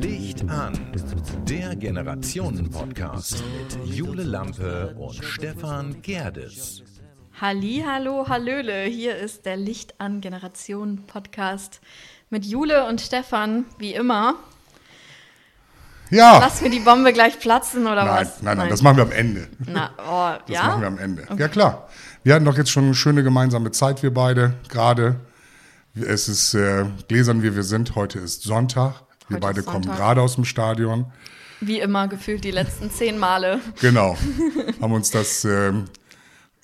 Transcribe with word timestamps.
Licht 0.00 0.48
an, 0.48 0.72
der 1.48 1.74
Generationen-Podcast 1.74 3.42
mit 3.42 3.96
Jule 3.96 4.22
Lampe 4.22 4.94
und 5.00 5.16
Stefan 5.16 6.00
Gerdes. 6.00 6.84
Halli, 7.40 7.82
hallo, 7.84 8.28
hallöle. 8.28 8.84
Hier 8.84 9.16
ist 9.16 9.44
der 9.44 9.56
Licht 9.56 10.00
an 10.00 10.20
Generationen 10.20 11.06
Podcast 11.06 11.80
mit 12.28 12.44
Jule 12.44 12.86
und 12.86 13.00
Stefan, 13.00 13.64
wie 13.78 13.94
immer. 13.94 14.36
Ja. 16.10 16.38
Lassen 16.38 16.64
wir 16.64 16.70
die 16.70 16.80
Bombe 16.80 17.12
gleich 17.12 17.38
platzen 17.38 17.86
oder 17.86 18.04
Nein, 18.04 18.26
was? 18.26 18.42
nein, 18.42 18.58
nein, 18.58 18.68
das 18.68 18.82
machen 18.82 18.96
wir 18.96 19.04
am 19.04 19.12
Ende. 19.12 19.48
Na, 19.66 19.90
oh, 19.98 20.40
Das 20.46 20.54
ja? 20.56 20.66
machen 20.66 20.80
wir 20.80 20.88
am 20.88 20.98
Ende. 20.98 21.26
Ja, 21.38 21.48
klar. 21.48 21.88
Wir 22.24 22.34
hatten 22.34 22.44
doch 22.44 22.56
jetzt 22.56 22.70
schon 22.70 22.84
eine 22.84 22.94
schöne 22.94 23.22
gemeinsame 23.22 23.70
Zeit, 23.70 24.02
wir 24.02 24.12
beide, 24.12 24.54
gerade. 24.68 25.16
Es 25.94 26.28
ist 26.28 26.54
äh, 26.54 26.84
gläsern, 27.08 27.42
wie 27.42 27.54
wir 27.54 27.62
sind. 27.62 27.94
Heute 27.94 28.18
ist 28.18 28.42
Sonntag. 28.42 28.94
Wir 29.28 29.36
Heute 29.36 29.40
beide 29.40 29.60
ist 29.60 29.66
kommen 29.66 29.84
Sonntag. 29.84 29.98
gerade 30.00 30.22
aus 30.22 30.34
dem 30.34 30.44
Stadion. 30.44 31.12
Wie 31.60 31.78
immer 31.80 32.08
gefühlt 32.08 32.42
die 32.44 32.50
letzten 32.50 32.90
zehn 32.90 33.18
Male. 33.18 33.60
Genau. 33.80 34.16
Haben 34.80 34.92
uns 34.92 35.10
das 35.10 35.44
ähm, 35.44 35.84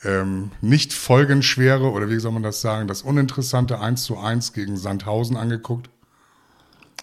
ähm, 0.04 0.50
nicht 0.60 0.92
folgenschwere, 0.92 1.90
oder 1.90 2.08
wie 2.08 2.18
soll 2.18 2.32
man 2.32 2.42
das 2.42 2.60
sagen, 2.60 2.88
das 2.88 3.02
uninteressante 3.02 3.78
1 3.80 4.04
zu 4.04 4.18
1 4.18 4.52
gegen 4.52 4.76
Sandhausen 4.76 5.36
angeguckt. 5.36 5.90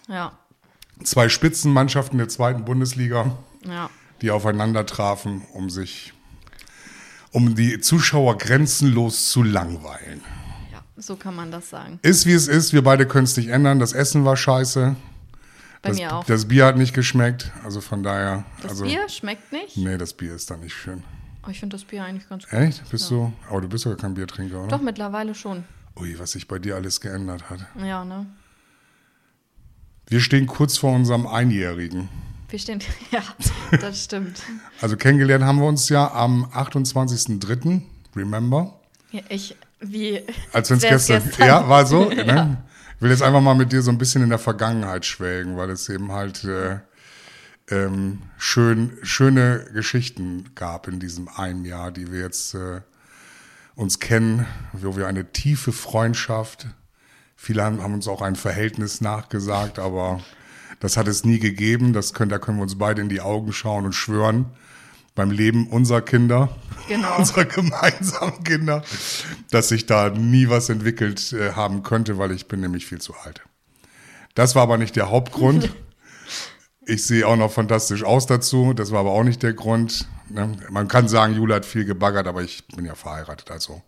Ja, 0.08 0.32
Zwei 1.02 1.28
Spitzenmannschaften 1.28 2.18
der 2.18 2.28
zweiten 2.28 2.64
Bundesliga. 2.64 3.36
ja. 3.66 3.90
die 4.22 4.30
aufeinander 4.30 4.86
trafen, 4.86 5.42
um 5.52 5.68
sich, 5.68 6.14
um 7.32 7.54
die 7.56 7.80
Zuschauer 7.80 8.38
grenzenlos 8.38 9.28
zu 9.28 9.42
langweilen. 9.42 10.22
Ja, 10.72 10.82
so 10.96 11.16
kann 11.16 11.34
man 11.34 11.50
das 11.50 11.68
sagen. 11.68 11.98
Ist 12.02 12.24
wie 12.24 12.32
es 12.32 12.48
ist, 12.48 12.72
wir 12.72 12.82
beide 12.82 13.06
können 13.06 13.24
es 13.24 13.36
nicht 13.36 13.48
ändern. 13.48 13.80
Das 13.80 13.92
Essen 13.92 14.24
war 14.24 14.36
scheiße. 14.36 14.96
Bei 15.82 15.88
das, 15.90 15.98
mir 15.98 16.14
auch. 16.14 16.24
das 16.24 16.46
Bier 16.46 16.64
hat 16.64 16.78
nicht 16.78 16.94
geschmeckt. 16.94 17.52
Also 17.64 17.82
von 17.82 18.02
daher. 18.02 18.44
Das 18.62 18.70
also, 18.70 18.84
Bier 18.84 19.08
schmeckt 19.08 19.52
nicht. 19.52 19.76
Nee, 19.76 19.98
das 19.98 20.14
Bier 20.14 20.34
ist 20.34 20.50
da 20.50 20.56
nicht 20.56 20.72
schön. 20.72 21.02
Oh, 21.46 21.50
ich 21.50 21.60
finde 21.60 21.76
das 21.76 21.84
Bier 21.84 22.04
eigentlich 22.04 22.26
ganz 22.28 22.44
gut. 22.44 22.58
Echt? 22.58 22.88
Bist 22.88 23.10
du? 23.10 23.32
Aber 23.50 23.60
du 23.60 23.68
bist 23.68 23.84
doch 23.84 23.94
kein 23.96 24.14
Biertrinker, 24.14 24.60
oder? 24.60 24.68
Doch, 24.68 24.80
mittlerweile 24.80 25.34
schon. 25.34 25.64
Ui, 25.96 26.18
was 26.18 26.32
sich 26.32 26.48
bei 26.48 26.58
dir 26.58 26.76
alles 26.76 27.00
geändert 27.00 27.50
hat. 27.50 27.66
Ja, 27.78 28.04
ne? 28.04 28.26
Wir 30.08 30.20
stehen 30.20 30.46
kurz 30.46 30.76
vor 30.78 30.94
unserem 30.94 31.26
Einjährigen. 31.26 32.08
Wir 32.48 32.58
stehen. 32.58 32.80
Ja, 33.10 33.22
das 33.78 34.04
stimmt. 34.04 34.42
Also 34.80 34.96
kennengelernt 34.96 35.44
haben 35.44 35.58
wir 35.58 35.66
uns 35.66 35.88
ja 35.88 36.12
am 36.12 36.44
28.03. 36.46 37.82
Remember? 38.14 38.78
Ja, 39.10 39.22
Ich, 39.28 39.56
wie. 39.80 40.20
Als 40.52 40.70
wenn 40.70 40.76
es 40.78 40.82
wär's 40.84 41.06
gestern, 41.06 41.46
Ja, 41.46 41.68
war 41.68 41.86
so. 41.86 42.10
Ja. 42.16 42.24
Ne? 42.24 42.62
Ich 42.96 43.02
will 43.02 43.10
jetzt 43.10 43.22
einfach 43.22 43.40
mal 43.40 43.54
mit 43.54 43.72
dir 43.72 43.82
so 43.82 43.90
ein 43.90 43.98
bisschen 43.98 44.22
in 44.22 44.30
der 44.30 44.38
Vergangenheit 44.38 45.04
schwelgen, 45.04 45.56
weil 45.56 45.68
es 45.70 45.88
eben 45.88 46.12
halt 46.12 46.44
äh, 46.44 46.78
ähm, 47.70 48.22
schön, 48.38 48.96
schöne 49.02 49.66
Geschichten 49.72 50.50
gab 50.54 50.86
in 50.86 51.00
diesem 51.00 51.28
einen 51.28 51.64
Jahr, 51.64 51.90
die 51.90 52.12
wir 52.12 52.20
jetzt 52.20 52.54
äh, 52.54 52.80
uns 53.74 53.98
kennen, 53.98 54.46
wo 54.72 54.96
wir 54.96 55.06
eine 55.08 55.32
tiefe 55.32 55.72
Freundschaft, 55.72 56.68
viele 57.36 57.62
haben, 57.62 57.78
uns 57.78 58.08
auch 58.08 58.22
ein 58.22 58.36
Verhältnis 58.36 59.00
nachgesagt, 59.00 59.78
aber 59.78 60.20
das 60.80 60.96
hat 60.96 61.08
es 61.08 61.24
nie 61.24 61.38
gegeben. 61.38 61.92
Das 61.92 62.14
können, 62.14 62.30
da 62.30 62.38
können 62.38 62.58
wir 62.58 62.62
uns 62.62 62.78
beide 62.78 63.02
in 63.02 63.08
die 63.08 63.20
Augen 63.20 63.52
schauen 63.52 63.86
und 63.86 63.92
schwören 63.92 64.46
beim 65.14 65.30
Leben 65.30 65.68
unserer 65.68 66.02
Kinder, 66.02 66.48
Genau. 66.88 67.16
unserer 67.18 67.44
gemeinsamen 67.44 68.42
Kinder, 68.44 68.82
dass 69.50 69.68
sich 69.68 69.86
da 69.86 70.10
nie 70.10 70.48
was 70.48 70.68
entwickelt 70.68 71.32
äh, 71.32 71.52
haben 71.52 71.82
könnte, 71.82 72.18
weil 72.18 72.32
ich 72.32 72.48
bin 72.48 72.60
nämlich 72.60 72.86
viel 72.86 73.00
zu 73.00 73.14
alt. 73.14 73.42
Das 74.34 74.54
war 74.54 74.62
aber 74.62 74.76
nicht 74.76 74.96
der 74.96 75.10
Hauptgrund. 75.10 75.70
Ich 76.86 77.06
sehe 77.06 77.26
auch 77.26 77.36
noch 77.36 77.50
fantastisch 77.50 78.04
aus 78.04 78.26
dazu. 78.26 78.74
Das 78.74 78.92
war 78.92 79.00
aber 79.00 79.12
auch 79.12 79.22
nicht 79.22 79.42
der 79.42 79.54
Grund. 79.54 80.06
Ne? 80.28 80.54
Man 80.68 80.86
kann 80.86 81.08
sagen, 81.08 81.34
Jule 81.34 81.54
hat 81.54 81.64
viel 81.64 81.86
gebaggert, 81.86 82.26
aber 82.26 82.42
ich 82.42 82.66
bin 82.76 82.84
ja 82.84 82.94
verheiratet, 82.94 83.50
also 83.50 83.80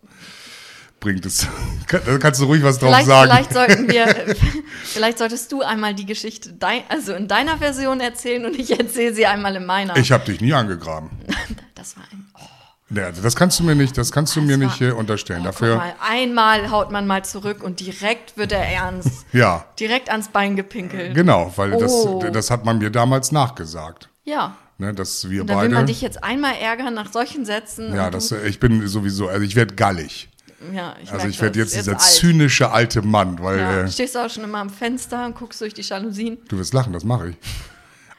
bringt 0.99 1.25
es. 1.25 1.47
Da 1.89 2.17
kannst 2.17 2.41
du 2.41 2.45
ruhig 2.45 2.61
was 2.63 2.79
drauf 2.79 2.89
Vielleicht, 2.89 3.07
sagen. 3.07 3.29
vielleicht 3.31 3.53
sollten 3.53 3.87
wir, 3.89 4.07
vielleicht 4.83 5.17
solltest 5.19 5.49
du 5.53 5.61
einmal 5.61 5.93
die 5.93 6.05
Geschichte 6.05 6.51
dein, 6.51 6.81
also 6.89 7.13
in 7.13 7.29
deiner 7.29 7.57
Version 7.59 8.01
erzählen 8.01 8.45
und 8.45 8.59
ich 8.59 8.77
erzähle 8.77 9.13
sie 9.13 9.25
einmal 9.25 9.55
in 9.55 9.65
meiner. 9.65 9.95
Ich 9.95 10.11
habe 10.11 10.25
dich 10.25 10.41
nie 10.41 10.53
angegraben. 10.53 11.11
das 11.75 11.95
war 11.95 12.03
ein. 12.11 12.25
Oh, 12.35 12.93
Ja, 12.93 13.11
das 13.11 13.37
kannst 13.37 13.57
du 13.59 13.63
mir 13.63 13.75
nicht, 13.75 13.97
das 13.97 14.11
kannst 14.11 14.35
du 14.35 14.41
mir 14.41 14.59
war- 14.59 14.67
nicht 14.67 14.81
äh, 14.81 14.91
unterstellen. 14.91 15.43
guck 15.43 15.53
Dafür, 15.53 15.77
mal, 15.77 15.93
einmal 16.05 16.71
haut 16.71 16.91
man 16.91 17.07
mal 17.07 17.23
zurück 17.23 17.63
und 17.63 17.79
direkt 17.79 18.35
wird 18.37 18.51
er 18.51 18.65
ernst. 18.65 19.25
ja, 19.31 19.63
direkt 19.79 20.09
ans 20.09 20.27
Bein 20.27 20.57
gepinkelt. 20.57 21.15
genau, 21.15 21.53
weil 21.55 21.73
Oh. 21.73 22.19
das, 22.21 22.31
das 22.33 22.51
hat 22.51 22.65
man 22.65 22.79
mir 22.79 22.89
damals 22.89 23.31
nachgesagt. 23.31 24.09
Ja. 24.25 24.57
Ne, 24.77 24.93
dass 24.93 25.29
wir 25.29 25.41
Und 25.41 25.47
da 25.49 25.53
will 25.55 25.61
beide. 25.69 25.73
man 25.75 25.85
dich 25.87 26.01
jetzt 26.01 26.21
einmal 26.21 26.55
ärgern 26.55 26.93
nach 26.93 27.13
solchen 27.13 27.45
Sätzen. 27.45 27.95
ja, 27.95 28.09
das, 28.09 28.31
ich 28.33 28.59
bin 28.59 28.85
sowieso, 28.89 29.29
also 29.29 29.41
ich 29.43 29.55
werde 29.55 29.73
gallig. 29.75 30.27
Ja, 30.73 30.95
ich 31.01 31.11
Also 31.11 31.27
ich 31.27 31.41
werde 31.41 31.59
das. 31.59 31.73
jetzt 31.73 31.85
dieser 31.85 31.93
alt. 31.93 32.01
zynische 32.01 32.71
alte 32.71 33.01
Mann, 33.01 33.41
weil 33.41 33.59
Ja, 33.59 33.81
äh, 33.83 33.91
stehst 33.91 34.15
du 34.15 34.19
auch 34.25 34.29
schon 34.29 34.43
immer 34.43 34.59
am 34.59 34.69
Fenster 34.69 35.25
und 35.25 35.35
guckst 35.35 35.61
durch 35.61 35.73
die 35.73 35.81
Jalousien. 35.81 36.37
du 36.49 36.57
wirst 36.57 36.73
lachen, 36.73 36.93
das 36.93 37.03
mache 37.03 37.29
ich. 37.29 37.35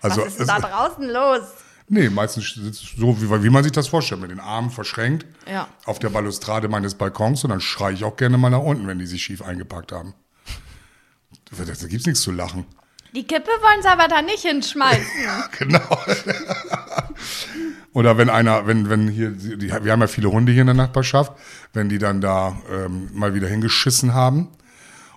Also 0.00 0.20
Was 0.22 0.28
ist 0.28 0.38
denn 0.40 0.48
es- 0.48 0.54
da 0.54 0.60
draußen 0.60 1.08
los? 1.08 1.40
nee, 1.88 2.08
meistens 2.10 2.54
sitzt 2.54 2.84
so 2.98 3.20
wie, 3.20 3.42
wie 3.42 3.50
man 3.50 3.62
sich 3.64 3.72
das 3.72 3.88
vorstellt, 3.88 4.20
mit 4.20 4.30
den 4.30 4.40
Armen 4.40 4.70
verschränkt 4.70 5.26
Ja. 5.50 5.68
auf 5.86 5.98
der 5.98 6.10
Balustrade 6.10 6.68
meines 6.68 6.94
Balkons 6.94 7.42
und 7.44 7.50
dann 7.50 7.60
schreie 7.60 7.94
ich 7.94 8.04
auch 8.04 8.16
gerne 8.16 8.38
mal 8.38 8.50
nach 8.50 8.60
unten, 8.60 8.86
wenn 8.86 8.98
die 8.98 9.06
sich 9.06 9.22
schief 9.22 9.42
eingepackt 9.42 9.90
haben. 9.92 10.14
Da, 11.56 11.64
da 11.64 11.86
gibt's 11.88 12.06
nichts 12.06 12.20
zu 12.20 12.30
lachen. 12.30 12.66
Die 13.14 13.26
Kippe 13.26 13.48
wollen 13.48 13.80
sie 13.82 13.88
aber 13.88 14.06
da 14.06 14.20
nicht 14.22 14.42
hinschmeißen. 14.42 15.06
Genau. 15.58 15.80
Oder 17.92 18.18
wenn 18.18 18.30
einer, 18.30 18.66
wenn, 18.66 18.90
wenn 18.90 19.08
hier, 19.08 19.30
die, 19.30 19.68
wir 19.68 19.92
haben 19.92 20.00
ja 20.00 20.06
viele 20.06 20.30
Hunde 20.30 20.52
hier 20.52 20.60
in 20.60 20.66
der 20.66 20.74
Nachbarschaft, 20.74 21.32
wenn 21.72 21.88
die 21.88 21.98
dann 21.98 22.20
da 22.20 22.56
ähm, 22.70 23.08
mal 23.12 23.34
wieder 23.34 23.48
hingeschissen 23.48 24.14
haben 24.14 24.48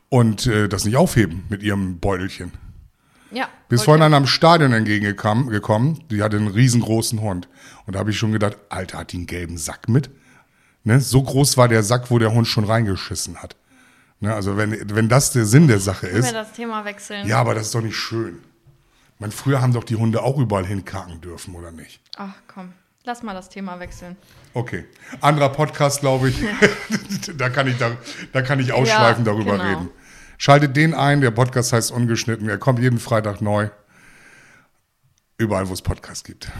und 0.09 0.47
äh, 0.47 0.67
das 0.67 0.85
nicht 0.85 0.97
aufheben 0.97 1.43
mit 1.49 1.63
ihrem 1.63 1.99
Beutelchen. 1.99 2.51
ja. 3.31 3.47
Bis 3.69 3.79
wollte 3.79 3.85
vorhin 3.85 4.03
einer 4.03 4.17
am 4.17 4.27
Stadion 4.27 4.73
entgegengekommen, 4.73 5.49
gekommen, 5.49 6.03
die 6.09 6.21
hatte 6.23 6.37
einen 6.37 6.49
riesengroßen 6.49 7.21
Hund. 7.21 7.47
Und 7.85 7.95
da 7.95 7.99
habe 7.99 8.11
ich 8.11 8.17
schon 8.17 8.33
gedacht, 8.33 8.57
Alter, 8.69 8.99
hat 8.99 9.13
die 9.13 9.17
einen 9.17 9.27
gelben 9.27 9.57
Sack 9.57 9.87
mit? 9.87 10.09
Ne? 10.83 10.99
So 10.99 11.21
groß 11.21 11.57
war 11.57 11.67
der 11.67 11.83
Sack, 11.83 12.11
wo 12.11 12.19
der 12.19 12.33
Hund 12.33 12.47
schon 12.47 12.65
reingeschissen 12.65 13.37
hat. 13.41 13.55
Ne? 14.19 14.33
Also 14.33 14.57
wenn, 14.57 14.77
wenn 14.95 15.07
das 15.07 15.31
der 15.31 15.45
Sinn 15.45 15.67
der 15.67 15.79
Sache 15.79 16.07
Können 16.07 16.23
wir 16.23 16.29
ist. 16.29 16.33
das 16.33 16.51
Thema 16.53 16.83
wechseln? 16.85 17.27
Ja, 17.27 17.39
aber 17.39 17.53
das 17.53 17.67
ist 17.67 17.75
doch 17.75 17.81
nicht 17.81 17.95
schön. 17.95 18.39
Man, 19.21 19.31
früher 19.31 19.61
haben 19.61 19.71
doch 19.71 19.83
die 19.83 19.95
Hunde 19.97 20.23
auch 20.23 20.39
überall 20.39 20.65
hinkacken 20.65 21.21
dürfen, 21.21 21.53
oder 21.53 21.71
nicht? 21.71 22.01
Ach 22.17 22.33
komm, 22.47 22.73
lass 23.03 23.21
mal 23.21 23.35
das 23.35 23.49
Thema 23.49 23.79
wechseln. 23.79 24.17
Okay. 24.55 24.83
Anderer 25.21 25.49
Podcast, 25.49 25.99
glaube 25.99 26.29
ich. 26.29 26.43
da, 27.37 27.51
kann 27.51 27.67
ich 27.67 27.77
da, 27.77 27.91
da 28.33 28.41
kann 28.41 28.59
ich 28.59 28.73
ausschweifend 28.73 29.27
Ja, 29.27 29.33
darüber 29.33 29.51
genau. 29.57 29.63
reden. 29.63 29.89
Schaltet 30.39 30.75
den 30.75 30.95
ein, 30.95 31.21
der 31.21 31.29
Podcast 31.29 31.71
heißt 31.71 31.91
Ungeschnitten. 31.91 32.49
Er 32.49 32.57
kommt 32.57 32.79
jeden 32.79 32.97
Freitag 32.97 33.41
neu. 33.41 33.69
Überall, 35.37 35.69
wo 35.69 35.73
es 35.73 35.83
Podcasts 35.83 36.23
gibt. 36.23 36.51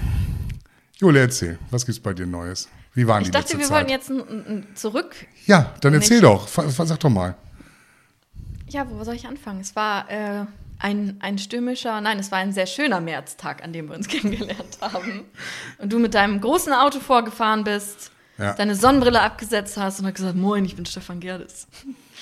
Jule, 0.98 1.20
erzähl, 1.20 1.58
was 1.72 1.84
gibt's 1.88 2.00
bei 2.00 2.14
dir 2.14 2.28
Neues? 2.28 2.70
Wie 2.94 3.08
waren 3.08 3.22
Ich 3.24 3.30
die 3.30 3.32
dachte, 3.32 3.54
letzte 3.54 3.58
wir 3.58 3.66
Zeit? 3.66 3.76
wollten 3.76 3.90
jetzt 3.90 4.10
ein, 4.12 4.20
ein, 4.20 4.68
zurück. 4.76 5.16
ja, 5.48 5.74
dann 5.82 5.96
erzähl 5.96 6.18
Nicht- 6.18 6.26
doch. 6.26 6.48
Sag 6.48 7.00
doch 7.00 7.10
mal. 7.10 7.34
Ja, 8.70 8.88
wo 8.88 9.04
soll 9.04 9.16
ich 9.16 9.26
anfangen? 9.26 9.62
Es 9.62 9.76
war 9.76 10.08
äh, 10.12 10.46
ein, 10.82 11.18
ein 11.20 11.38
stürmischer, 11.38 12.02
nein, 12.02 12.20
es 12.20 12.32
war 12.32 12.40
ein 12.40 12.54
sehr 12.54 12.66
schöner 12.66 13.02
Märztag, 13.02 13.64
an 13.64 13.74
dem 13.74 13.88
wir 13.90 13.96
uns 13.96 14.08
kennengelernt 14.10 14.78
haben. 14.82 15.26
Und 15.78 15.92
du 15.94 16.00
mit 16.00 16.14
deinem 16.14 16.42
großen 16.42 16.74
Auto 16.74 17.00
vorgefahren 17.00 17.64
bist, 17.64 18.12
Ja. 18.38 18.54
deine 18.54 18.76
Sonnenbrille 18.76 19.22
abgesetzt 19.22 19.78
hast 19.78 20.00
und 20.00 20.06
hast 20.08 20.16
gesagt, 20.16 20.36
moin, 20.36 20.66
ich 20.66 20.76
bin 20.76 20.86
Stefan 20.86 21.20
Gerdes. 21.20 21.68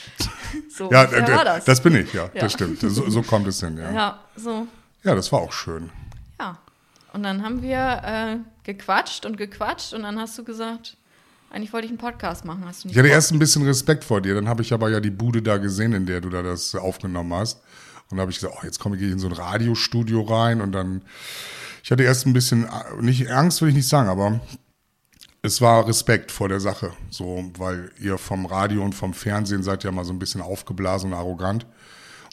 so 0.70 0.90
Ja, 0.92 1.04
äh, 1.06 1.28
war 1.36 1.46
das. 1.46 1.66
das 1.66 1.82
bin 1.82 1.96
ich, 1.96 2.14
ja, 2.14 2.26
Ja. 2.34 2.42
das 2.42 2.54
stimmt. 2.54 2.80
So, 2.82 3.10
so 3.10 3.22
kommt 3.22 3.48
es 3.48 3.60
hin, 3.60 3.78
ja. 3.78 3.84
ja. 3.92 3.94
Ja, 3.94 4.20
so, 4.36 4.68
das 5.04 5.32
war 5.32 5.40
auch 5.42 5.54
schön. 5.54 5.90
ja. 6.40 6.58
Und 7.12 7.24
dann 7.24 7.44
haben 7.44 7.64
wir 7.64 8.02
äh, 8.06 8.38
gequatscht 8.64 9.26
und 9.26 9.36
gequatscht 9.38 9.94
und 9.94 10.04
dann 10.04 10.20
hast 10.20 10.38
du 10.38 10.44
gesagt, 10.44 10.96
eigentlich 11.50 11.74
wollte 11.74 11.86
ich 11.86 11.92
einen 11.92 11.98
Podcast 11.98 12.46
machen. 12.46 12.64
Hast 12.68 12.84
du 12.84 12.88
nicht 12.88 12.96
Ich 12.96 13.00
hatte 13.00 13.10
erst 13.10 13.32
ein 13.32 13.40
bisschen 13.40 13.66
Respekt 13.66 14.04
vor 14.04 14.22
dir, 14.22 14.36
dann 14.36 14.48
habe 14.48 14.62
ich 14.62 14.72
aber 14.74 14.90
ja 14.92 15.00
die 15.00 15.10
Bude 15.10 15.42
da 15.42 15.58
gesehen, 15.58 15.94
in 15.94 16.06
der 16.06 16.22
du 16.22 16.30
da 16.30 16.44
das 16.44 16.76
aufgenommen 16.76 17.34
hast. 17.34 17.62
Und 18.12 18.18
da 18.18 18.22
habe 18.22 18.32
ich 18.32 18.40
gesagt, 18.40 18.56
oh, 18.58 18.66
jetzt 18.66 18.80
komme 18.80 18.98
ich 18.98 19.04
in 19.04 19.20
so 19.20 19.28
ein 19.28 19.34
Radiostudio 19.34 20.22
rein 20.22 20.62
und 20.62 20.72
dann, 20.72 21.04
ich 21.84 21.92
hatte 21.92 22.04
erst 22.04 22.26
ein 22.26 22.34
bisschen, 22.34 22.68
nicht 23.02 23.30
Angst 23.32 23.62
will 23.62 23.70
ich 23.70 23.76
nicht 23.76 23.88
sagen, 23.88 24.10
aber 24.10 24.40
es 25.42 25.62
war 25.62 25.88
Respekt 25.88 26.32
vor 26.32 26.50
der 26.50 26.60
Sache, 26.60 26.92
so, 27.10 27.44
weil 27.58 27.92
ihr 28.00 28.18
vom 28.18 28.46
Radio 28.46 28.84
und 28.84 28.94
vom 28.94 29.14
Fernsehen 29.14 29.64
seid 29.64 29.84
ja 29.84 29.92
mal 29.92 30.06
so 30.06 30.12
ein 30.12 30.20
bisschen 30.20 30.42
aufgeblasen 30.42 31.14
und 31.14 31.18
arrogant. 31.18 31.66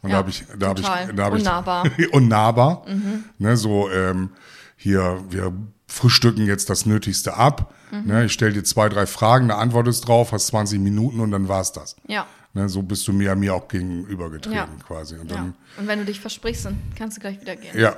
Und 0.03 0.11
Ja, 0.11 0.15
da 0.15 0.19
habe 0.19 0.31
ich, 0.31 0.45
da 0.59 0.69
habe 0.69 0.81
ich, 0.81 0.87
da 0.87 1.25
habe 1.25 1.39
ich 1.39 1.45
Unnahbar. 1.45 1.85
unnahbar, 2.13 2.87
ne, 3.39 3.57
so 3.57 3.91
ähm, 3.91 4.31
hier 4.77 5.23
wir 5.31 5.53
frühstücken 5.87 6.47
jetzt 6.47 6.69
das 6.69 6.85
Nötigste 6.85 7.35
ab 7.35 7.73
Ne, 7.91 8.25
ich 8.25 8.33
stelle 8.33 8.53
dir 8.53 8.65
zwei, 8.65 8.89
drei 8.89 9.07
Fragen, 9.07 9.51
eine 9.51 9.57
Antwort 9.57 9.87
ist 9.89 10.03
drauf, 10.03 10.33
hast 10.33 10.49
20 10.49 10.81
Minuten 10.81 11.21
und 11.21 11.31
dann 11.31 11.49
war's 11.49 11.73
das. 11.73 11.97
Ja. 12.07 12.27
Ne, 12.57 12.71
so 12.71 12.81
bist 12.83 13.07
du 13.07 13.13
mir 13.13 13.37
mir 13.37 13.55
auch 13.55 13.69
gegenübergetreten 13.69 14.57
Ja. 14.57 14.67
quasi. 14.87 15.17
Und 15.19 15.31
ja. 15.31 15.37
dann, 15.37 15.55
Und 15.77 15.87
wenn 15.87 15.99
du 15.99 16.07
dich 16.07 16.21
versprichst, 16.21 16.65
dann 16.65 16.79
kannst 16.97 17.19
du 17.19 17.21
gleich 17.21 17.39
wieder 17.41 17.55
gehen. 17.55 17.79
ja. 17.79 17.97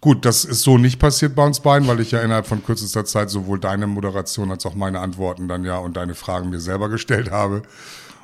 Gut, 0.00 0.24
das 0.24 0.44
ist 0.44 0.62
so 0.62 0.78
nicht 0.78 0.98
passiert 1.00 1.34
bei 1.36 1.44
uns 1.44 1.60
beiden, 1.60 1.86
weil 1.88 2.00
ich 2.00 2.10
ja 2.12 2.20
innerhalb 2.20 2.46
von 2.46 2.64
kürzester 2.64 3.04
Zeit 3.04 3.30
sowohl 3.30 3.58
deine 3.60 3.86
Moderation 3.86 4.50
als 4.50 4.66
auch 4.66 4.74
meine 4.74 4.98
Antworten 5.00 5.46
dann 5.48 5.64
ja 5.64 5.78
und 5.78 5.96
deine 5.96 6.14
Fragen 6.14 6.50
mir 6.50 6.58
selber 6.60 6.88
gestellt 6.88 7.30
habe. 7.30 7.62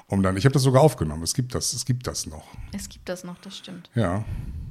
Um 0.08 0.22
dann, 0.22 0.36
ich 0.36 0.44
habe 0.44 0.52
das 0.52 0.62
sogar 0.62 0.82
aufgenommen. 0.82 1.22
Es 1.22 1.34
gibt 1.34 1.54
das, 1.54 1.72
es 1.72 1.84
gibt 1.84 2.06
das 2.06 2.26
noch. 2.26 2.44
Es 2.72 2.88
gibt 2.88 3.08
das 3.08 3.22
noch, 3.24 3.38
das 3.40 3.56
stimmt. 3.56 3.90
Ja. 3.94 4.24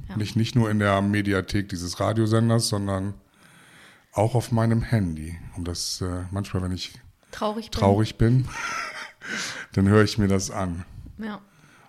Ja. 0.08 0.16
Nicht, 0.16 0.36
nicht 0.36 0.54
nur 0.54 0.70
in 0.70 0.78
der 0.78 1.00
Mediathek 1.02 1.68
dieses 1.70 1.98
Radiosenders, 2.00 2.68
sondern 2.68 3.14
auch 4.12 4.34
auf 4.34 4.52
meinem 4.52 4.82
Handy. 4.82 5.38
Und 5.56 5.66
das 5.68 6.00
äh, 6.02 6.24
manchmal, 6.30 6.62
wenn 6.62 6.72
ich 6.72 6.92
Traurig 7.30 7.70
bin. 7.70 7.80
traurig 7.80 8.18
bin, 8.18 8.48
dann 9.72 9.88
höre 9.88 10.04
ich 10.04 10.18
mir 10.18 10.28
das 10.28 10.50
an 10.50 10.84
Ja. 11.18 11.40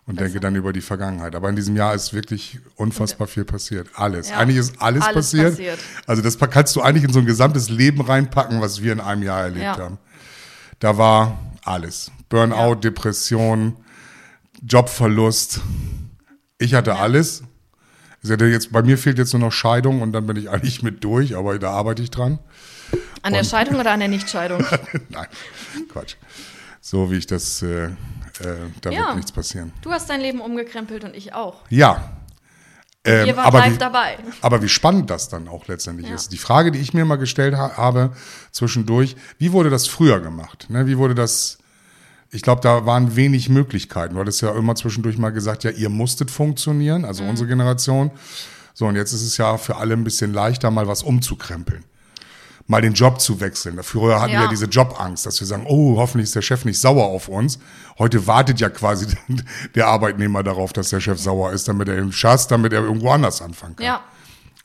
und 0.05 0.19
denke 0.19 0.39
dann 0.39 0.55
über 0.55 0.73
die 0.73 0.81
Vergangenheit. 0.81 1.35
Aber 1.35 1.49
in 1.49 1.55
diesem 1.55 1.75
Jahr 1.75 1.93
ist 1.93 2.13
wirklich 2.13 2.59
unfassbar 2.75 3.27
viel 3.27 3.45
passiert. 3.45 3.89
Alles. 3.95 4.29
Ja. 4.29 4.37
Eigentlich 4.37 4.57
ist 4.57 4.81
alles, 4.81 5.03
Alles 5.03 5.15
passiert. 5.15 5.49
passiert. 5.51 5.79
Also 6.07 6.21
das 6.21 6.37
kannst 6.39 6.75
du 6.75 6.81
eigentlich 6.81 7.03
in 7.03 7.13
so 7.13 7.19
ein 7.19 7.25
gesamtes 7.25 7.69
Leben 7.69 8.01
reinpacken, 8.01 8.61
was 8.61 8.81
wir 8.81 8.93
in 8.93 8.99
einem 8.99 9.23
Jahr 9.23 9.41
erlebt 9.43 9.63
Ja. 9.63 9.77
haben. 9.77 9.97
Da 10.79 10.97
war 10.97 11.37
alles. 11.63 12.11
Burnout, 12.29 12.55
Ja. 12.55 12.75
Depression, 12.75 13.75
Jobverlust. 14.61 15.61
Ich 16.57 16.73
hatte 16.73 16.95
alles. 16.95 17.43
Jetzt, 18.21 18.71
bei 18.71 18.81
mir 18.81 18.97
fehlt 18.97 19.17
jetzt 19.17 19.33
nur 19.33 19.41
noch 19.41 19.51
Scheidung 19.51 20.01
und 20.01 20.13
dann 20.13 20.25
bin 20.25 20.37
ich 20.37 20.49
eigentlich 20.49 20.81
mit 20.83 21.03
durch, 21.03 21.35
aber 21.35 21.59
da 21.59 21.71
arbeite 21.71 22.01
ich 22.01 22.11
dran. 22.11 22.39
An 23.21 23.33
der 23.33 23.41
Und- 23.41 23.47
Scheidung 23.47 23.75
oder 23.79 23.91
an 23.91 23.99
der 23.99 24.07
Nichtscheidung? 24.09 24.63
Nein, 25.09 25.27
Quatsch. 25.91 26.15
So 26.85 27.09
wie 27.09 27.15
ich 27.15 27.27
das, 27.27 27.61
äh, 27.61 27.85
äh, 27.85 27.91
da 28.81 28.89
Ja. 28.89 28.99
wird 29.05 29.15
nichts 29.15 29.31
passieren. 29.31 29.71
Du 29.81 29.89
hast 29.91 30.09
dein 30.09 30.19
Leben 30.19 30.41
umgekrempelt 30.41 31.05
und 31.05 31.15
ich 31.15 31.33
auch. 31.33 31.61
Ja. 31.69 32.11
Ähm, 33.05 33.25
Ihr 33.27 33.37
wart 33.37 33.47
aber, 33.47 33.59
live 33.59 33.73
wie, 33.75 33.77
dabei. 33.77 34.17
aber 34.41 34.61
wie 34.61 34.67
spannend 34.67 35.09
das 35.09 35.29
dann 35.29 35.47
auch 35.47 35.67
letztendlich 35.69 36.09
Ja. 36.09 36.15
ist. 36.15 36.33
Die 36.33 36.37
Frage, 36.37 36.71
die 36.71 36.79
ich 36.79 36.93
mir 36.93 37.05
mal 37.05 37.15
gestellt 37.15 37.55
ha 37.55 37.77
habe 37.77 38.11
zwischendurch, 38.51 39.15
wie 39.39 39.53
wurde 39.53 39.69
das 39.69 39.87
früher 39.87 40.19
gemacht? 40.19 40.65
Ne, 40.69 40.85
wie 40.85 40.97
wurde 40.97 41.15
das, 41.15 41.57
ich 42.31 42.41
glaube, 42.41 42.59
da 42.61 42.85
waren 42.85 43.15
wenig 43.15 43.47
Möglichkeiten. 43.47 44.15
Du 44.15 44.19
hattest 44.19 44.41
ja 44.41 44.53
immer 44.53 44.75
zwischendurch 44.75 45.17
mal 45.17 45.29
gesagt, 45.31 45.63
ja, 45.63 45.71
ihr 45.71 45.87
musstet 45.89 46.31
funktionieren, 46.31 47.03
Mhm. 47.03 47.07
also 47.07 47.23
unsere 47.23 47.47
Generation. 47.47 48.11
So, 48.73 48.87
und 48.87 48.95
jetzt 48.97 49.13
ist 49.13 49.21
es 49.23 49.37
ja 49.37 49.57
für 49.57 49.77
alle 49.77 49.93
ein 49.93 50.03
bisschen 50.03 50.33
leichter, 50.33 50.69
mal 50.69 50.87
was 50.87 51.01
umzukrempeln. 51.03 51.85
Mal 52.67 52.81
den 52.81 52.93
Job 52.93 53.19
zu 53.19 53.39
wechseln. 53.41 53.81
Früher 53.83 54.21
hatten 54.21 54.33
Ja. 54.33 54.41
wir 54.41 54.47
diese 54.47 54.65
Jobangst, 54.65 55.25
dass 55.25 55.39
wir 55.39 55.47
sagen, 55.47 55.65
oh, 55.67 55.97
hoffentlich 55.97 56.25
ist 56.25 56.35
der 56.35 56.41
Chef 56.41 56.63
nicht 56.63 56.79
sauer 56.79 57.03
auf 57.05 57.27
uns. 57.27 57.59
Heute 57.99 58.25
wartet 58.25 58.59
ja 58.61 58.69
quasi 58.69 59.07
der 59.75 59.87
Arbeitnehmer 59.87 60.43
darauf, 60.43 60.71
dass 60.71 60.89
der 60.89 61.01
Chef 61.01 61.19
sauer 61.19 61.51
ist, 61.51 61.67
damit 61.67 61.89
er 61.89 61.97
im 61.97 62.11
Schatz, 62.11 62.47
damit 62.47 62.71
er 62.73 62.81
irgendwo 62.81 63.09
anders 63.09 63.41
anfangen 63.41 63.75
kann. 63.75 63.85
Ja. 63.85 64.03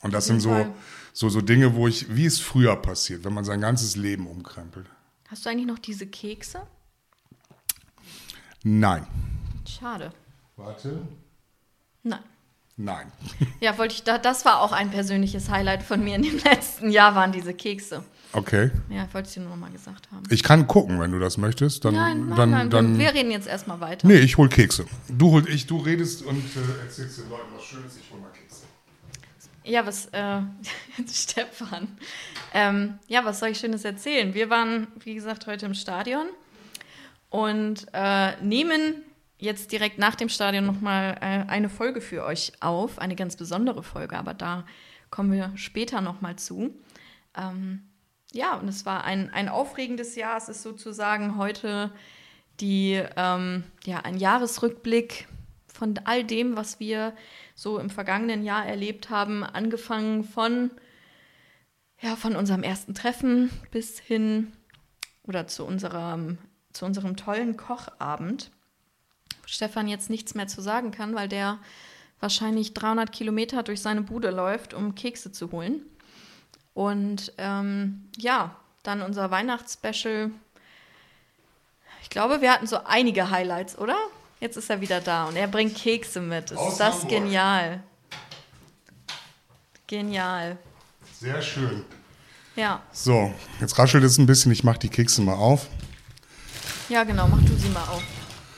Und 0.01 0.13
das 0.13 0.27
sind 0.27 0.39
so, 0.39 0.49
Fall. 0.51 0.71
so, 1.11 1.27
so 1.27 1.41
Dinge, 1.41 1.75
wo 1.75 1.87
ich, 1.89 2.15
wie 2.15 2.25
es 2.25 2.39
früher 2.39 2.75
passiert, 2.77 3.25
wenn 3.25 3.33
man 3.33 3.43
sein 3.43 3.59
ganzes 3.59 3.97
Leben 3.97 4.27
umkrempelt. 4.27 4.85
Hast 5.27 5.45
du 5.45 5.49
eigentlich 5.49 5.67
noch 5.67 5.79
diese 5.79 6.07
Kekse? 6.07 6.61
Nein. 8.63 9.05
Schade. 9.67 10.11
Warte. 10.55 11.01
Nein. 12.03 12.19
Nein. 12.79 13.11
Ja, 13.59 13.77
wollte 13.77 13.95
ich, 13.95 14.03
da, 14.03 14.17
das 14.17 14.45
war 14.45 14.61
auch 14.61 14.71
ein 14.71 14.89
persönliches 14.89 15.49
Highlight 15.49 15.83
von 15.83 16.01
mir 16.01 16.15
in 16.15 16.23
dem 16.23 16.37
letzten 16.45 16.91
Jahr, 16.91 17.13
waren 17.13 17.33
diese 17.33 17.53
Kekse. 17.53 18.05
Okay. 18.31 18.71
Ja, 18.89 19.05
wollte 19.11 19.27
ich 19.27 19.33
dir 19.33 19.41
nur 19.41 19.49
noch 19.49 19.57
mal 19.57 19.69
gesagt 19.69 20.09
haben. 20.11 20.23
Ich 20.29 20.43
kann 20.43 20.65
gucken, 20.65 20.97
wenn 20.99 21.11
du 21.11 21.19
das 21.19 21.37
möchtest. 21.37 21.83
Dann, 21.83 21.93
Nein, 21.95 22.27
nein, 22.27 22.37
dann, 22.37 22.49
nein, 22.51 22.69
dann, 22.69 22.97
wir 22.97 23.13
reden 23.13 23.31
jetzt 23.31 23.47
erstmal 23.47 23.81
weiter. 23.81 24.07
Nee, 24.07 24.19
ich 24.19 24.37
hol 24.37 24.47
Kekse. 24.47 24.85
Du, 25.09 25.31
hol, 25.31 25.49
ich, 25.49 25.67
du 25.67 25.77
redest 25.77 26.23
und 26.23 26.37
äh, 26.37 26.85
erzählst 26.85 27.17
den 27.17 27.29
Leuten 27.29 27.51
was 27.53 27.65
Schönes, 27.65 27.97
ich 27.97 28.09
hol 28.13 28.21
mal 28.21 28.29
Kekse. 28.31 28.63
Ja, 29.65 29.85
was, 29.85 30.05
äh, 30.13 30.41
Stefan. 31.13 31.89
Ähm, 32.53 32.97
ja, 33.09 33.25
was 33.25 33.39
soll 33.39 33.49
ich 33.49 33.59
Schönes 33.59 33.83
erzählen? 33.83 34.33
Wir 34.33 34.49
waren, 34.49 34.87
wie 35.03 35.15
gesagt, 35.15 35.47
heute 35.47 35.65
im 35.65 35.73
Stadion 35.73 36.27
und 37.29 37.87
äh, 37.91 38.41
nehmen 38.41 39.03
jetzt 39.39 39.71
direkt 39.71 39.97
nach 39.97 40.15
dem 40.15 40.29
Stadion 40.29 40.65
nochmal 40.65 41.17
äh, 41.21 41.49
eine 41.49 41.69
Folge 41.69 42.01
für 42.01 42.23
euch 42.23 42.51
auf, 42.59 42.99
eine 42.99 43.15
ganz 43.15 43.35
besondere 43.37 43.83
Folge, 43.83 44.17
aber 44.17 44.33
da 44.33 44.65
kommen 45.09 45.31
wir 45.31 45.51
später 45.55 46.01
nochmal 46.01 46.35
zu. 46.35 46.75
Ähm, 47.35 47.83
ja, 48.31 48.55
und 48.55 48.67
es 48.67 48.85
war 48.85 49.05
ein, 49.05 49.31
ein 49.33 49.49
aufregendes 49.49 50.15
Jahr. 50.15 50.37
Es 50.37 50.49
ist 50.49 50.61
sozusagen 50.61 51.37
heute 51.37 51.91
die, 52.59 53.01
ähm, 53.15 53.63
ja, 53.85 54.01
ein 54.01 54.17
Jahresrückblick 54.17 55.27
von 55.67 55.97
all 56.03 56.23
dem, 56.23 56.57
was 56.57 56.79
wir 56.79 57.13
so 57.55 57.79
im 57.79 57.89
vergangenen 57.89 58.43
Jahr 58.43 58.65
erlebt 58.65 59.09
haben, 59.09 59.43
angefangen 59.43 60.25
von, 60.25 60.71
ja, 62.01 62.15
von 62.15 62.35
unserem 62.35 62.63
ersten 62.63 62.93
Treffen 62.93 63.49
bis 63.71 63.99
hin 63.99 64.51
oder 65.23 65.47
zu 65.47 65.65
unserem, 65.65 66.37
zu 66.73 66.85
unserem 66.85 67.15
tollen 67.15 67.55
Kochabend. 67.55 68.51
Stefan 69.45 69.87
jetzt 69.87 70.09
nichts 70.09 70.35
mehr 70.35 70.47
zu 70.47 70.61
sagen 70.61 70.91
kann, 70.91 71.15
weil 71.15 71.27
der 71.27 71.57
wahrscheinlich 72.19 72.73
300 72.73 73.11
Kilometer 73.11 73.63
durch 73.63 73.81
seine 73.81 74.01
Bude 74.01 74.29
läuft, 74.29 74.73
um 74.73 74.95
Kekse 74.95 75.31
zu 75.31 75.51
holen. 75.51 75.81
Und 76.73 77.33
ähm, 77.37 78.09
ja, 78.17 78.55
dann 78.83 79.01
unser 79.01 79.31
Weihnachtsspecial. 79.31 80.31
Ich 82.03 82.09
glaube, 82.09 82.41
wir 82.41 82.51
hatten 82.51 82.67
so 82.67 82.83
einige 82.85 83.29
Highlights, 83.31 83.77
oder? 83.77 83.97
Jetzt 84.39 84.55
ist 84.55 84.69
er 84.69 84.79
wieder 84.81 85.01
da 85.01 85.25
und 85.25 85.35
er 85.35 85.47
bringt 85.47 85.75
Kekse 85.75 86.21
mit. 86.21 86.51
Ist 86.51 86.57
Aus 86.57 86.77
das 86.77 86.93
Hamburg. 86.95 87.09
genial? 87.09 87.83
Genial. 89.87 90.57
Sehr 91.19 91.41
schön. 91.41 91.83
Ja, 92.55 92.81
So, 92.91 93.33
jetzt 93.61 93.77
raschelt 93.77 94.03
es 94.03 94.17
ein 94.17 94.25
bisschen. 94.25 94.51
Ich 94.51 94.63
mache 94.63 94.79
die 94.79 94.89
Kekse 94.89 95.21
mal 95.21 95.35
auf. 95.35 95.67
ja, 96.89 97.03
genau. 97.03 97.27
Mach 97.27 97.41
du 97.41 97.55
sie 97.55 97.69
mal 97.69 97.83
auf, 97.83 98.03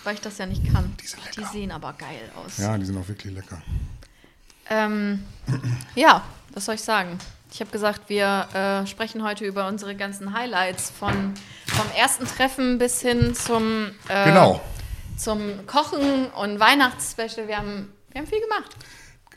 weil 0.03 0.15
ich 0.15 0.21
das 0.21 0.37
ja 0.37 0.45
nicht 0.45 0.71
kann. 0.73 0.95
Die 1.01 1.07
sind 1.07 1.21
die 1.37 1.43
sehen 1.45 1.71
aber 1.71 1.93
geil 1.93 2.29
aus. 2.35 2.57
Ja, 2.57 2.77
die 2.77 2.85
sind 2.85 2.97
auch 2.97 3.07
wirklich 3.07 3.33
lecker. 3.33 3.61
Ähm, 4.69 5.23
ja, 5.95 6.23
was 6.53 6.65
soll 6.65 6.75
ich 6.75 6.81
sagen? 6.81 7.17
Ich 7.53 7.59
habe 7.59 7.71
gesagt, 7.71 8.03
wir 8.07 8.47
äh, 8.53 8.87
sprechen 8.87 9.23
heute 9.23 9.43
über 9.45 9.67
unsere 9.67 9.95
ganzen 9.95 10.33
Highlights 10.33 10.89
von, 10.89 11.33
vom 11.67 11.85
ersten 11.97 12.25
Treffen 12.25 12.77
bis 12.77 13.01
hin 13.01 13.35
zum, 13.35 13.91
äh, 14.07 14.25
Genau. 14.25 14.61
zum 15.17 15.65
Kochen 15.67 16.27
und 16.27 16.59
Weihnachtsspecial. 16.61 17.47
Wir 17.49 17.57
haben, 17.57 17.91
wir 18.11 18.21
haben 18.21 18.27
viel 18.27 18.39
gemacht. 18.39 18.75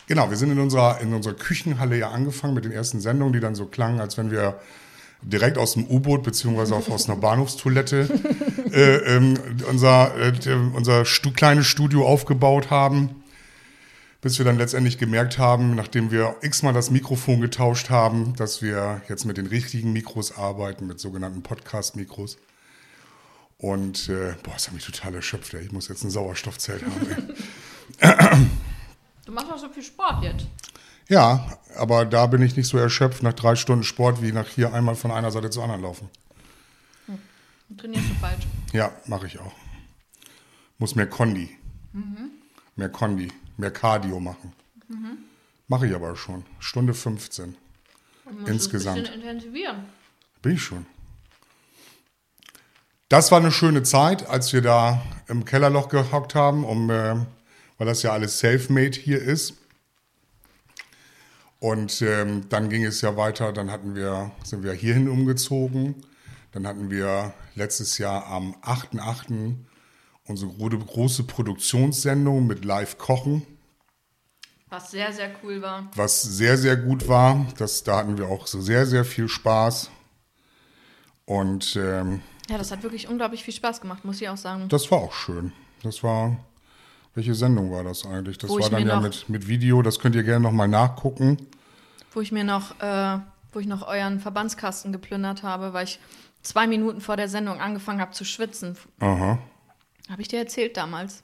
Genau, 0.07 0.31
wir 0.31 0.37
sind 0.37 0.53
in 0.53 0.61
unserer, 0.61 1.01
in 1.01 1.13
unserer 1.13 1.35
Küchenhalle 1.35 1.97
ja 1.99 2.11
angefangen 2.11 2.55
mit 2.55 2.65
den 2.65 2.73
ersten 2.73 3.01
Sendungen, 3.01 3.33
die 3.33 3.41
dann 3.41 3.55
so 3.57 3.67
klangen, 3.67 4.01
als 4.01 4.17
wenn 4.17 4.31
wir 4.31 4.61
direkt 5.25 5.59
aus 5.59 5.75
dem 5.75 5.87
U-Boot 5.87 6.23
beziehungsweise 6.23 6.75
auch 6.75 6.89
aus 6.89 7.09
einer 7.09 7.19
Bahnhofstoilette 7.19 8.09
äh, 8.73 9.17
ähm, 9.17 9.39
unser, 9.69 10.15
äh, 10.17 10.33
unser 10.75 11.05
Stu 11.05 11.31
kleines 11.33 11.67
Studio 11.67 12.07
aufgebaut 12.07 12.71
haben. 12.71 13.23
Bis 14.21 14.39
wir 14.39 14.47
dann 14.47 14.57
letztendlich 14.57 14.97
gemerkt 14.97 15.37
haben, 15.37 15.75
nachdem 15.75 16.11
wir 16.11 16.37
x-mal 16.41 16.73
das 16.73 16.91
Mikrofon 16.91 17.43
getauscht 17.43 17.91
haben, 17.91 18.35
dass 18.37 18.63
wir 18.63 19.03
jetzt 19.07 19.27
mit 19.27 19.37
den 19.37 19.47
richtigen 19.47 19.93
Mikros 19.93 20.39
arbeiten, 20.39 20.87
mit 20.87 20.99
sogenannten 20.99 21.43
Podcast-Mikros. 21.43 22.39
Und, 23.59 24.09
äh, 24.09 24.35
boah, 24.43 24.53
das 24.55 24.67
hat 24.67 24.75
mich 24.75 24.85
total 24.85 25.15
erschöpft, 25.15 25.53
ey. 25.53 25.63
Ich 25.63 25.73
muss 25.73 25.89
jetzt 25.89 26.05
ein 26.05 26.11
Sauerstoffzelt 26.11 26.83
haben. 26.85 27.35
Du 29.27 29.33
machst 29.33 29.51
doch 29.51 29.59
so 29.59 29.69
viel 29.69 29.83
Sport 29.83 30.23
jetzt. 30.23 30.47
Ja, 31.09 31.59
aber 31.77 32.05
da 32.07 32.27
bin 32.27 32.43
ich 32.43 32.57
nicht 32.57 32.69
so 32.69 32.79
erschöpft 32.79 33.23
nach 33.23 33.35
drei 33.35 33.57
Stunden 33.57 33.85
Sport, 33.85 34.23
wie 34.23 34.33
nach 34.33 34.49
hier 34.49 34.73
einmal 34.73 34.95
von 34.95 35.11
einer 35.11 35.31
Seite 35.31 35.51
zur 35.51 35.63
anderen 35.63 35.83
laufen. 35.83 36.09
Du 37.69 37.77
trainierst 37.77 38.11
du 38.11 38.15
falsch. 38.15 38.47
Ja, 38.73 38.93
mache 39.07 39.27
ich 39.27 39.39
auch. 39.39 39.53
Muss 40.79 40.95
mehr 40.95 41.07
Kondi. 41.07 41.57
Mehr 42.77 42.89
Kondi, 42.89 43.29
mehr 43.57 43.71
Cardio 43.71 44.21
machen. 44.21 44.53
Mache 45.69 45.87
ich 45.87 45.95
aber 45.95 46.17
schon. 46.17 46.45
Stunde 46.59 46.95
15. 46.95 47.57
Du 48.25 48.31
musst 48.33 48.49
Insgesamt. 48.49 48.99
es 48.99 49.09
ein 49.09 49.13
bisschen 49.15 49.29
intensivieren. 49.29 49.85
Bin 50.43 50.53
ich 50.53 50.63
schon. 50.63 50.87
Das 53.09 53.31
war 53.31 53.39
eine 53.39 53.53
schöne 53.53 53.83
Zeit, 53.83 54.29
als 54.29 54.53
wir 54.53 54.63
da 54.63 55.03
im 55.29 55.45
Kellerloch 55.45 55.89
gehockt 55.89 56.35
haben, 56.35 56.65
um, 56.65 56.91
äh, 56.91 57.17
weil 57.79 57.87
das 57.87 58.03
ja 58.03 58.13
alles 58.13 58.39
self-made 58.39 58.99
hier 58.99 59.23
ist. 59.23 59.55
Und 61.65 62.03
ähm, 62.03 62.47
dann 62.51 62.69
ging 62.69 62.85
es 62.85 63.01
ja 63.01 63.17
weiter, 63.17 63.51
dann 63.51 63.71
hatten 63.71 63.95
wir, 63.95 64.33
sind 64.45 64.63
wir 64.65 64.75
hierhin 64.75 65.09
umgezogen. 65.09 65.95
Dann 66.53 66.67
hatten 66.67 66.91
wir 66.91 67.33
letztes 67.55 67.97
Jahr 67.97 68.27
am 68.27 68.55
8.8. 68.63 69.55
unsere 70.27 70.53
gro- 70.53 70.69
große 70.69 71.23
Produktionssendung 71.25 72.47
mit 72.47 72.67
Live-Kochen 72.67 73.47
Was 74.69 74.91
sehr, 74.91 75.11
sehr 75.15 75.31
cool 75.43 75.63
war. 75.63 75.91
was 75.97 76.21
sehr, 76.21 76.59
sehr 76.59 76.77
gut 76.77 77.09
war. 77.09 77.47
Das, 77.57 77.83
da 77.83 77.97
hatten 77.97 78.19
wir 78.19 78.29
auch 78.29 78.47
so 78.47 78.61
sehr, 78.61 78.85
sehr 78.85 79.07
viel 79.07 79.29
Spaß. 79.29 79.91
Und 81.25 81.77
ähm, 81.77 82.21
Ja, 82.51 82.59
das 82.59 82.73
hat 82.73 82.83
wirklich 82.83 83.09
unglaublich 83.09 83.43
viel 83.43 83.55
Spaß 83.55 83.81
gemacht, 83.81 84.05
muss 84.05 84.21
ich 84.21 84.29
auch 84.29 84.37
sagen. 84.37 84.69
das 84.69 84.91
war 84.91 84.99
auch 84.99 85.15
schön. 85.15 85.53
Das 85.83 86.03
war, 86.03 86.37
welche 87.15 87.35
Sendung 87.35 87.71
war 87.71 87.85
das 87.85 88.05
eigentlich? 88.05 88.39
Das 88.39 88.51
Wo 88.51 88.59
war 88.59 88.71
dann 88.71 88.87
ja 88.87 89.01
mit, 89.01 89.29
mit 89.29 89.47
Video, 89.47 89.83
das 89.83 89.99
könnt 89.99 90.17
ihr 90.17 90.25
gerne 90.25 90.41
nochmal 90.43 90.69
nachgucken. 90.69 91.39
Wo 92.13 92.21
ich 92.21 92.33
mir 92.33 92.45
noch, 92.45 92.81
äh, 92.81 93.19
wo 93.53 93.61
ich 93.61 93.67
noch 93.67 93.87
euren 93.87 94.21
Verbandskasten 94.21 94.93
geplündert 94.93 95.43
habe, 95.43 95.73
weil 95.73 95.85
ich 95.85 96.01
zwei 96.43 96.67
Minuten 96.67 97.01
vor 97.01 97.17
der 97.17 97.29
Sendung 97.29 97.61
angefangen 97.61 98.01
habe 98.01 98.13
zu 98.13 98.25
schwitzen. 98.25 98.77
Aha. 99.01 99.39
Habe 100.11 100.23
ich 100.23 100.29
dir 100.29 100.39
erzählt 100.39 100.77
damals. 100.77 101.23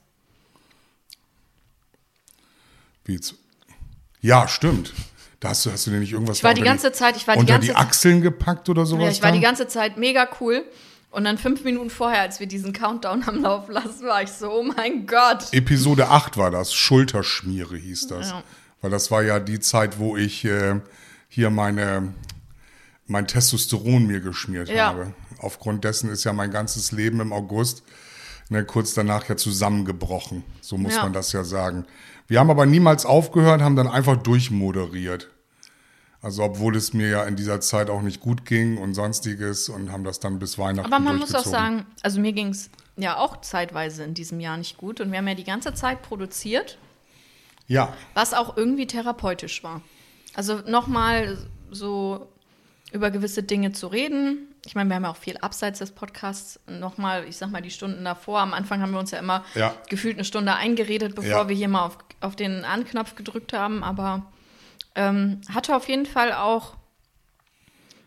Wie 3.03 3.13
jetzt? 3.13 3.35
Ja, 4.21 4.47
stimmt. 4.47 4.93
Da 5.39 5.49
hast 5.49 5.65
du, 5.65 5.71
hast 5.71 5.87
du 5.87 5.91
dir 5.91 5.99
nicht 5.99 6.11
irgendwas 6.11 6.37
Ich 6.37 6.43
war 6.43 6.53
die 6.53 6.61
ganze 6.61 6.91
Zeit, 6.91 7.17
ich 7.17 7.27
war 7.27 7.35
die 7.35 7.41
unter 7.41 7.53
ganze 7.53 7.67
die 7.69 7.75
Achseln 7.75 8.21
gepackt 8.21 8.69
oder 8.69 8.85
sowas? 8.85 9.05
Ja, 9.05 9.11
ich 9.11 9.21
war 9.23 9.31
da? 9.31 9.35
die 9.35 9.41
ganze 9.41 9.67
Zeit 9.67 9.97
mega 9.97 10.27
cool. 10.39 10.63
Und 11.11 11.25
dann 11.25 11.37
fünf 11.37 11.63
Minuten 11.65 11.89
vorher, 11.89 12.21
als 12.21 12.39
wir 12.39 12.47
diesen 12.47 12.71
Countdown 12.73 13.23
am 13.27 13.41
Laufen 13.41 13.73
lassen, 13.73 14.05
war 14.05 14.23
ich 14.23 14.29
so, 14.31 14.49
oh 14.51 14.63
mein 14.63 15.05
Gott. 15.05 15.51
Episode 15.53 16.07
8 16.07 16.37
war 16.37 16.51
das, 16.51 16.73
Schulterschmiere 16.73 17.75
hieß 17.77 18.07
das. 18.07 18.29
Ja. 18.29 18.43
Weil 18.81 18.91
das 18.91 19.11
war 19.11 19.21
ja 19.21 19.39
die 19.39 19.59
Zeit, 19.59 19.99
wo 19.99 20.15
ich 20.17 20.45
äh, 20.45 20.79
hier 21.27 21.49
meine, 21.49 22.13
mein 23.07 23.27
Testosteron 23.27 24.07
mir 24.07 24.21
geschmiert 24.21 24.69
Ja. 24.69 24.87
habe. 24.87 25.13
Aufgrund 25.39 25.83
dessen 25.83 26.09
ist 26.09 26.23
ja 26.23 26.33
mein 26.33 26.49
ganzes 26.51 26.91
Leben 26.91 27.19
im 27.19 27.33
August 27.33 27.83
ne, 28.49 28.63
kurz 28.63 28.93
danach 28.93 29.27
ja 29.27 29.35
zusammengebrochen. 29.37 30.43
So 30.61 30.77
muss 30.77 30.95
Ja. 30.95 31.03
man 31.03 31.13
das 31.13 31.33
ja 31.33 31.43
sagen. 31.43 31.85
Wir 32.27 32.39
haben 32.39 32.49
aber 32.49 32.65
niemals 32.65 33.05
aufgehört, 33.05 33.61
haben 33.61 33.75
dann 33.75 33.87
einfach 33.87 34.15
durchmoderiert. 34.17 35.29
Also 36.23 36.43
obwohl 36.43 36.75
es 36.75 36.93
mir 36.93 37.07
ja 37.09 37.23
in 37.23 37.35
dieser 37.35 37.61
Zeit 37.61 37.89
auch 37.89 38.01
nicht 38.01 38.19
gut 38.21 38.45
ging 38.45 38.77
und 38.77 38.93
sonstiges 38.93 39.69
und 39.69 39.91
haben 39.91 40.03
das 40.03 40.19
dann 40.19 40.37
bis 40.37 40.57
Weihnachten 40.59 40.91
Aber 40.93 41.01
man 41.03 41.17
muss 41.17 41.33
auch 41.33 41.43
sagen, 41.45 41.85
also 42.03 42.19
mir 42.19 42.31
ging 42.33 42.49
es 42.49 42.69
ja 42.95 43.17
auch 43.17 43.41
zeitweise 43.41 44.03
in 44.03 44.13
diesem 44.13 44.39
Jahr 44.39 44.57
nicht 44.57 44.77
gut. 44.77 45.01
Und 45.01 45.11
wir 45.11 45.17
haben 45.17 45.27
ja 45.27 45.33
die 45.33 45.43
ganze 45.43 45.73
Zeit 45.73 46.03
produziert, 46.03 46.77
Ja, 47.67 47.93
was 48.13 48.33
auch 48.35 48.55
irgendwie 48.55 48.85
therapeutisch 48.85 49.63
war. 49.63 49.81
Also 50.35 50.59
nochmal 50.67 51.37
so 51.71 52.27
über 52.91 53.09
gewisse 53.09 53.41
Dinge 53.41 53.71
zu 53.71 53.87
reden. 53.87 54.47
Ich 54.65 54.75
meine, 54.75 54.89
wir 54.89 54.95
haben 54.97 55.03
ja 55.05 55.09
auch 55.11 55.15
viel 55.17 55.37
abseits 55.37 55.79
des 55.79 55.91
Podcasts. 55.91 56.59
Nochmal, 56.67 57.25
ich 57.27 57.37
sag 57.37 57.49
mal, 57.49 57.61
die 57.61 57.71
Stunden 57.71 58.03
davor. 58.03 58.41
Am 58.41 58.53
Anfang 58.53 58.81
haben 58.81 58.91
wir 58.91 58.99
uns 58.99 59.09
ja 59.11 59.17
immer 59.17 59.43
Ja. 59.55 59.73
gefühlt 59.89 60.17
eine 60.17 60.25
Stunde 60.25 60.53
eingeredet, 60.53 61.15
bevor 61.15 61.31
Ja. 61.31 61.49
wir 61.49 61.55
hier 61.55 61.67
mal 61.69 61.85
auf, 61.85 61.97
auf 62.19 62.35
den 62.35 62.63
Anknopf 62.63 63.15
gedrückt 63.15 63.53
haben. 63.53 63.83
Aber 63.83 64.25
ähm, 64.95 65.41
hatte 65.49 65.75
auf 65.75 65.87
jeden 65.87 66.05
Fall 66.05 66.33
auch, 66.33 66.75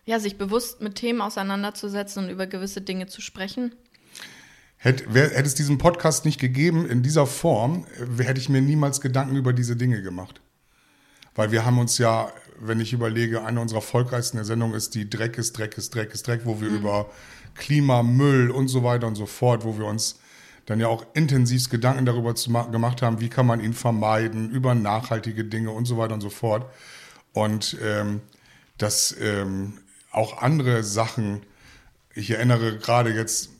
ja, 0.04 0.18
sich 0.20 0.36
bewusst 0.36 0.80
mit 0.80 0.96
Themen 0.96 1.20
auseinanderzusetzen 1.20 2.24
und 2.24 2.30
über 2.30 2.46
gewisse 2.46 2.82
Dinge 2.82 3.06
zu 3.06 3.20
sprechen. 3.20 3.74
Hätte, 4.76 5.08
hätte 5.10 5.46
es 5.46 5.54
diesen 5.54 5.78
Podcast 5.78 6.26
nicht 6.26 6.38
gegeben 6.38 6.86
in 6.86 7.02
dieser 7.02 7.26
Form, 7.26 7.86
äh, 8.18 8.22
hätte 8.22 8.40
ich 8.40 8.48
mir 8.48 8.60
niemals 8.60 9.00
Gedanken 9.00 9.36
über 9.36 9.52
diese 9.52 9.76
Dinge 9.76 10.02
gemacht. 10.02 10.40
Weil 11.34 11.50
wir 11.52 11.64
haben 11.64 11.78
uns 11.78 11.98
ja, 11.98 12.30
wenn 12.60 12.80
ich 12.80 12.92
überlege, 12.92 13.44
eine 13.44 13.60
unserer 13.60 13.78
erfolgreichsten 13.78 14.42
Sendungen 14.44 14.76
ist 14.76 14.94
die 14.94 15.08
Dreck 15.08 15.38
ist 15.38 15.58
Dreck 15.58 15.76
ist 15.78 15.94
Dreck 15.94 16.12
ist 16.12 16.28
Dreck, 16.28 16.42
wo 16.44 16.60
wir 16.60 16.68
über 16.68 17.10
Klima, 17.54 18.02
Müll 18.02 18.50
und 18.50 18.68
so 18.68 18.84
weiter 18.84 19.06
und 19.06 19.14
so 19.14 19.26
fort, 19.26 19.64
wo 19.64 19.78
wir 19.78 19.86
uns 19.86 20.20
dann 20.66 20.80
ja 20.80 20.88
auch 20.88 21.04
intensivst 21.14 21.70
Gedanken 21.70 22.06
darüber 22.06 22.34
gemacht 22.34 23.02
haben, 23.02 23.20
wie 23.20 23.28
kann 23.28 23.46
man 23.46 23.60
ihn 23.60 23.74
vermeiden, 23.74 24.50
über 24.50 24.74
nachhaltige 24.74 25.44
Dinge 25.44 25.70
und 25.70 25.84
so 25.84 25.98
weiter 25.98 26.14
und 26.14 26.20
so 26.20 26.30
fort. 26.30 26.66
Und 27.32 27.76
ähm, 27.82 28.20
dass 28.78 29.14
ähm, 29.20 29.74
auch 30.10 30.38
andere 30.38 30.82
Sachen, 30.82 31.42
ich 32.14 32.30
erinnere 32.30 32.78
gerade 32.78 33.12
jetzt 33.12 33.50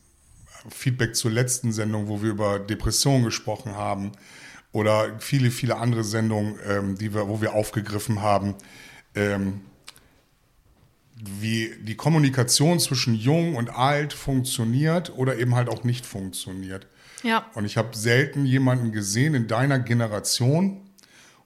Feedback 0.71 1.15
zur 1.15 1.31
letzten 1.31 1.73
Sendung, 1.73 2.09
wo 2.09 2.23
wir 2.23 2.31
über 2.31 2.59
Depressionen 2.59 3.25
gesprochen 3.25 3.77
haben 3.77 4.13
oder 4.73 5.21
viele, 5.21 5.51
viele 5.51 5.77
andere 5.77 6.05
Sendungen, 6.05 6.59
ähm, 6.67 6.97
die 6.97 7.15
wir, 7.15 7.29
wo 7.29 7.41
wir 7.41 7.55
aufgegriffen 7.55 8.23
haben, 8.23 8.55
ähm, 9.15 9.61
wie 11.17 11.73
die 11.81 11.97
Kommunikation 11.97 12.81
zwischen 12.81 13.15
Jung 13.15 13.57
und 13.57 13.71
Alt 13.71 14.13
funktioniert 14.13 15.13
oder 15.17 15.39
eben 15.39 15.55
halt 15.55 15.69
auch 15.69 15.85
nicht 15.85 16.07
funktioniert. 16.07 16.87
Ja. 17.25 17.47
Und 17.55 17.65
ich 17.65 17.77
habe 17.77 17.97
selten 17.97 18.45
jemanden 18.45 18.93
gesehen 18.93 19.35
in 19.35 19.49
deiner 19.49 19.79
Generation, 19.81 20.83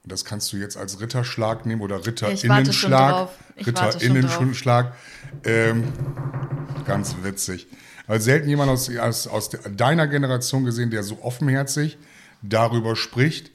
und 0.03 0.11
das 0.11 0.25
kannst 0.25 0.51
du 0.53 0.57
jetzt 0.57 0.77
als 0.77 0.99
Ritterschlag 0.99 1.65
nehmen 1.65 1.81
oder 1.81 2.05
Ritterinnenschlag, 2.05 3.29
Ritterinnenschlag, 3.65 4.93
ähm, 5.45 5.85
ganz 6.85 7.15
witzig. 7.23 7.67
Also 8.07 8.25
selten 8.25 8.49
jemand 8.49 8.71
aus, 8.71 8.89
aus, 8.97 9.27
aus 9.27 9.49
de- 9.49 9.59
deiner 9.75 10.07
Generation 10.07 10.65
gesehen, 10.65 10.89
der 10.89 11.03
so 11.03 11.19
offenherzig 11.21 11.97
darüber 12.41 12.95
spricht. 12.95 13.51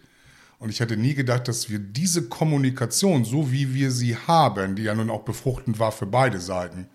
Und 0.58 0.70
ich 0.70 0.80
hätte 0.80 0.96
nie 0.96 1.14
gedacht, 1.14 1.48
dass 1.48 1.68
wir 1.68 1.78
diese 1.78 2.28
Kommunikation, 2.28 3.24
so 3.24 3.50
wie 3.52 3.74
wir 3.74 3.90
sie 3.90 4.16
haben, 4.16 4.76
die 4.76 4.84
ja 4.84 4.94
nun 4.94 5.10
auch 5.10 5.24
befruchtend 5.24 5.78
war 5.78 5.92
für 5.92 6.06
beide 6.06 6.40
Seiten. 6.40 6.86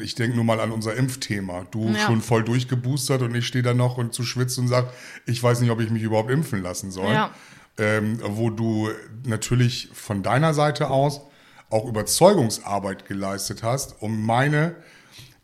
Ich 0.00 0.14
denke 0.14 0.36
nur 0.36 0.44
mal 0.44 0.60
an 0.60 0.70
unser 0.72 0.94
Impfthema. 0.94 1.66
Du 1.70 1.88
Ja. 1.90 1.98
schon 2.06 2.22
voll 2.22 2.44
durchgeboostert 2.44 3.22
und 3.22 3.34
ich 3.34 3.46
stehe 3.46 3.62
da 3.62 3.74
noch 3.74 3.98
und 3.98 4.14
zu 4.14 4.22
schwitzen 4.24 4.62
und 4.64 4.68
sage, 4.68 4.88
ich 5.26 5.42
weiß 5.42 5.60
nicht, 5.60 5.70
ob 5.70 5.80
ich 5.80 5.90
mich 5.90 6.02
überhaupt 6.02 6.30
impfen 6.30 6.62
lassen 6.62 6.90
soll. 6.90 7.12
Ja. 7.12 7.30
Ähm, 7.78 8.18
wo 8.22 8.50
du 8.50 8.90
natürlich 9.24 9.88
von 9.94 10.22
deiner 10.22 10.54
Seite 10.54 10.90
aus 10.90 11.20
auch 11.70 11.86
Überzeugungsarbeit 11.86 13.06
geleistet 13.06 13.62
hast, 13.62 14.00
um 14.02 14.24
meine 14.24 14.76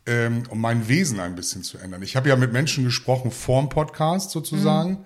ähm, 0.07 0.45
um 0.49 0.59
mein 0.59 0.89
Wesen 0.89 1.21
ein 1.21 1.35
bisschen 1.35 1.63
zu 1.63 1.77
ändern. 1.77 2.03
Ich 2.03 2.17
habe 2.17 2.31
ja 2.31 2.37
mit 2.37 2.51
Menschen 2.51 2.85
gesprochen 2.85 3.31
vorm 3.31 3.69
Podcast 3.69 4.31
sozusagen 4.31 5.05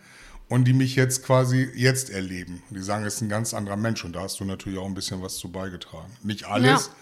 und 0.49 0.65
die 0.65 0.73
mich 0.75 0.95
jetzt 0.95 1.25
quasi 1.25 1.69
jetzt 1.75 2.09
erleben. 2.11 2.63
Die 2.71 2.81
sagen, 2.81 3.05
es 3.05 3.17
ist 3.17 3.21
ein 3.23 3.29
ganz 3.29 3.53
anderer 3.53 3.77
Mensch 3.77 4.05
und 4.05 4.13
da 4.15 4.21
hast 4.23 4.39
du 4.39 4.45
natürlich 4.45 4.79
auch 4.79 4.87
ein 4.87 4.95
bisschen 4.95 5.21
was 5.21 5.39
zu 5.39 5.51
beigetragen. 5.51 6.13
Nicht 6.23 6.45
alles, 6.45 6.87
Ja. 6.87 6.93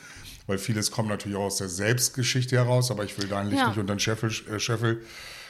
Weil 0.50 0.58
vieles 0.58 0.90
kommt 0.90 1.08
natürlich 1.08 1.38
auch 1.38 1.44
aus 1.44 1.56
der 1.58 1.68
Selbstgeschichte 1.68 2.56
heraus, 2.56 2.90
aber 2.90 3.04
ich 3.04 3.16
will 3.16 3.28
dein 3.28 3.46
Licht 3.46 3.60
Ja. 3.62 3.68
nicht 3.68 3.78
unter 3.78 3.94
den 3.94 4.00
Scheffel, 4.00 4.30
äh, 4.52 4.58
Scheffel 4.58 5.02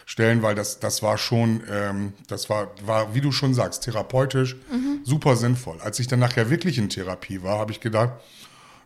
stellen, 0.05 0.43
weil 0.43 0.55
das, 0.55 0.79
das 0.79 1.03
war 1.03 1.17
schon, 1.17 1.63
ähm, 1.71 2.13
das 2.29 2.51
war, 2.51 2.71
war, 2.85 3.15
wie 3.15 3.21
du 3.23 3.33
schon 3.33 3.55
sagst, 3.55 3.85
therapeutisch 3.85 4.57
super 5.05 5.37
sinnvoll. 5.37 5.81
Als 5.81 5.99
ich 6.01 6.07
dann 6.09 6.19
nachher 6.19 6.51
wirklich 6.51 6.77
in 6.79 6.89
Therapie 6.91 7.43
war, 7.43 7.59
habe 7.59 7.73
ich 7.73 7.81
gedacht, 7.81 8.13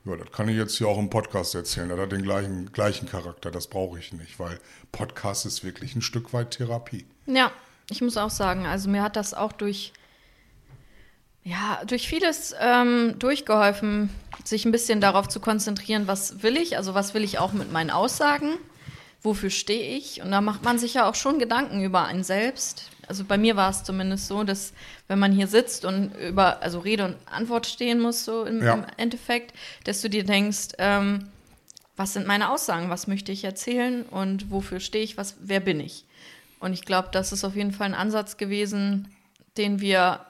ja, 0.04 0.16
das 0.16 0.30
kann 0.32 0.48
ich 0.48 0.56
jetzt 0.56 0.76
hier 0.78 0.86
auch 0.86 0.98
im 0.98 1.10
Podcast 1.10 1.54
erzählen. 1.54 1.88
Das 1.88 1.98
hat 1.98 2.12
den 2.12 2.22
gleichen, 2.22 2.70
gleichen 2.72 3.08
Charakter. 3.08 3.50
Das 3.50 3.66
brauche 3.66 3.98
ich 3.98 4.12
nicht, 4.12 4.38
weil 4.38 4.58
Podcast 4.92 5.46
ist 5.46 5.64
wirklich 5.64 5.96
ein 5.96 6.02
Stück 6.02 6.32
weit 6.32 6.52
Therapie. 6.52 7.06
Ja, 7.26 7.50
ich 7.90 8.02
muss 8.02 8.16
auch 8.18 8.30
sagen, 8.30 8.66
also 8.66 8.88
mir 8.90 9.02
hat 9.02 9.16
das 9.16 9.32
auch 9.34 9.52
durch, 9.52 9.92
ja, 11.44 11.82
durch 11.86 12.08
vieles 12.08 12.54
ähm, 12.58 13.16
durchgeholfen, 13.18 14.10
sich 14.44 14.64
ein 14.64 14.72
bisschen 14.72 15.00
darauf 15.00 15.28
zu 15.28 15.40
konzentrieren, 15.40 16.06
was 16.06 16.42
will 16.42 16.56
ich, 16.56 16.76
also 16.76 16.94
was 16.94 17.14
will 17.14 17.22
ich 17.24 17.38
auch 17.38 17.52
mit 17.52 17.70
meinen 17.72 17.90
Aussagen, 17.90 18.54
wofür 19.22 19.50
stehe 19.50 19.96
ich. 19.96 20.22
Und 20.22 20.30
da 20.30 20.40
macht 20.40 20.64
man 20.64 20.78
sich 20.78 20.94
ja 20.94 21.08
auch 21.08 21.14
schon 21.14 21.38
Gedanken 21.38 21.82
über 21.82 22.04
einen 22.04 22.24
selbst. 22.24 22.90
Also 23.06 23.24
bei 23.24 23.36
mir 23.36 23.56
war 23.56 23.70
es 23.70 23.84
zumindest 23.84 24.26
so, 24.28 24.44
dass 24.44 24.72
wenn 25.08 25.18
man 25.18 25.32
hier 25.32 25.46
sitzt 25.46 25.84
und 25.84 26.14
über, 26.16 26.62
also 26.62 26.78
Rede 26.78 27.04
und 27.04 27.16
Antwort 27.30 27.66
stehen 27.66 28.00
muss, 28.00 28.24
so 28.24 28.44
im, 28.44 28.62
Ja. 28.62 28.74
im 28.74 28.86
Endeffekt, 28.96 29.54
dass 29.84 30.00
du 30.00 30.08
dir 30.08 30.24
denkst, 30.24 30.68
ähm, 30.78 31.28
was 31.96 32.14
sind 32.14 32.26
meine 32.26 32.50
Aussagen, 32.50 32.90
was 32.90 33.06
möchte 33.06 33.30
ich 33.32 33.44
erzählen 33.44 34.02
und 34.04 34.50
wofür 34.50 34.80
stehe 34.80 35.04
ich, 35.04 35.16
was, 35.16 35.36
wer 35.40 35.60
bin 35.60 35.78
ich? 35.80 36.04
Und 36.58 36.72
ich 36.72 36.84
glaube, 36.86 37.08
das 37.12 37.32
ist 37.32 37.44
auf 37.44 37.54
jeden 37.54 37.72
Fall 37.72 37.88
ein 37.88 37.94
Ansatz 37.94 38.36
gewesen, 38.38 39.14
den 39.58 39.80
wir, 39.80 40.20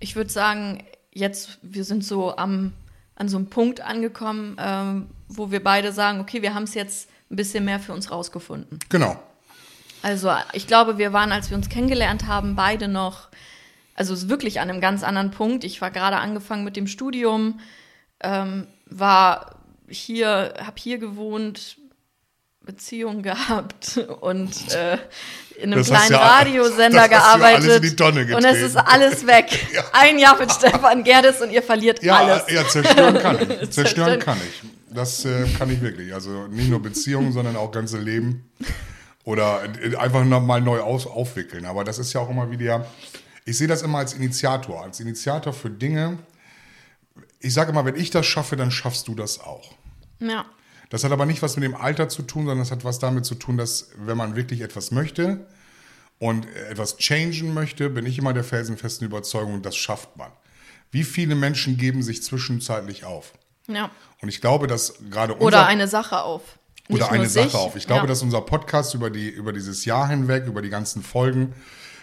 ich 0.00 0.16
würde 0.16 0.30
sagen, 0.30 0.82
jetzt, 1.12 1.58
wir 1.62 1.84
sind 1.84 2.04
so 2.04 2.36
am, 2.36 2.72
an 3.14 3.28
so 3.28 3.36
einem 3.36 3.46
Punkt 3.46 3.80
angekommen, 3.80 4.56
ähm, 4.58 5.10
wo 5.28 5.50
wir 5.50 5.62
beide 5.62 5.92
sagen, 5.92 6.20
okay, 6.20 6.42
wir 6.42 6.54
haben 6.54 6.64
es 6.64 6.74
jetzt 6.74 7.08
ein 7.30 7.36
bisschen 7.36 7.64
mehr 7.64 7.78
für 7.78 7.92
uns 7.92 8.10
rausgefunden. 8.10 8.78
Genau. 8.88 9.20
Also 10.02 10.32
ich 10.54 10.66
glaube, 10.66 10.98
wir 10.98 11.12
waren, 11.12 11.30
als 11.30 11.50
wir 11.50 11.56
uns 11.56 11.68
kennengelernt 11.68 12.26
haben, 12.26 12.56
beide 12.56 12.88
noch, 12.88 13.28
also 13.94 14.14
es 14.14 14.24
ist 14.24 14.28
wirklich 14.28 14.60
an 14.60 14.70
einem 14.70 14.80
ganz 14.80 15.02
anderen 15.02 15.30
Punkt. 15.30 15.62
Ich 15.62 15.80
war 15.82 15.90
gerade 15.90 16.16
angefangen 16.16 16.64
mit 16.64 16.76
dem 16.76 16.86
Studium, 16.86 17.60
ähm, 18.20 18.66
war 18.86 19.56
hier, 19.88 20.54
habe 20.58 20.76
hier 20.76 20.98
gewohnt, 20.98 21.76
Beziehung 22.62 23.22
gehabt 23.22 23.98
und 24.20 24.52
äh, 24.74 24.98
in 25.56 25.72
einem 25.72 25.78
Das 25.80 25.88
kleinen 25.88 26.12
ja- 26.12 26.18
Radiosender 26.18 27.00
ja 27.02 27.06
gearbeitet. 27.06 27.96
Tonne 27.98 28.36
und 28.36 28.44
es 28.44 28.58
ist 28.58 28.76
alles 28.76 29.26
weg. 29.26 29.46
Ja. 29.72 29.84
Ein 29.92 30.18
Jahr 30.18 30.38
mit 30.38 30.50
Stefan 30.52 31.02
Gerdes 31.04 31.40
und 31.40 31.50
ihr 31.50 31.62
verliert 31.62 32.02
Ja, 32.02 32.16
alles. 32.18 32.44
ja 32.52 32.66
zerstören 32.66 33.18
kann 33.18 33.38
ich. 33.60 33.70
Zerstören 33.70 34.18
kann 34.18 34.36
ich. 34.38 34.62
Das 34.94 35.24
äh, 35.24 35.46
kann 35.58 35.70
ich 35.70 35.80
wirklich. 35.80 36.12
Also 36.12 36.46
nicht 36.48 36.68
nur 36.68 36.82
Beziehungen, 36.82 37.32
sondern 37.32 37.56
auch 37.56 37.70
ganze 37.70 37.98
Leben. 37.98 38.50
Oder 39.24 39.62
äh, 39.82 39.96
einfach 39.96 40.24
noch 40.24 40.42
mal 40.42 40.60
neu 40.60 40.80
aus, 40.80 41.06
aufwickeln. 41.06 41.64
Aber 41.66 41.84
das 41.84 41.98
ist 41.98 42.12
ja 42.12 42.20
auch 42.20 42.30
immer 42.30 42.50
wieder. 42.50 42.86
Ich 43.44 43.56
sehe 43.58 43.68
das 43.68 43.82
immer 43.82 43.98
als 43.98 44.12
Initiator. 44.14 44.82
Als 44.82 45.00
Initiator 45.00 45.52
für 45.52 45.70
Dinge. 45.70 46.18
Ich 47.40 47.54
sage 47.54 47.70
immer, 47.70 47.84
wenn 47.84 47.96
ich 47.96 48.10
das 48.10 48.26
schaffe, 48.26 48.56
dann 48.56 48.70
schaffst 48.70 49.08
du 49.08 49.14
das 49.14 49.40
auch. 49.40 49.70
Ja. 50.20 50.44
Das 50.90 51.04
hat 51.04 51.12
aber 51.12 51.24
nicht 51.24 51.40
was 51.40 51.56
mit 51.56 51.64
dem 51.64 51.74
Alter 51.74 52.08
zu 52.08 52.22
tun, 52.22 52.42
sondern 52.42 52.58
das 52.58 52.70
hat 52.70 52.84
was 52.84 52.98
damit 52.98 53.24
zu 53.24 53.36
tun, 53.36 53.56
dass 53.56 53.90
wenn 53.96 54.16
man 54.16 54.36
wirklich 54.36 54.60
etwas 54.60 54.90
möchte 54.90 55.46
und 56.18 56.46
etwas 56.68 56.98
changen 56.98 57.54
möchte, 57.54 57.88
bin 57.88 58.04
ich 58.06 58.18
immer 58.18 58.34
der 58.34 58.44
felsenfesten 58.44 59.06
Überzeugung, 59.06 59.62
das 59.62 59.76
schafft 59.76 60.16
man. 60.16 60.30
Wie 60.90 61.04
viele 61.04 61.36
Menschen 61.36 61.76
geben 61.76 62.02
sich 62.02 62.22
zwischenzeitlich 62.22 63.04
auf? 63.04 63.32
Ja. 63.68 63.90
Und 64.20 64.28
ich 64.28 64.40
glaube, 64.40 64.66
dass 64.66 64.94
gerade 65.10 65.34
unser 65.34 65.46
Oder 65.46 65.66
eine 65.66 65.86
Sache 65.86 66.22
auf. 66.22 66.42
Nicht 66.88 67.02
oder 67.02 67.12
eine. 67.12 67.28
Sache 67.28 67.56
auf. 67.56 67.76
Ich 67.76 67.86
glaube, 67.86 68.02
ja. 68.02 68.06
dass 68.08 68.22
unser 68.22 68.40
Podcast 68.40 68.94
über, 68.94 69.10
die, 69.10 69.28
über 69.28 69.52
dieses 69.52 69.84
Jahr 69.84 70.08
hinweg, 70.08 70.46
über 70.46 70.60
die 70.60 70.70
ganzen 70.70 71.04
Folgen, 71.04 71.54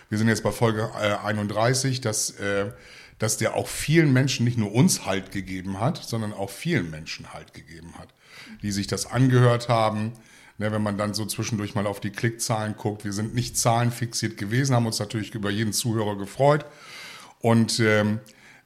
wir 0.09 0.17
sind 0.17 0.29
jetzt 0.29 0.43
bei 0.43 0.51
Folge 0.51 0.89
äh, 0.97 1.15
31, 1.25 1.99
dass, 1.99 2.29
äh, 2.39 2.71
dass 3.19 3.35
der 3.35 3.55
auch 3.55 3.67
vielen 3.67 4.13
Menschen, 4.13 4.45
nicht 4.45 4.57
nur 4.57 4.71
uns 4.71 5.05
Halt 5.05 5.31
gegeben 5.31 5.81
hat, 5.81 5.97
sondern 5.97 6.31
auch 6.33 6.49
vielen 6.49 6.89
Menschen 6.89 7.33
Halt 7.33 7.53
gegeben 7.53 7.95
hat, 7.97 8.07
die 8.61 8.71
sich 8.71 8.87
das 8.87 9.05
angehört 9.05 9.69
haben. 9.69 10.13
Ne, 10.59 10.71
wenn 10.71 10.81
man 10.81 10.97
dann 10.97 11.13
so 11.13 11.23
zwischendurch 11.25 11.75
mal 11.75 11.85
auf 11.85 11.99
die 11.99 12.09
Klickzahlen 12.09 12.75
guckt, 12.77 13.05
wir 13.05 13.13
sind 13.13 13.35
nicht 13.35 13.57
zahlenfixiert 13.57 14.37
gewesen, 14.37 14.75
haben 14.75 14.87
uns 14.87 14.97
natürlich 14.97 15.35
über 15.35 15.51
jeden 15.51 15.71
Zuhörer 15.71 16.17
gefreut 16.17 16.65
und 17.39 17.79
ähm, 17.79 18.19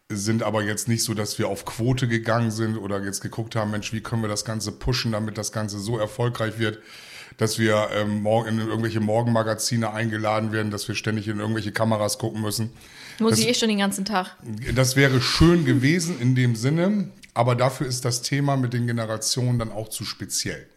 sind 0.08 0.42
aber 0.44 0.64
jetzt 0.64 0.88
nicht 0.88 1.04
so, 1.04 1.14
dass 1.14 1.38
wir 1.38 1.50
auf 1.50 1.66
Quote 1.66 2.08
gegangen 2.08 2.52
sind 2.52 2.78
oder 2.78 3.04
jetzt 3.04 3.20
geguckt 3.22 3.56
haben, 3.58 3.72
Mensch, 3.72 3.92
wie 3.92 4.00
können 4.02 4.22
wir 4.22 4.30
das 4.30 4.46
Ganze 4.46 4.72
pushen, 4.72 5.12
damit 5.12 5.38
das 5.38 5.52
Ganze 5.52 5.80
so 5.80 5.98
erfolgreich 5.98 6.60
wird, 6.60 6.80
dass 7.38 7.60
wir 7.60 7.90
ähm, 7.94 8.22
morgen 8.22 8.60
in 8.60 8.68
irgendwelche 8.68 9.00
Morgenmagazine 9.02 9.92
eingeladen 9.94 10.52
werden, 10.54 10.72
dass 10.72 10.88
wir 10.88 10.96
ständig 10.96 11.28
in 11.28 11.40
irgendwelche 11.40 11.72
Kameras 11.74 12.18
gucken 12.18 12.42
müssen. 12.42 12.72
Muss 13.20 13.32
das- 13.32 13.40
ich 13.40 13.48
eh 13.50 13.54
schon 13.54 13.70
den 13.70 13.80
ganzen 13.80 14.06
Tag. 14.06 14.38
Das 14.76 14.96
wäre 14.96 15.20
schön 15.22 15.66
gewesen 15.66 16.20
in 16.22 16.36
dem 16.36 16.56
Sinne, 16.56 17.10
aber 17.34 17.56
dafür 17.56 17.88
ist 17.88 18.06
das 18.06 18.22
Thema 18.22 18.58
mit 18.58 18.74
den 18.74 18.88
Generationen 18.88 19.60
dann 19.60 19.72
auch 19.72 19.90
zu 19.90 20.04
speziell. 20.06 20.68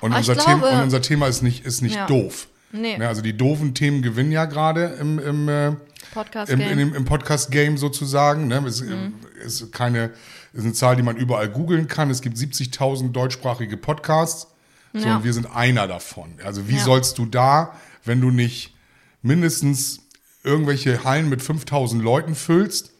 Und, 0.00 0.12
Ah, 0.12 0.18
unser, 0.18 0.34
glaube- 0.34 0.50
Thema, 0.50 0.70
und 0.78 0.82
unser 0.84 1.02
Thema 1.02 1.26
ist 1.26 1.42
nicht, 1.42 1.64
ist 1.64 1.82
nicht 1.82 1.96
Ja. 1.96 2.06
doof. 2.06 2.48
Nee. 2.70 2.98
Ne, 2.98 3.08
also 3.08 3.22
die 3.22 3.36
doofen 3.36 3.74
Themen 3.74 4.02
gewinnen 4.02 4.30
ja 4.30 4.44
gerade 4.44 4.96
im, 5.00 5.18
im, 5.18 5.48
äh, 5.48 5.72
Podcast-Game. 6.12 6.60
im, 6.60 6.78
dem- 6.78 6.94
im 6.94 7.04
Podcast-Game 7.04 7.78
sozusagen. 7.78 8.46
Ne? 8.46 8.62
Es 8.66 8.82
Mhm. 8.82 9.14
ist 9.44 9.72
keine, 9.72 10.10
ist 10.52 10.64
eine 10.64 10.72
Zahl, 10.74 10.94
die 10.96 11.02
man 11.02 11.16
überall 11.16 11.48
googeln 11.48 11.88
kann. 11.88 12.10
Es 12.10 12.20
gibt 12.20 12.36
70.000 12.36 13.12
deutschsprachige 13.16 13.76
Podcasts. 13.76 14.48
So, 14.94 15.06
Ja. 15.06 15.16
und 15.16 15.24
wir 15.24 15.32
sind 15.32 15.46
einer 15.46 15.86
davon. 15.88 16.34
Also 16.44 16.68
wie 16.68 16.76
Ja. 16.76 16.84
sollst 16.84 17.18
du 17.18 17.26
da, 17.26 17.74
wenn 18.04 18.20
du 18.20 18.30
nicht 18.30 18.74
mindestens 19.22 20.00
irgendwelche 20.44 21.04
Hallen 21.04 21.28
mit 21.28 21.42
5000 21.42 22.02
Leuten 22.02 22.34
füllst, 22.34 22.90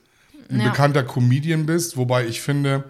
ein 0.50 0.60
Ja. 0.60 0.70
bekannter 0.70 1.02
Comedian 1.02 1.66
bist, 1.66 1.96
wobei 1.96 2.26
ich 2.26 2.40
finde, 2.40 2.84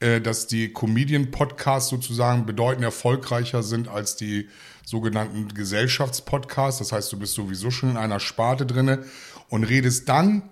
äh, 0.00 0.20
dass 0.20 0.46
die 0.46 0.72
Comedian-Podcasts 0.72 1.88
sozusagen 1.90 2.46
bedeutend 2.46 2.84
erfolgreicher 2.84 3.62
sind 3.62 3.88
als 3.88 4.16
die 4.16 4.48
sogenannten 4.84 5.48
Gesellschaftspodcasts. 5.54 6.78
Das 6.78 6.92
heißt, 6.92 7.12
du 7.12 7.18
bist 7.18 7.34
sowieso 7.34 7.70
schon 7.70 7.90
in 7.90 7.96
einer 7.96 8.20
Sparte 8.20 8.66
drinne 8.66 9.04
und 9.48 9.64
redest 9.64 10.08
dann, 10.08 10.42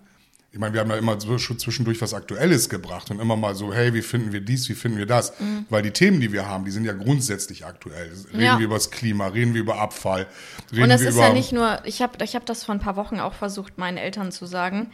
ich 0.51 0.59
meine, 0.61 0.73
wir 0.73 0.81
haben 0.81 0.91
ja 0.91 0.97
immer 0.97 1.19
schon 1.39 1.59
zwischendurch 1.59 2.01
was 2.01 2.15
Aktuelles 2.15 2.69
gebracht 2.69 3.11
und 3.11 3.21
immer 3.21 3.35
mal 3.37 3.55
so, 3.57 3.73
hey, 3.75 3.93
wie 3.93 4.03
finden 4.03 4.33
wir 4.33 4.41
dies, 4.41 4.69
wie 4.69 4.75
finden 4.75 4.99
wir 4.99 5.07
das? 5.07 5.33
Weil 5.69 5.83
die 5.83 5.91
Themen, 5.91 6.21
die 6.21 6.33
wir 6.33 6.47
haben, 6.49 6.65
die 6.65 6.71
sind 6.71 6.85
ja 6.85 6.93
grundsätzlich 6.93 7.67
aktuell. 7.67 8.13
Reden 8.33 8.41
Ja. 8.41 8.59
wir 8.59 8.67
über 8.67 8.77
das 8.77 8.91
Klima, 8.93 9.27
reden 9.27 9.53
wir 9.55 9.61
über 9.61 9.81
Abfall, 9.81 10.27
reden 10.71 10.85
Und 10.85 10.91
es 10.93 11.01
wir 11.01 11.09
ist 11.09 11.17
über... 11.17 11.27
ja 11.27 11.33
nicht 11.33 11.51
nur, 11.53 11.85
ich 11.85 12.03
habe 12.03 12.25
ich 12.25 12.37
hab 12.37 12.47
das 12.47 12.63
vor 12.65 12.75
ein 12.75 12.81
paar 12.81 12.95
Wochen 12.97 13.19
auch 13.19 13.35
versucht, 13.35 13.79
meinen 13.79 13.99
Eltern 13.99 14.31
zu 14.31 14.47
sagen. 14.47 14.91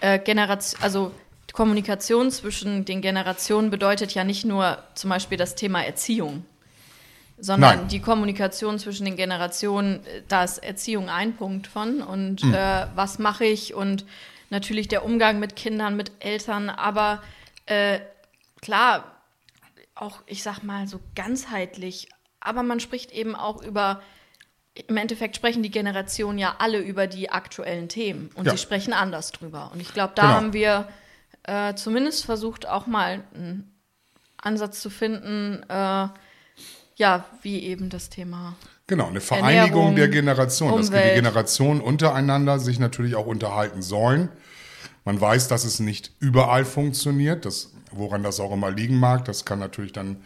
Äh, 0.00 0.18
Generation, 0.18 0.82
also 0.82 1.12
Kommunikation 1.52 2.30
zwischen 2.30 2.84
den 2.84 3.00
Generationen 3.00 3.70
bedeutet 3.70 4.14
ja 4.14 4.24
nicht 4.24 4.44
nur 4.44 4.78
zum 4.94 5.10
Beispiel 5.10 5.38
das 5.38 5.54
Thema 5.54 5.82
Erziehung, 5.82 6.44
sondern 7.38 7.78
Nein. 7.78 7.88
die 7.88 8.00
Kommunikation 8.00 8.78
zwischen 8.78 9.04
den 9.06 9.16
Generationen, 9.16 10.04
äh, 10.06 10.22
da 10.28 10.44
ist 10.44 10.58
Erziehung 10.58 11.08
ein 11.08 11.36
Punkt 11.36 11.66
von 11.66 12.02
und 12.02 12.42
Hm. 12.42 12.54
äh, 12.54 12.86
was 12.94 13.18
mache 13.18 13.44
ich 13.44 13.74
und 13.74 14.04
natürlich 14.50 14.88
der 14.88 15.04
Umgang 15.04 15.38
mit 15.38 15.56
Kindern, 15.56 15.96
mit 15.96 16.12
Eltern, 16.20 16.70
aber 16.70 17.22
äh, 17.66 18.00
klar, 18.60 19.16
auch, 19.94 20.20
ich 20.26 20.42
sag 20.42 20.62
mal, 20.62 20.86
so 20.86 21.00
ganzheitlich. 21.14 22.08
Aber 22.40 22.62
man 22.62 22.80
spricht 22.80 23.10
eben 23.12 23.34
auch 23.34 23.62
über, 23.62 24.02
im 24.88 24.96
Endeffekt 24.96 25.36
sprechen 25.36 25.62
die 25.62 25.70
Generationen 25.70 26.38
ja 26.38 26.56
alle 26.58 26.78
über 26.78 27.06
die 27.06 27.30
aktuellen 27.30 27.88
Themen 27.88 28.30
und 28.34 28.46
Ja. 28.46 28.52
sie 28.52 28.58
sprechen 28.58 28.92
anders 28.92 29.32
drüber. 29.32 29.70
Und 29.72 29.80
ich 29.80 29.92
glaube, 29.92 30.12
da 30.14 30.22
Genau. 30.22 30.34
haben 30.34 30.52
wir 30.52 30.88
äh, 31.44 31.74
zumindest 31.74 32.24
versucht, 32.24 32.66
auch 32.68 32.86
mal 32.86 33.22
einen 33.34 33.72
Ansatz 34.36 34.80
zu 34.82 34.90
finden, 34.90 35.62
äh, 35.68 36.08
ja, 36.96 37.24
wie 37.42 37.62
eben 37.62 37.88
das 37.88 38.08
Thema. 38.10 38.56
Genau, 38.88 39.06
eine 39.08 39.20
Vereinigung 39.20 39.56
Ernährung, 39.88 39.96
der 39.96 40.08
Generationen, 40.08 40.76
dass 40.76 40.90
die. 40.90 41.14
Generationen 41.14 41.80
untereinander 41.80 42.58
sich 42.58 42.78
natürlich 42.78 43.14
auch 43.16 43.26
unterhalten 43.26 43.82
sollen. 43.82 44.28
Man 45.04 45.20
weiß, 45.20 45.48
dass 45.48 45.64
es 45.64 45.78
nicht 45.78 46.10
überall 46.18 46.64
funktioniert, 46.64 47.44
das, 47.44 47.72
woran 47.92 48.22
das 48.24 48.40
auch 48.40 48.52
immer 48.52 48.70
liegen 48.70 48.98
mag. 48.98 49.24
Das 49.24 49.44
kann 49.44 49.58
natürlich 49.60 49.92
dann, 49.92 50.22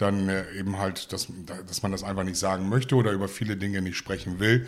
dann 0.00 0.28
äh, 0.28 0.44
eben 0.58 0.78
halt, 0.78 1.12
dass, 1.12 1.28
dass 1.66 1.82
man 1.82 1.92
das 1.92 2.02
einfach 2.02 2.24
nicht 2.24 2.38
sagen 2.38 2.68
möchte 2.68 2.94
oder 2.96 3.12
über 3.12 3.28
viele 3.28 3.56
Dinge 3.56 3.82
nicht 3.82 3.96
sprechen 3.96 4.38
will. 4.40 4.66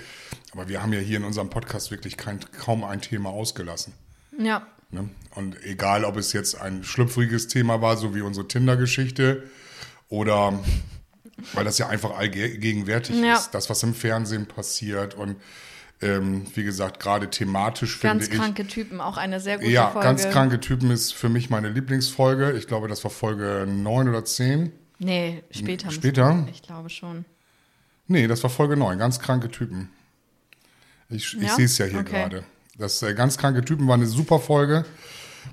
Aber 0.52 0.68
wir 0.68 0.82
haben 0.82 0.92
ja 0.92 0.98
hier 1.00 1.16
in 1.18 1.24
unserem 1.24 1.50
Podcast 1.50 1.90
wirklich 1.90 2.16
kein, 2.16 2.40
kaum 2.58 2.84
ein 2.84 3.00
Thema 3.00 3.30
ausgelassen. 3.30 3.92
Ja, 4.38 4.66
Ne? 4.94 5.08
Und 5.34 5.56
egal, 5.64 6.04
ob 6.04 6.18
es 6.18 6.34
jetzt 6.34 6.60
ein 6.60 6.84
schlüpfriges 6.84 7.48
Thema 7.48 7.80
war, 7.80 7.96
so 7.96 8.14
wie 8.14 8.20
unsere 8.20 8.46
Tinder-Geschichte, 8.46 9.42
oder 10.10 10.58
weil 11.54 11.64
das 11.64 11.78
ja 11.78 11.88
einfach 11.88 12.14
allgegenwärtig 12.16 13.16
Ja. 13.18 13.36
ist, 13.36 13.52
das, 13.52 13.70
was 13.70 13.82
im 13.84 13.94
Fernsehen 13.94 14.44
passiert 14.44 15.14
und 15.14 15.36
ähm, 16.02 16.44
wie 16.54 16.64
gesagt, 16.64 17.00
gerade 17.00 17.30
thematisch 17.30 18.00
ganz 18.00 18.24
finde 18.24 18.36
ich. 18.36 18.42
kranke 18.42 18.66
Typen, 18.66 19.00
auch 19.00 19.16
eine 19.16 19.40
sehr 19.40 19.56
gute 19.58 19.70
Ja, 19.70 19.88
Folge. 19.92 20.06
ganz 20.08 20.28
kranke 20.28 20.60
Typen 20.60 20.90
ist 20.90 21.14
für 21.14 21.30
mich 21.30 21.48
meine 21.48 21.70
Lieblingsfolge. 21.70 22.52
Ich 22.52 22.66
glaube, 22.66 22.88
das 22.88 23.02
war 23.04 23.10
Folge 23.10 23.66
9 23.66 24.08
oder 24.10 24.24
10. 24.26 24.72
Nee, 25.02 25.42
später. 25.50 25.90
Später? 25.90 26.46
Ich 26.50 26.62
glaube 26.62 26.88
schon. 26.90 27.24
Nee, 28.06 28.26
das 28.26 28.42
war 28.42 28.50
Folge 28.50 28.76
9, 28.76 28.98
ganz 28.98 29.18
kranke 29.20 29.50
Typen. 29.50 29.90
Ich, 31.08 31.34
ich 31.36 31.42
Ja? 31.42 31.54
sehe 31.56 31.64
es 31.66 31.78
ja 31.78 31.86
hier 31.86 32.00
Okay. 32.00 32.12
gerade. 32.12 32.44
Das 32.78 33.02
äh, 33.02 33.14
ganz 33.14 33.36
kranke 33.38 33.64
Typen 33.64 33.86
war 33.88 33.94
eine 33.94 34.06
super 34.06 34.38
Folge. 34.38 34.84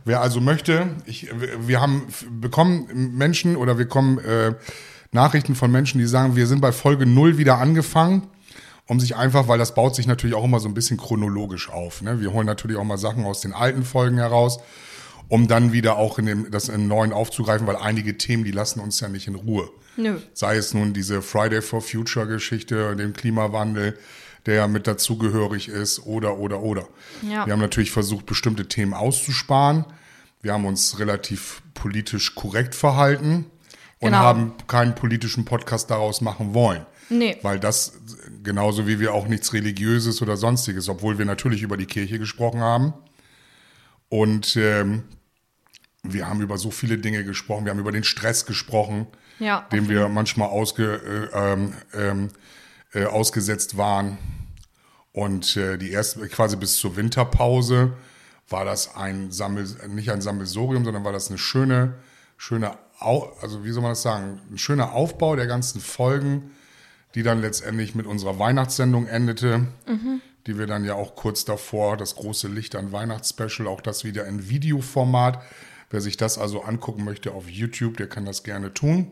Wer 0.06 0.22
also 0.22 0.40
möchte, 0.40 0.88
ich, 1.06 1.30
wir- 1.68 1.82
haben 1.82 2.08
bekommen 2.40 3.16
Menschen 3.18 3.56
oder 3.56 3.78
wir 3.78 3.86
bekommen 3.86 4.20
äh, 4.20 4.54
Nachrichten 5.12 5.56
von 5.56 5.72
Menschen, 5.72 5.98
die 6.00 6.06
sagen, 6.06 6.36
wir 6.36 6.46
sind 6.48 6.62
bei 6.62 6.72
Folge 6.72 7.06
0 7.08 7.38
wieder 7.40 7.58
angefangen, 7.58 8.28
um 8.86 9.00
sich 9.00 9.16
einfach, 9.16 9.48
weil 9.48 9.58
das 9.58 9.74
baut 9.74 9.96
sich 9.96 10.06
natürlich 10.06 10.36
auch 10.36 10.44
immer 10.44 10.60
so 10.60 10.68
ein 10.68 10.76
bisschen 10.76 10.98
chronologisch 10.98 11.70
auf. 11.70 12.02
Ne? 12.04 12.22
Wir 12.22 12.32
holen 12.34 12.46
natürlich 12.46 12.78
auch 12.78 12.84
mal 12.84 12.98
Sachen 13.00 13.26
aus 13.26 13.42
den 13.42 13.54
alten 13.54 13.84
Folgen 13.84 14.18
heraus, 14.18 14.60
um 15.30 15.48
dann 15.48 15.72
wieder 15.72 15.98
auch 15.98 16.20
in 16.20 16.26
dem, 16.26 16.52
das 16.52 16.68
im 16.70 16.88
neuen 16.88 17.14
aufzugreifen, 17.14 17.66
weil 17.68 17.78
einige 17.78 18.18
Themen, 18.18 18.44
die 18.44 18.52
lassen 18.52 18.80
uns 18.80 19.00
ja 19.00 19.08
nicht 19.08 19.28
in 19.28 19.36
Ruhe. 19.36 19.70
Nö. 19.96 20.18
Sei 20.34 20.58
es 20.58 20.74
nun 20.74 20.94
diese 20.94 21.22
Friday 21.22 21.62
for 21.62 21.82
Future 21.82 22.28
Geschichte, 22.28 22.96
dem 22.96 23.14
Klimawandel, 23.14 23.98
der 24.46 24.56
ja 24.56 24.68
mit 24.68 24.88
dazugehörig 24.88 25.68
ist, 25.68 26.06
oder, 26.06 26.38
oder, 26.38 26.62
oder. 26.62 26.88
Ja. 27.22 27.46
Wir 27.46 27.54
haben 27.54 27.60
natürlich 27.60 27.92
versucht, 27.92 28.26
bestimmte 28.26 28.68
Themen 28.68 28.94
auszusparen. 28.94 29.86
Wir 30.42 30.54
haben 30.54 30.66
uns 30.66 31.00
relativ 31.00 31.62
politisch 31.74 32.34
korrekt 32.36 32.74
verhalten 32.76 33.46
und 34.00 34.12
Genau. 34.12 34.18
haben 34.18 34.54
keinen 34.68 34.96
politischen 34.96 35.44
Podcast 35.46 35.92
daraus 35.92 36.22
machen 36.22 36.54
wollen. 36.54 36.86
Nee. 37.10 37.38
Weil 37.42 37.60
das, 37.60 37.94
genauso 38.44 38.88
wie 38.88 39.00
wir 39.00 39.14
auch 39.14 39.28
nichts 39.28 39.52
Religiöses 39.54 40.22
oder 40.22 40.38
Sonstiges, 40.38 40.88
obwohl 40.88 41.18
wir 41.18 41.26
natürlich 41.26 41.62
über 41.62 41.76
die 41.76 41.88
Kirche 41.88 42.20
gesprochen 42.20 42.62
haben. 42.62 42.94
Und 44.08 44.56
ähm, 44.56 45.04
wir 46.04 46.28
haben 46.28 46.42
über 46.42 46.58
so 46.58 46.72
viele 46.72 46.98
Dinge 46.98 47.24
gesprochen. 47.24 47.66
Wir 47.66 47.72
haben 47.72 47.80
über 47.80 47.92
den 47.92 48.04
Stress 48.04 48.46
gesprochen, 48.46 49.08
Ja, 49.40 49.68
dem 49.72 49.90
wir 49.90 50.08
manchmal 50.10 50.50
ausge, 50.50 51.30
äh, 51.34 52.00
ähm, 52.00 52.30
äh, 52.94 53.06
ausgesetzt 53.06 53.78
waren. 53.78 54.18
Und 55.12 55.58
äh, 55.58 55.78
die 55.78 55.92
erste, 55.92 56.28
quasi 56.28 56.56
bis 56.56 56.78
zur 56.78 56.96
Winterpause, 56.96 57.94
war 58.48 58.66
das 58.66 58.96
ein 58.96 59.32
Sammel, 59.32 59.68
nicht 59.90 60.12
ein 60.12 60.22
Sammelsorium, 60.22 60.84
sondern 60.84 61.04
war 61.04 61.12
das 61.12 61.30
eine 61.30 61.38
schöne, 61.38 61.96
schöne, 62.38 62.78
Au 63.00 63.32
also 63.42 63.64
wie 63.64 63.72
soll 63.72 63.82
man 63.82 63.92
das 63.92 64.02
sagen, 64.02 64.42
ein 64.52 64.58
schöner 64.58 64.92
Aufbau 64.94 65.36
der 65.36 65.48
ganzen 65.48 65.80
Folgen, 65.80 66.52
die 67.16 67.24
dann 67.24 67.42
letztendlich 67.42 67.96
mit 67.96 68.06
unserer 68.06 68.40
Weihnachtssendung 68.40 69.08
endete, 69.08 69.68
die 70.48 70.58
wir 70.58 70.68
dann 70.68 70.84
ja 70.84 70.96
auch 70.96 71.16
kurz 71.16 71.46
davor, 71.46 71.96
das 71.96 72.16
große 72.16 72.48
Licht 72.48 72.76
an 72.76 72.92
Weihnachtsspecial, 72.92 73.68
auch 73.68 73.82
das 73.82 74.04
wieder 74.04 74.26
in 74.26 74.50
Videoformat. 74.50 75.42
Wer 75.90 76.02
sich 76.02 76.18
das 76.18 76.38
also 76.38 76.62
angucken 76.64 77.04
möchte 77.04 77.32
auf 77.32 77.50
YouTube, 77.50 77.98
der 77.98 78.08
kann 78.08 78.26
das 78.26 78.44
gerne 78.44 78.74
tun. 78.74 79.12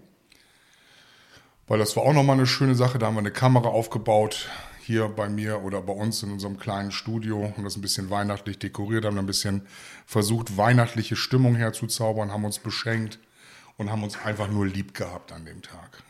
Weil 1.68 1.80
das 1.80 1.96
war 1.96 2.04
auch 2.04 2.13
nochmal 2.13 2.38
eine 2.38 2.48
schöne 2.48 2.76
Sache. 2.76 2.98
Da 3.00 3.08
haben 3.08 3.16
wir 3.16 3.20
eine 3.20 3.32
Kamera 3.32 3.68
aufgebaut, 3.70 4.48
hier 4.82 5.10
bei 5.10 5.28
mir 5.28 5.63
oder 5.63 5.82
bei 5.82 5.92
uns 5.92 6.24
in 6.24 6.32
unserem 6.32 6.58
kleinen 6.58 6.92
Studio 6.92 7.54
und 7.58 7.63
das 7.63 7.76
ein 7.76 7.82
bisschen 7.82 8.10
weihnachtlich 8.10 8.58
dekoriert, 8.58 9.04
haben 9.06 9.18
ein 9.18 9.26
bisschen 9.26 9.68
versucht, 10.06 10.56
weihnachtliche 10.56 11.18
Stimmung 11.18 11.56
herzuzaubern, 11.56 12.32
haben 12.32 12.46
uns 12.46 12.60
beschenkt 12.60 13.20
und 13.76 13.92
haben 13.92 14.04
uns 14.04 14.18
einfach 14.24 14.48
nur 14.48 14.66
lieb 14.66 14.94
gehabt 14.94 15.34
an 15.34 15.46
dem 15.46 15.62
Tag. 15.62 16.04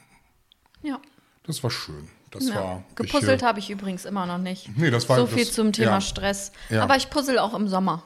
Ja. 0.83 0.99
Das 1.43 1.63
war 1.63 1.71
schön. 1.71 2.07
Das 2.29 2.49
ja. 2.49 2.55
war 2.55 2.83
Gepuzzelt 2.95 3.41
habe 3.41 3.57
ich 3.59 3.69
übrigens 3.69 4.05
immer 4.05 4.25
noch 4.25 4.37
nicht. 4.37 4.69
Nee, 4.77 4.91
das 4.91 5.07
war- 5.09 5.17
so 5.17 5.25
viel 5.27 5.45
das- 5.45 5.53
zum 5.53 5.71
Thema 5.71 5.91
ja. 5.93 6.01
Stress. 6.01 6.51
Ja. 6.69 6.83
Aber 6.83 6.97
ich 6.97 7.09
puzzle 7.09 7.39
auch 7.39 7.53
im 7.55 7.67
Sommer. 7.67 8.03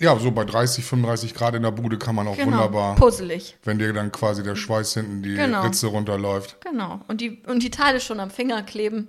Ja, 0.00 0.18
so 0.18 0.30
bei 0.32 0.44
30, 0.44 0.84
35 0.84 1.34
Grad 1.34 1.54
in 1.54 1.62
der 1.62 1.70
Bude 1.70 1.98
kann 1.98 2.14
man 2.16 2.26
auch 2.26 2.36
Genau. 2.36 2.50
wunderbar, 2.52 2.96
Puzzelig. 2.96 3.56
wenn 3.64 3.78
dir 3.78 3.92
dann 3.92 4.10
quasi 4.10 4.42
der 4.42 4.56
Schweiß 4.56 4.94
hinten 4.94 5.22
die 5.22 5.34
Genau. 5.34 5.62
Ritze 5.62 5.86
runterläuft. 5.86 6.56
Genau. 6.62 7.00
Und 7.06 7.20
die, 7.20 7.42
und 7.46 7.62
die 7.62 7.70
Teile 7.70 8.00
schon 8.00 8.18
am 8.20 8.30
Finger 8.30 8.62
kleben. 8.64 9.08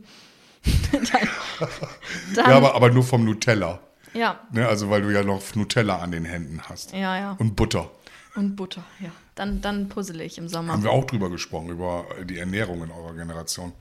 dann, 0.91 1.07
dann, 2.35 2.49
Ja, 2.49 2.57
aber, 2.57 2.75
aber 2.75 2.91
nur 2.91 3.03
vom 3.03 3.23
Nutella. 3.25 3.79
ja, 4.13 4.39
Ne? 4.51 4.67
Also 4.67 4.89
weil 4.89 5.01
du 5.01 5.09
ja 5.11 5.23
noch 5.23 5.41
Nutella 5.55 5.97
an 5.99 6.11
den 6.11 6.25
Händen 6.25 6.61
hast. 6.69 6.91
ja, 6.93 7.17
ja. 7.17 7.35
Und 7.39 7.55
Butter. 7.55 7.89
Und 8.35 8.55
Butter, 8.55 8.83
ja. 8.99 9.09
Dann, 9.35 9.61
dann 9.61 9.89
puzzle 9.89 10.21
ich 10.21 10.37
im 10.37 10.47
Sommer. 10.47 10.73
Haben 10.73 10.83
wir 10.83 10.91
auch 10.91 11.05
drüber 11.05 11.29
gesprochen, 11.29 11.69
über 11.69 12.05
die 12.25 12.37
Ernährung 12.37 12.83
in 12.83 12.91
eurer 12.91 13.13
Generation. 13.13 13.73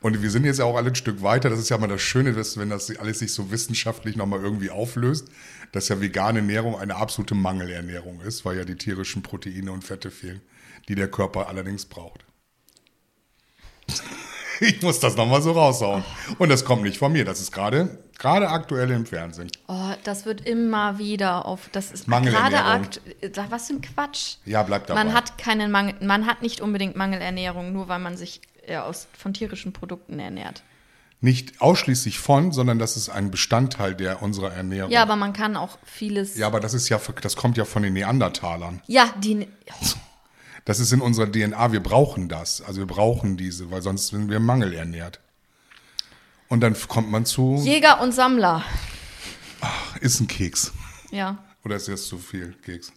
Und 0.00 0.20
wir 0.20 0.30
sind 0.30 0.44
jetzt 0.44 0.58
ja 0.58 0.64
auch 0.64 0.76
alle 0.76 0.88
ein 0.88 0.94
Stück 0.96 1.22
weiter. 1.22 1.48
Das 1.48 1.58
ist 1.60 1.68
ja 1.68 1.78
mal 1.78 1.86
das 1.86 2.02
Schöne, 2.02 2.32
dass, 2.32 2.56
wenn 2.58 2.68
das 2.70 2.94
alles 2.98 3.20
sich 3.20 3.32
so 3.32 3.50
wissenschaftlich 3.52 4.16
nochmal 4.16 4.40
irgendwie 4.40 4.70
auflöst, 4.70 5.28
dass 5.72 5.88
ja 5.88 6.00
vegane 6.00 6.40
Ernährung 6.40 6.78
eine 6.78 6.96
absolute 6.96 7.34
Mangelernährung 7.34 8.20
ist, 8.20 8.44
weil 8.44 8.58
ja 8.58 8.64
die 8.64 8.76
tierischen 8.76 9.22
Proteine 9.22 9.72
und 9.72 9.82
Fette 9.82 10.10
fehlen, 10.10 10.42
die 10.88 10.94
der 10.94 11.10
Körper 11.10 11.48
allerdings 11.48 11.86
braucht. 11.86 12.24
Ich 14.60 14.80
muss 14.80 15.00
das 15.00 15.16
nochmal 15.16 15.42
so 15.42 15.50
raushauen. 15.50 16.04
Und 16.38 16.48
das 16.48 16.64
kommt 16.64 16.82
nicht 16.82 16.96
von 16.96 17.10
mir. 17.10 17.24
Das 17.24 17.40
ist 17.40 17.50
gerade, 17.50 17.98
gerade 18.16 18.48
aktuell 18.48 18.92
im 18.92 19.06
Fernsehen. 19.06 19.50
Oh, 19.66 19.90
das 20.04 20.24
wird 20.24 20.46
immer 20.46 20.98
wieder 20.98 21.46
auf. 21.46 21.68
Das 21.72 21.90
ist 21.90 22.06
Mangelernährung. 22.06 22.50
gerade 22.50 22.64
akt. 22.64 23.00
Was 23.50 23.66
für 23.66 23.72
ein 23.72 23.80
Quatsch. 23.80 24.36
Ja, 24.44 24.62
bleibt 24.62 24.88
dabei. 24.88 25.02
Man 25.02 25.14
hat 25.14 25.36
keinen 25.36 25.72
Mangel, 25.72 25.96
man 26.00 26.26
hat 26.26 26.42
nicht 26.42 26.60
unbedingt 26.60 26.94
Mangelernährung, 26.94 27.72
nur 27.72 27.88
weil 27.88 27.98
man 27.98 28.16
sich 28.16 28.40
äh, 28.64 28.76
aus, 28.76 29.08
von 29.18 29.34
tierischen 29.34 29.72
Produkten 29.72 30.20
ernährt. 30.20 30.62
Nicht 31.24 31.60
ausschließlich 31.60 32.18
von, 32.18 32.50
sondern 32.50 32.80
das 32.80 32.96
ist 32.96 33.08
ein 33.08 33.30
Bestandteil 33.30 33.94
der 33.94 34.22
unserer 34.22 34.52
Ernährung. 34.52 34.90
Ja, 34.90 35.02
aber 35.02 35.14
man 35.14 35.32
kann 35.32 35.56
auch 35.56 35.78
vieles. 35.84 36.36
Ja, 36.36 36.48
aber 36.48 36.58
das 36.58 36.74
ist 36.74 36.88
ja, 36.88 37.00
das 37.20 37.36
kommt 37.36 37.56
ja 37.56 37.64
von 37.64 37.84
den 37.84 37.92
Neandertalern. 37.92 38.82
Ja, 38.88 39.06
die. 39.22 39.46
Oh, 39.70 39.86
Das 40.64 40.80
ist 40.80 40.90
in 40.92 41.00
unserer 41.00 41.30
DNA. 41.30 41.70
Wir 41.70 41.80
brauchen 41.80 42.28
das. 42.28 42.60
Also 42.60 42.80
wir 42.80 42.86
brauchen 42.88 43.36
diese, 43.36 43.70
weil 43.70 43.82
sonst 43.82 44.08
sind 44.08 44.30
wir 44.30 44.40
mangelernährt. 44.40 45.20
Und 46.48 46.60
dann 46.60 46.76
kommt 46.88 47.08
man 47.10 47.24
zu, 47.24 47.54
Jäger 47.64 48.00
und 48.00 48.10
Sammler. 48.12 48.64
ist 50.00 50.18
ein 50.20 50.26
Keks. 50.26 50.72
Ja. 51.12 51.38
Oder 51.64 51.76
ist 51.76 51.86
das 51.86 52.06
zu 52.08 52.18
viel 52.18 52.52
Keks? 52.64 52.92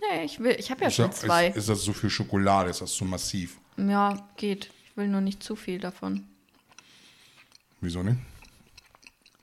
Nee, 0.00 0.24
ich 0.24 0.40
will. 0.40 0.56
Ich 0.58 0.70
habe 0.72 0.80
ja 0.82 0.88
Ist, 0.88 0.96
schon 0.96 1.12
zwei. 1.12 1.46
ist, 1.46 1.56
ist 1.58 1.68
das 1.68 1.82
zu 1.82 1.92
viel 1.92 2.10
Schokolade? 2.10 2.70
Ist 2.70 2.80
das 2.80 2.92
zu 2.92 3.04
massiv? 3.04 3.58
Ja, 3.76 4.28
geht. 4.36 4.70
Ich 4.84 4.96
will 4.96 5.06
nur 5.06 5.20
nicht 5.20 5.44
zu 5.44 5.54
viel 5.54 5.78
davon. 5.78 6.26
Wieso 7.80 8.02
nicht? 8.02 8.18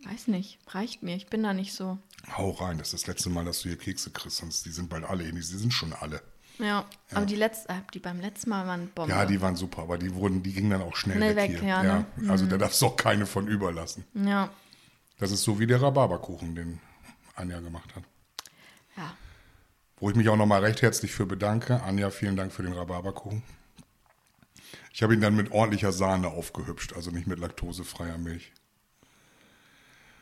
Weiß 0.04 0.28
nicht. 0.28 0.60
Reicht 0.67 1.04
mir. 1.04 1.15
Ich 1.15 1.28
bin 1.28 1.43
da 1.43 1.54
nicht 1.54 1.74
so. 1.74 1.98
Hau 2.38 2.52
rein, 2.52 2.78
das 2.78 2.93
ist 2.93 3.04
das 3.04 3.08
letzte 3.08 3.30
Mal, 3.30 3.46
dass 3.46 3.62
du 3.62 3.69
hier 3.69 3.78
Kekse 3.78 4.12
kriegst, 4.12 4.38
sonst 4.38 4.65
die 4.65 4.72
sind 4.72 4.89
bald 4.89 5.04
alle 5.06 5.24
ähnlich. 5.28 5.48
Die 5.48 5.58
sind 5.58 5.74
schon 5.74 5.93
alle. 5.93 6.22
Ja. 6.60 6.86
Aber 7.13 7.26
die 7.26 7.36
letzte, 7.36 7.69
äh, 7.69 7.82
die 7.93 8.00
beim 8.00 8.19
letzten 8.19 8.50
Mal 8.50 8.67
waren 8.67 8.89
Bombe. 8.89 9.12
Ja, 9.12 9.26
die 9.26 9.41
waren 9.41 9.56
super, 9.56 9.84
aber 9.84 9.98
die 9.98 10.13
wurden, 10.13 10.43
die 10.43 10.54
gingen 10.54 10.69
dann 10.69 10.82
auch 10.82 10.96
schnell, 10.96 11.17
Schnell 11.17 11.36
weg, 11.36 11.52
weg, 11.52 11.60
hier. 11.60 11.69
ja, 11.69 11.84
ne? 11.84 12.06
Also 12.30 12.46
da 12.46 12.58
darfst 12.58 12.82
du 12.82 12.88
auch 12.88 12.96
keine 12.96 13.26
von 13.26 13.48
überlassen. 13.48 14.06
Ja. 14.13 14.50
Das 15.17 15.32
ist 15.32 15.43
so 15.43 15.60
wie 15.60 15.67
der 15.67 15.82
Rhabarberkuchen, 15.82 16.56
den 16.56 16.80
Anja 17.36 17.60
gemacht 17.60 17.96
hat. 17.96 18.04
Ja. 18.96 19.15
Wo 19.98 20.10
ich 20.10 20.15
mich 20.15 20.30
auch 20.30 20.36
nochmal 20.38 20.63
recht 20.63 20.82
herzlich 20.82 21.12
für 21.12 21.26
bedanke. 21.26 21.82
Anja, 21.82 22.10
vielen 22.12 22.36
Dank 22.36 22.52
für 22.52 22.63
den 22.63 22.74
Rhabarberkuchen. 22.74 23.41
Ich 24.93 25.01
habe 25.01 25.13
ihn 25.15 25.21
dann 25.21 25.36
mit 25.36 25.51
ordentlicher 25.51 25.91
Sahne 25.91 26.27
aufgehübscht, 26.27 26.93
also 26.93 27.10
nicht 27.10 27.25
mit 27.25 27.39
laktosefreier 27.39 28.17
Milch. 28.19 28.51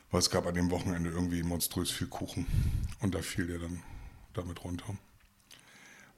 Weil 0.10 0.20
es 0.20 0.30
gab 0.30 0.48
an 0.48 0.54
dem 0.56 0.72
Wochenende 0.72 1.10
irgendwie 1.10 1.44
monströs 1.44 1.92
viel 1.92 2.08
Kuchen. 2.08 2.48
Und 3.02 3.14
da 3.14 3.20
fiel 3.22 3.48
der 3.48 3.60
dann 3.60 3.84
damit 4.34 4.64
runter. 4.64 4.86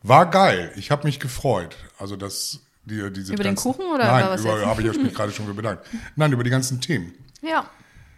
War 0.04 0.30
geil. 0.30 0.72
Ich 0.76 0.92
habe 0.92 1.06
mich 1.08 1.20
gefreut. 1.20 1.76
Also, 1.98 2.16
dass 2.16 2.60
die, 2.86 3.12
diese 3.12 3.34
Über 3.34 3.44
den 3.44 3.56
ganzen- 3.56 3.72
Kuchen 3.74 3.86
oder 3.92 4.06
Nein, 4.06 4.24
über 4.26 4.34
was 4.34 4.42
über, 4.42 4.66
habe 4.66 4.84
ich 4.84 4.98
mich 4.98 5.14
gerade 5.16 5.32
schon 5.32 5.54
bedankt. 5.56 5.88
Nein, 6.16 6.32
über 6.32 6.44
die 6.44 6.50
ganzen 6.50 6.80
Themen. 6.80 7.14
Ja. 7.42 7.68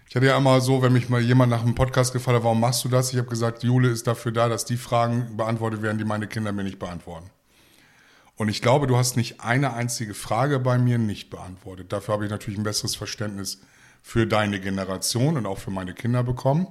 Ich 0.09 0.15
hatte 0.15 0.25
ja 0.25 0.37
immer 0.37 0.59
so, 0.61 0.81
wenn 0.81 0.93
mich 0.93 1.09
mal 1.09 1.21
jemand 1.21 1.49
nach 1.49 1.61
einem 1.61 1.75
Podcast 1.75 2.13
gefragt 2.13 2.37
hat, 2.37 2.43
warum 2.43 2.59
machst 2.59 2.83
du 2.83 2.89
das? 2.89 3.11
Ich 3.11 3.17
habe 3.17 3.27
gesagt, 3.29 3.63
Jule 3.63 3.89
ist 3.89 4.05
dafür 4.05 4.31
da, 4.31 4.49
dass 4.49 4.65
die 4.65 4.77
Fragen 4.77 5.37
beantwortet 5.37 5.81
werden, 5.81 5.97
die 5.97 6.03
meine 6.05 6.27
Kinder 6.27 6.51
mir 6.51 6.63
nicht 6.63 6.77
beantworten. 6.79 7.29
Und 8.37 8.49
ich 8.49 8.61
glaube, 8.61 8.87
du 8.87 8.97
hast 8.97 9.15
nicht 9.15 9.41
eine 9.41 9.73
einzige 9.73 10.13
Frage 10.13 10.59
bei 10.59 10.77
mir 10.77 10.97
nicht 10.97 11.29
beantwortet. 11.29 11.93
Dafür 11.93 12.15
habe 12.15 12.25
ich 12.25 12.31
natürlich 12.31 12.59
ein 12.59 12.63
besseres 12.63 12.95
Verständnis 12.95 13.61
für 14.01 14.27
deine 14.27 14.59
Generation 14.59 15.37
und 15.37 15.45
auch 15.45 15.57
für 15.57 15.71
meine 15.71 15.93
Kinder 15.93 16.23
bekommen, 16.23 16.67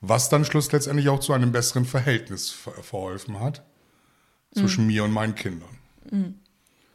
was 0.00 0.28
dann 0.28 0.44
schluss 0.44 0.70
letztendlich 0.70 1.08
auch 1.08 1.20
zu 1.20 1.32
einem 1.32 1.50
besseren 1.50 1.86
Verhältnis 1.86 2.50
ver 2.50 2.72
verholfen 2.82 3.40
hat 3.40 3.62
zwischen 4.54 4.86
mir 4.86 5.04
und 5.04 5.12
meinen 5.12 5.34
Kindern. 5.34 5.68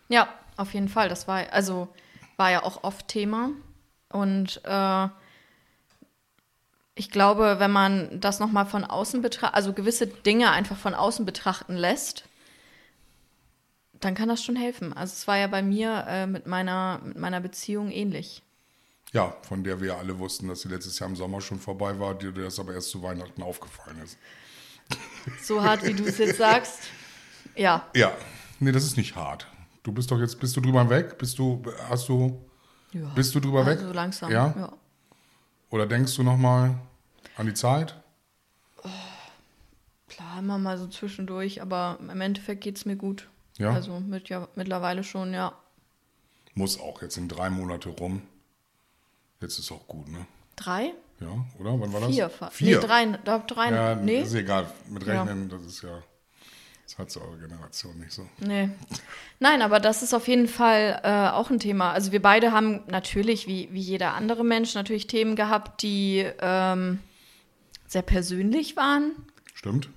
Ja, 0.09 0.29
auf 0.57 0.73
jeden 0.73 0.87
Fall. 0.89 1.09
Das 1.09 1.27
war, 1.27 1.51
also, 1.51 1.87
war 2.37 2.51
ja 2.51 2.63
auch 2.63 2.83
oft 2.83 3.07
Thema. 3.07 3.49
Und 4.09 4.61
äh, 4.63 5.07
ich 6.95 7.09
glaube, 7.09 7.55
wenn 7.59 7.71
man 7.71 8.19
das 8.19 8.39
nochmal 8.39 8.65
von 8.65 8.83
außen 8.83 9.21
betrachtet, 9.21 9.55
also 9.55 9.73
gewisse 9.73 10.07
Dinge 10.07 10.51
einfach 10.51 10.77
von 10.77 10.93
außen 10.93 11.25
betrachten 11.25 11.75
lässt, 11.75 12.25
dann 14.01 14.15
kann 14.15 14.27
das 14.27 14.43
schon 14.43 14.55
helfen. 14.55 14.93
Also 14.93 15.13
es 15.13 15.27
war 15.27 15.37
ja 15.37 15.47
bei 15.47 15.61
mir 15.61 16.05
äh, 16.07 16.27
mit, 16.27 16.47
meiner, 16.47 16.99
mit 17.03 17.17
meiner 17.17 17.39
Beziehung 17.39 17.89
ähnlich. 17.91 18.43
Ja, 19.13 19.35
von 19.43 19.63
der 19.63 19.79
wir 19.79 19.89
ja 19.89 19.97
alle 19.97 20.17
wussten, 20.19 20.47
dass 20.47 20.61
sie 20.61 20.69
letztes 20.69 20.97
Jahr 20.99 21.09
im 21.09 21.15
Sommer 21.15 21.41
schon 21.41 21.59
vorbei 21.59 21.99
war, 21.99 22.15
dir 22.15 22.31
das 22.31 22.59
aber 22.59 22.73
erst 22.73 22.89
zu 22.89 23.03
Weihnachten 23.03 23.41
aufgefallen 23.41 23.99
ist. 24.03 24.17
So 25.41 25.63
hart, 25.63 25.85
wie 25.85 25.93
du 25.93 26.03
es 26.03 26.17
jetzt 26.17 26.37
sagst. 26.37 26.79
Ja, 27.55 27.87
Ja, 27.95 28.11
nee, 28.59 28.71
das 28.71 28.83
ist 28.83 28.97
nicht 28.97 29.15
hart. 29.15 29.47
Du 29.83 29.91
bist 29.91 30.09
doch 30.09 30.19
jetzt, 30.19 30.39
bist 30.39 30.57
du 30.57 30.61
drüber 30.61 30.89
weg? 30.89 31.17
Bist 31.17 31.37
du, 31.37 31.61
hast 31.89 32.09
du, 32.09 32.41
ja. 32.91 33.07
bist 33.13 33.33
du 33.35 33.39
drüber 33.39 33.65
weg? 33.65 33.79
Also 33.79 33.93
langsam. 33.93 34.31
Ja? 34.31 34.53
ja. 34.57 34.73
Oder 35.69 35.85
denkst 35.85 36.15
du 36.15 36.23
nochmal 36.23 36.75
an 37.37 37.45
die 37.45 37.53
Zeit? 37.53 37.95
Klar, 40.07 40.39
immer 40.39 40.57
mal 40.57 40.77
so 40.77 40.87
zwischendurch, 40.87 41.61
aber 41.61 41.97
im 42.01 42.19
Endeffekt 42.19 42.61
geht 42.61 42.77
es 42.77 42.85
mir 42.85 42.95
gut. 42.95 43.29
Ja. 43.57 43.71
Also 43.73 43.99
mit, 43.99 44.29
ja, 44.29 44.47
mittlerweile 44.55 45.03
schon, 45.03 45.33
ja. 45.33 45.53
Muss 46.53 46.79
auch, 46.79 47.01
jetzt 47.01 47.15
sind 47.15 47.27
drei 47.29 47.49
Monate 47.49 47.89
rum. 47.89 48.21
Jetzt 49.39 49.57
ist 49.59 49.71
auch 49.71 49.87
gut, 49.87 50.07
ne? 50.09 50.25
Drei? 50.55 50.93
Ja, 51.19 51.45
oder? 51.59 51.79
Wann 51.79 51.93
war 51.93 52.01
das? 52.01 52.09
Vier. 52.11 52.29
fa- 52.29 52.49
Vier. 52.49 52.79
Nee, 52.79 52.85
drei. 52.85 53.05
Da, 53.23 53.39
drei 53.39 53.71
Ja, 53.71 53.95
nee, 53.95 54.21
ist 54.21 54.33
egal. 54.33 54.67
Mit 54.89 55.05
Rechnen, 55.05 55.49
das 55.49 55.63
ist 55.65 55.81
ja, 55.83 56.01
das 56.85 56.97
hat 56.97 57.09
so 57.11 57.21
eure 57.21 57.37
Generation 57.37 57.97
nicht 57.99 58.11
so. 58.11 58.27
nee. 58.39 58.69
Nein, 59.39 59.61
aber 59.61 59.79
das 59.79 60.03
ist 60.03 60.13
auf 60.13 60.27
jeden 60.27 60.47
Fall 60.47 60.99
äh, 61.03 61.29
auch 61.29 61.49
ein 61.49 61.59
Thema. 61.59 61.91
Also 61.93 62.11
wir 62.11 62.21
beide 62.21 62.51
haben 62.51 62.81
natürlich, 62.87 63.47
wie, 63.47 63.69
wie 63.71 63.79
jeder 63.81 64.13
andere 64.13 64.43
Mensch, 64.43 64.73
natürlich 64.75 65.07
Themen 65.07 65.35
gehabt, 65.35 65.81
die 65.81 66.25
ähm, 66.39 66.99
sehr 67.87 68.03
persönlich 68.03 68.75
waren 68.77 69.11
Stimmt? 69.53 69.89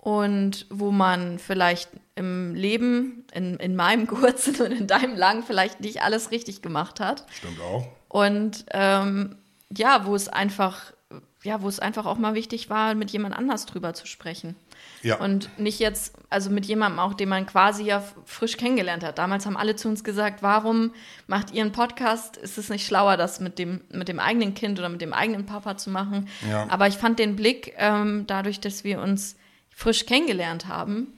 Und 0.00 0.64
wo 0.70 0.90
man 0.90 1.38
vielleicht 1.38 1.90
im 2.14 2.54
Leben, 2.54 3.26
in, 3.34 3.56
in 3.56 3.76
meinem 3.76 4.06
kurzen 4.06 4.56
und 4.62 4.72
in 4.72 4.86
deinem 4.86 5.14
langen, 5.14 5.42
vielleicht 5.42 5.80
nicht 5.80 6.02
alles 6.02 6.30
richtig 6.30 6.62
gemacht 6.62 7.00
hat. 7.00 7.26
Stimmt 7.30 7.60
auch. 7.60 7.86
Und 8.08 8.64
ähm, 8.70 9.36
ja, 9.70 10.06
wo 10.06 10.14
es 10.14 10.28
einfach, 10.28 10.94
ja, 11.42 11.60
wo 11.60 11.68
es 11.68 11.80
einfach 11.80 12.06
auch 12.06 12.16
mal 12.16 12.32
wichtig 12.32 12.70
war, 12.70 12.94
mit 12.94 13.10
jemand 13.10 13.36
anders 13.36 13.66
drüber 13.66 13.92
zu 13.92 14.06
sprechen. 14.06 14.56
Ja. 15.02 15.16
Und 15.20 15.50
nicht 15.58 15.78
jetzt, 15.78 16.14
also 16.30 16.48
mit 16.48 16.64
jemandem 16.64 16.98
auch, 16.98 17.12
den 17.12 17.28
man 17.28 17.44
quasi 17.44 17.84
ja 17.84 18.02
frisch 18.24 18.56
kennengelernt 18.56 19.04
hat. 19.04 19.18
Damals 19.18 19.44
haben 19.44 19.58
alle 19.58 19.76
zu 19.76 19.88
uns 19.88 20.02
gesagt, 20.02 20.42
warum 20.42 20.92
macht 21.26 21.52
ihr 21.52 21.62
einen 21.62 21.72
Podcast? 21.72 22.38
Ist 22.38 22.56
es 22.56 22.70
nicht 22.70 22.86
schlauer, 22.86 23.18
das 23.18 23.38
mit 23.38 23.58
dem, 23.58 23.82
mit 23.90 24.08
dem 24.08 24.18
eigenen 24.18 24.54
Kind 24.54 24.78
oder 24.78 24.88
mit 24.88 25.02
dem 25.02 25.12
eigenen 25.12 25.44
Papa 25.44 25.76
zu 25.76 25.90
machen? 25.90 26.26
Ja. 26.50 26.66
Aber 26.70 26.86
ich 26.86 26.96
fand 26.96 27.18
den 27.18 27.36
Blick, 27.36 27.74
ähm, 27.76 28.24
dadurch, 28.26 28.60
dass 28.60 28.82
wir 28.82 29.00
uns 29.02 29.36
frisch 29.80 30.04
kennengelernt 30.04 30.68
haben 30.68 31.14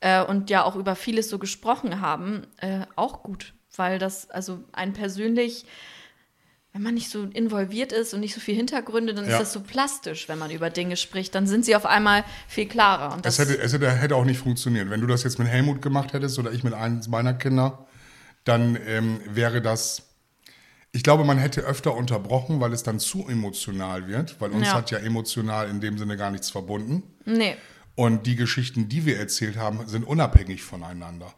äh, 0.00 0.22
und 0.24 0.50
ja 0.50 0.64
auch 0.64 0.74
über 0.74 0.96
vieles 0.96 1.28
so 1.28 1.38
gesprochen 1.38 2.00
haben, 2.00 2.46
äh, 2.56 2.80
auch 2.96 3.22
gut. 3.22 3.54
Weil 3.76 3.98
das, 4.00 4.28
also 4.28 4.58
ein 4.72 4.92
persönlich, 4.92 5.64
wenn 6.72 6.82
man 6.82 6.94
nicht 6.94 7.10
so 7.10 7.22
involviert 7.24 7.92
ist 7.92 8.12
und 8.12 8.18
nicht 8.20 8.34
so 8.34 8.40
viel 8.40 8.56
Hintergründe, 8.56 9.14
dann 9.14 9.24
Ja. 9.24 9.32
ist 9.32 9.40
das 9.40 9.52
so 9.52 9.60
plastisch, 9.60 10.28
wenn 10.28 10.38
man 10.38 10.50
über 10.50 10.68
Dinge 10.68 10.96
spricht. 10.96 11.34
Dann 11.36 11.46
sind 11.46 11.64
sie 11.64 11.76
auf 11.76 11.86
einmal 11.86 12.24
viel 12.48 12.66
klarer. 12.66 13.14
Und 13.14 13.24
das, 13.24 13.38
Es 13.38 13.48
hätte, 13.48 13.62
es 13.62 13.72
hätte, 13.72 13.88
hätte 13.90 14.16
auch 14.16 14.24
nicht 14.24 14.40
funktioniert. 14.40 14.90
Wenn 14.90 15.00
du 15.00 15.06
das 15.06 15.22
jetzt 15.22 15.38
mit 15.38 15.46
Helmut 15.48 15.80
gemacht 15.80 16.12
hättest 16.12 16.38
oder 16.40 16.50
ich 16.52 16.64
mit 16.64 16.74
einem 16.74 17.00
meiner 17.08 17.34
Kinder, 17.34 17.86
dann 18.44 18.76
ähm, 18.84 19.20
wäre 19.30 19.62
das. 19.62 20.08
Ich 20.90 21.02
glaube, 21.04 21.24
man 21.24 21.38
hätte 21.38 21.60
öfter 21.62 21.94
unterbrochen, 21.96 22.60
weil 22.60 22.72
es 22.72 22.82
dann 22.82 22.98
zu 22.98 23.26
emotional 23.28 24.08
wird, 24.08 24.38
weil 24.40 24.50
uns 24.50 24.66
Ja. 24.66 24.74
hat 24.74 24.90
ja 24.90 24.98
emotional 24.98 25.70
in 25.70 25.80
dem 25.80 25.96
Sinne 25.98 26.16
gar 26.16 26.30
nichts 26.32 26.50
verbunden. 26.50 27.02
nee, 27.24 27.56
Und 27.94 28.26
die 28.26 28.36
Geschichten, 28.36 28.88
die 28.88 29.04
wir 29.04 29.18
erzählt 29.18 29.56
haben, 29.56 29.86
sind 29.86 30.04
unabhängig 30.04 30.62
voneinander. 30.62 31.32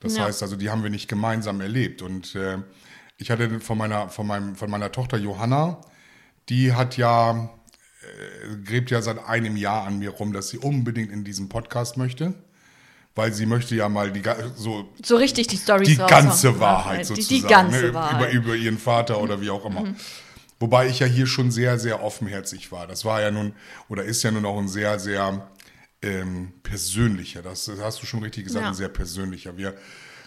Das 0.00 0.16
Ja. 0.16 0.24
heißt 0.24 0.42
also, 0.42 0.56
die 0.56 0.70
haben 0.70 0.82
wir 0.82 0.90
nicht 0.90 1.08
gemeinsam 1.08 1.60
erlebt. 1.60 2.02
Und 2.02 2.34
äh, 2.34 2.58
ich 3.16 3.30
hatte 3.30 3.60
von 3.60 3.78
meiner, 3.78 4.08
von, 4.08 4.26
meinem, 4.26 4.56
von 4.56 4.70
meiner 4.70 4.90
Tochter 4.90 5.16
Johanna, 5.16 5.80
die 6.48 6.72
hat 6.72 6.96
ja, 6.96 7.48
äh, 8.02 8.56
gräbt 8.64 8.90
ja 8.90 9.00
seit 9.02 9.24
einem 9.24 9.56
Jahr 9.56 9.86
an 9.86 9.98
mir 10.00 10.10
rum, 10.10 10.32
dass 10.32 10.48
sie 10.48 10.58
unbedingt 10.58 11.12
in 11.12 11.24
diesen 11.24 11.48
Podcast 11.48 11.96
möchte. 11.96 12.34
Weil 13.16 13.32
sie 13.32 13.46
möchte 13.46 13.76
ja 13.76 13.88
mal 13.88 14.10
die 14.10 14.22
so 14.56 14.92
So 15.00 15.16
richtig 15.16 15.46
die 15.46 15.56
Stories 15.56 15.86
die 15.88 15.96
ganze 15.96 16.58
Wahrheit 16.58 17.02
Die, 17.02 17.04
sozusagen. 17.04 17.42
die 17.42 17.48
ganze 17.48 17.80
ne, 17.80 17.86
über, 17.86 18.00
Wahrheit. 18.00 18.32
Mhm. 18.32 18.38
Über, 18.38 18.46
über 18.46 18.56
ihren 18.56 18.78
Vater 18.78 19.20
oder 19.22 19.40
wie 19.40 19.50
auch 19.50 19.64
immer. 19.64 19.84
Wobei 20.58 20.88
ich 20.88 20.98
ja 20.98 21.06
hier 21.06 21.26
schon 21.26 21.52
sehr, 21.52 21.78
sehr 21.78 22.02
offenherzig 22.02 22.72
war. 22.72 22.88
Das 22.88 23.04
war 23.04 23.20
ja 23.20 23.30
nun, 23.30 23.54
oder 23.88 24.02
ist 24.02 24.24
ja 24.24 24.32
nun 24.32 24.44
auch 24.44 24.58
ein 24.58 24.66
sehr, 24.68 24.98
sehr 24.98 25.48
ähm, 26.04 26.52
persönlicher, 26.62 27.42
das, 27.42 27.64
das 27.64 27.80
hast 27.80 28.02
du 28.02 28.06
schon 28.06 28.22
richtig 28.22 28.44
gesagt, 28.44 28.64
Ja. 28.64 28.74
sehr 28.74 28.88
persönlicher. 28.88 29.56
Wir 29.56 29.74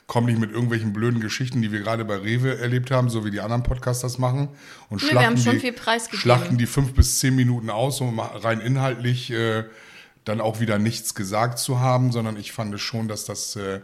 kommen 0.07 0.27
nicht 0.27 0.39
mit 0.39 0.51
irgendwelchen 0.51 0.93
blöden 0.93 1.19
Geschichten, 1.19 1.61
die 1.61 1.71
wir 1.71 1.79
gerade 1.79 2.05
bei 2.05 2.15
Rewe 2.15 2.57
erlebt 2.57 2.91
haben, 2.91 3.09
so 3.09 3.25
wie 3.25 3.31
die 3.31 3.41
anderen 3.41 3.63
Podcasters 3.63 4.17
machen. 4.17 4.49
Und 4.89 5.01
wir 5.01 5.09
schlachten, 5.09 5.27
haben 5.27 5.37
schon 5.37 5.59
die, 5.59 6.17
schlachten 6.17 6.57
die 6.57 6.65
fünf 6.65 6.93
bis 6.93 7.19
zehn 7.19 7.35
Minuten 7.35 7.69
aus, 7.69 8.01
um 8.01 8.19
rein 8.19 8.61
inhaltlich 8.61 9.29
äh, 9.31 9.65
dann 10.23 10.41
auch 10.41 10.59
wieder 10.59 10.79
nichts 10.79 11.13
gesagt 11.13 11.59
zu 11.59 11.79
haben, 11.79 12.11
sondern 12.11 12.37
ich 12.37 12.53
fand 12.53 12.73
es 12.73 12.81
schon, 12.81 13.07
dass 13.07 13.25
das, 13.25 13.55
äh, 13.57 13.81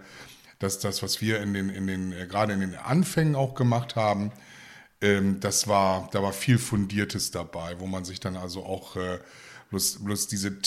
dass 0.60 0.80
das, 0.80 1.04
was 1.04 1.22
wir 1.22 1.42
in 1.42 1.54
den, 1.54 1.70
in 1.70 1.88
den, 1.88 2.14
äh, 2.14 2.26
gerade 2.26 2.54
in 2.54 2.62
den 2.62 2.76
Anfängen 2.76 3.36
auch 3.36 3.54
gemacht 3.54 3.98
haben, 3.98 4.32
ähm, 5.02 5.42
das 5.42 5.68
war, 5.68 6.10
da 6.14 6.24
war 6.24 6.32
viel 6.32 6.58
Fundiertes 6.58 7.32
dabei, 7.32 7.80
wo 7.80 7.86
man 7.86 8.06
sich 8.06 8.22
dann 8.22 8.38
also 8.38 8.64
auch 8.64 8.96
äh, 8.96 9.20
bloß, 9.70 10.04
bloß 10.06 10.28
diese 10.28 10.62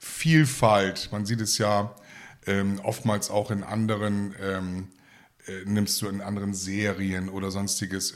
Themenvielfalt, 0.00 1.10
man 1.12 1.26
sieht 1.26 1.40
es 1.40 1.58
ja 1.58 1.94
ähm, 2.46 2.80
oftmals 2.82 3.30
auch 3.30 3.50
in 3.50 3.62
anderen, 3.62 4.34
ähm, 4.42 4.88
äh, 5.46 5.64
nimmst 5.64 6.00
du 6.02 6.08
in 6.08 6.20
anderen 6.20 6.54
Serien 6.54 7.28
oder 7.28 7.50
sonstiges, 7.50 8.14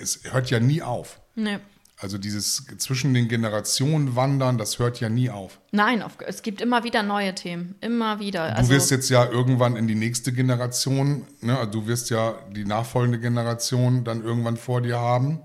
es 0.00 0.20
hört 0.30 0.50
ja 0.50 0.60
nie 0.60 0.82
auf. 0.82 1.20
Nee. 1.34 1.58
Also 1.98 2.18
dieses 2.18 2.66
zwischen 2.78 3.14
den 3.14 3.28
Generationen 3.28 4.16
wandern, 4.16 4.58
das 4.58 4.80
hört 4.80 4.98
ja 4.98 5.08
nie 5.08 5.30
auf. 5.30 5.60
Nein, 5.70 6.02
auf, 6.02 6.18
es 6.26 6.42
gibt 6.42 6.60
immer 6.60 6.82
wieder 6.82 7.04
neue 7.04 7.32
Themen. 7.32 7.76
Immer 7.80 8.18
wieder. 8.18 8.48
Du 8.48 8.56
Also, 8.56 8.70
wirst 8.70 8.90
jetzt 8.90 9.08
ja 9.08 9.24
irgendwann 9.24 9.76
in 9.76 9.86
die 9.86 9.94
nächste 9.94 10.32
Generation, 10.32 11.26
ne? 11.40 11.56
also 11.56 11.70
du 11.70 11.86
wirst 11.86 12.10
ja 12.10 12.34
die 12.50 12.64
nachfolgende 12.64 13.20
Generation 13.20 14.02
dann 14.02 14.24
irgendwann 14.24 14.56
vor 14.56 14.80
dir 14.80 14.98
haben, 14.98 15.38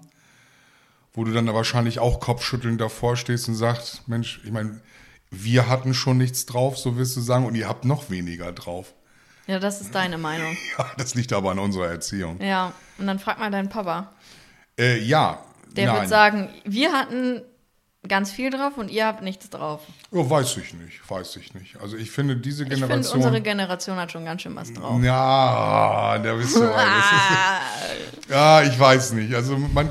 wo 1.14 1.24
du 1.24 1.32
dann 1.32 1.46
da 1.46 1.54
wahrscheinlich 1.54 2.00
auch 2.00 2.20
kopfschüttelnd 2.20 2.82
davor 2.82 3.18
stehst 3.18 3.48
und 3.50 3.56
sagst, 3.56 4.08
Mensch, 4.08 4.42
ich 4.44 4.52
meine, 4.52 4.82
wir 5.32 5.68
hatten 5.68 5.94
schon 5.94 6.18
nichts 6.18 6.46
drauf, 6.46 6.78
so 6.78 6.98
wirst 6.98 7.16
du 7.18 7.22
sagen, 7.22 7.46
und 7.46 7.56
ihr 7.56 7.68
habt 7.68 7.86
noch 7.86 8.10
weniger 8.10 8.52
drauf. 8.52 8.94
ja, 9.48 9.60
das 9.60 9.82
ist 9.82 9.94
deine 9.96 10.18
Meinung. 10.30 10.56
Ja, 10.78 10.86
das 10.98 11.16
liegt 11.16 11.34
aber 11.34 11.52
an 11.52 11.60
unserer 11.60 11.88
Erziehung. 11.88 12.42
Ja, 12.42 12.74
und 12.98 13.08
dann 13.08 13.20
frag 13.20 13.40
mal 13.40 13.52
deinen 13.52 13.70
Papa. 13.70 14.14
Äh, 14.80 15.00
ja, 15.00 15.40
Der 15.72 15.88
nein. 15.88 15.96
wird 16.02 16.10
sagen, 16.10 16.50
wir 16.66 16.92
hatten 16.94 17.42
ganz 18.08 18.32
viel 18.32 18.50
drauf 18.52 18.78
und 18.78 18.90
ihr 18.90 19.06
habt 19.06 19.22
nichts 19.22 19.50
drauf. 19.50 19.82
Oh, 20.12 20.30
weiß 20.30 20.56
ich 20.58 20.74
nicht, 20.76 21.02
weiß 21.10 21.36
ich 21.38 21.54
nicht. 21.56 21.76
Also 21.82 21.98
ich 21.98 22.10
finde 22.12 22.38
diese 22.38 22.64
Ich 22.64 22.70
finde, 22.70 22.86
Generation... 22.88 23.18
unsere 23.18 23.42
Generation 23.42 23.98
hat 23.98 24.12
schon 24.14 24.24
ganz 24.24 24.44
schön 24.44 24.56
was 24.56 24.72
drauf. 24.72 25.02
Ja, 25.04 26.18
da 26.20 26.34
bist 26.36 26.56
du. 26.56 26.62
Ja, 28.30 28.62
ich 28.62 28.78
weiß 28.80 29.14
nicht. 29.14 29.34
Also 29.34 29.58
man, 29.58 29.90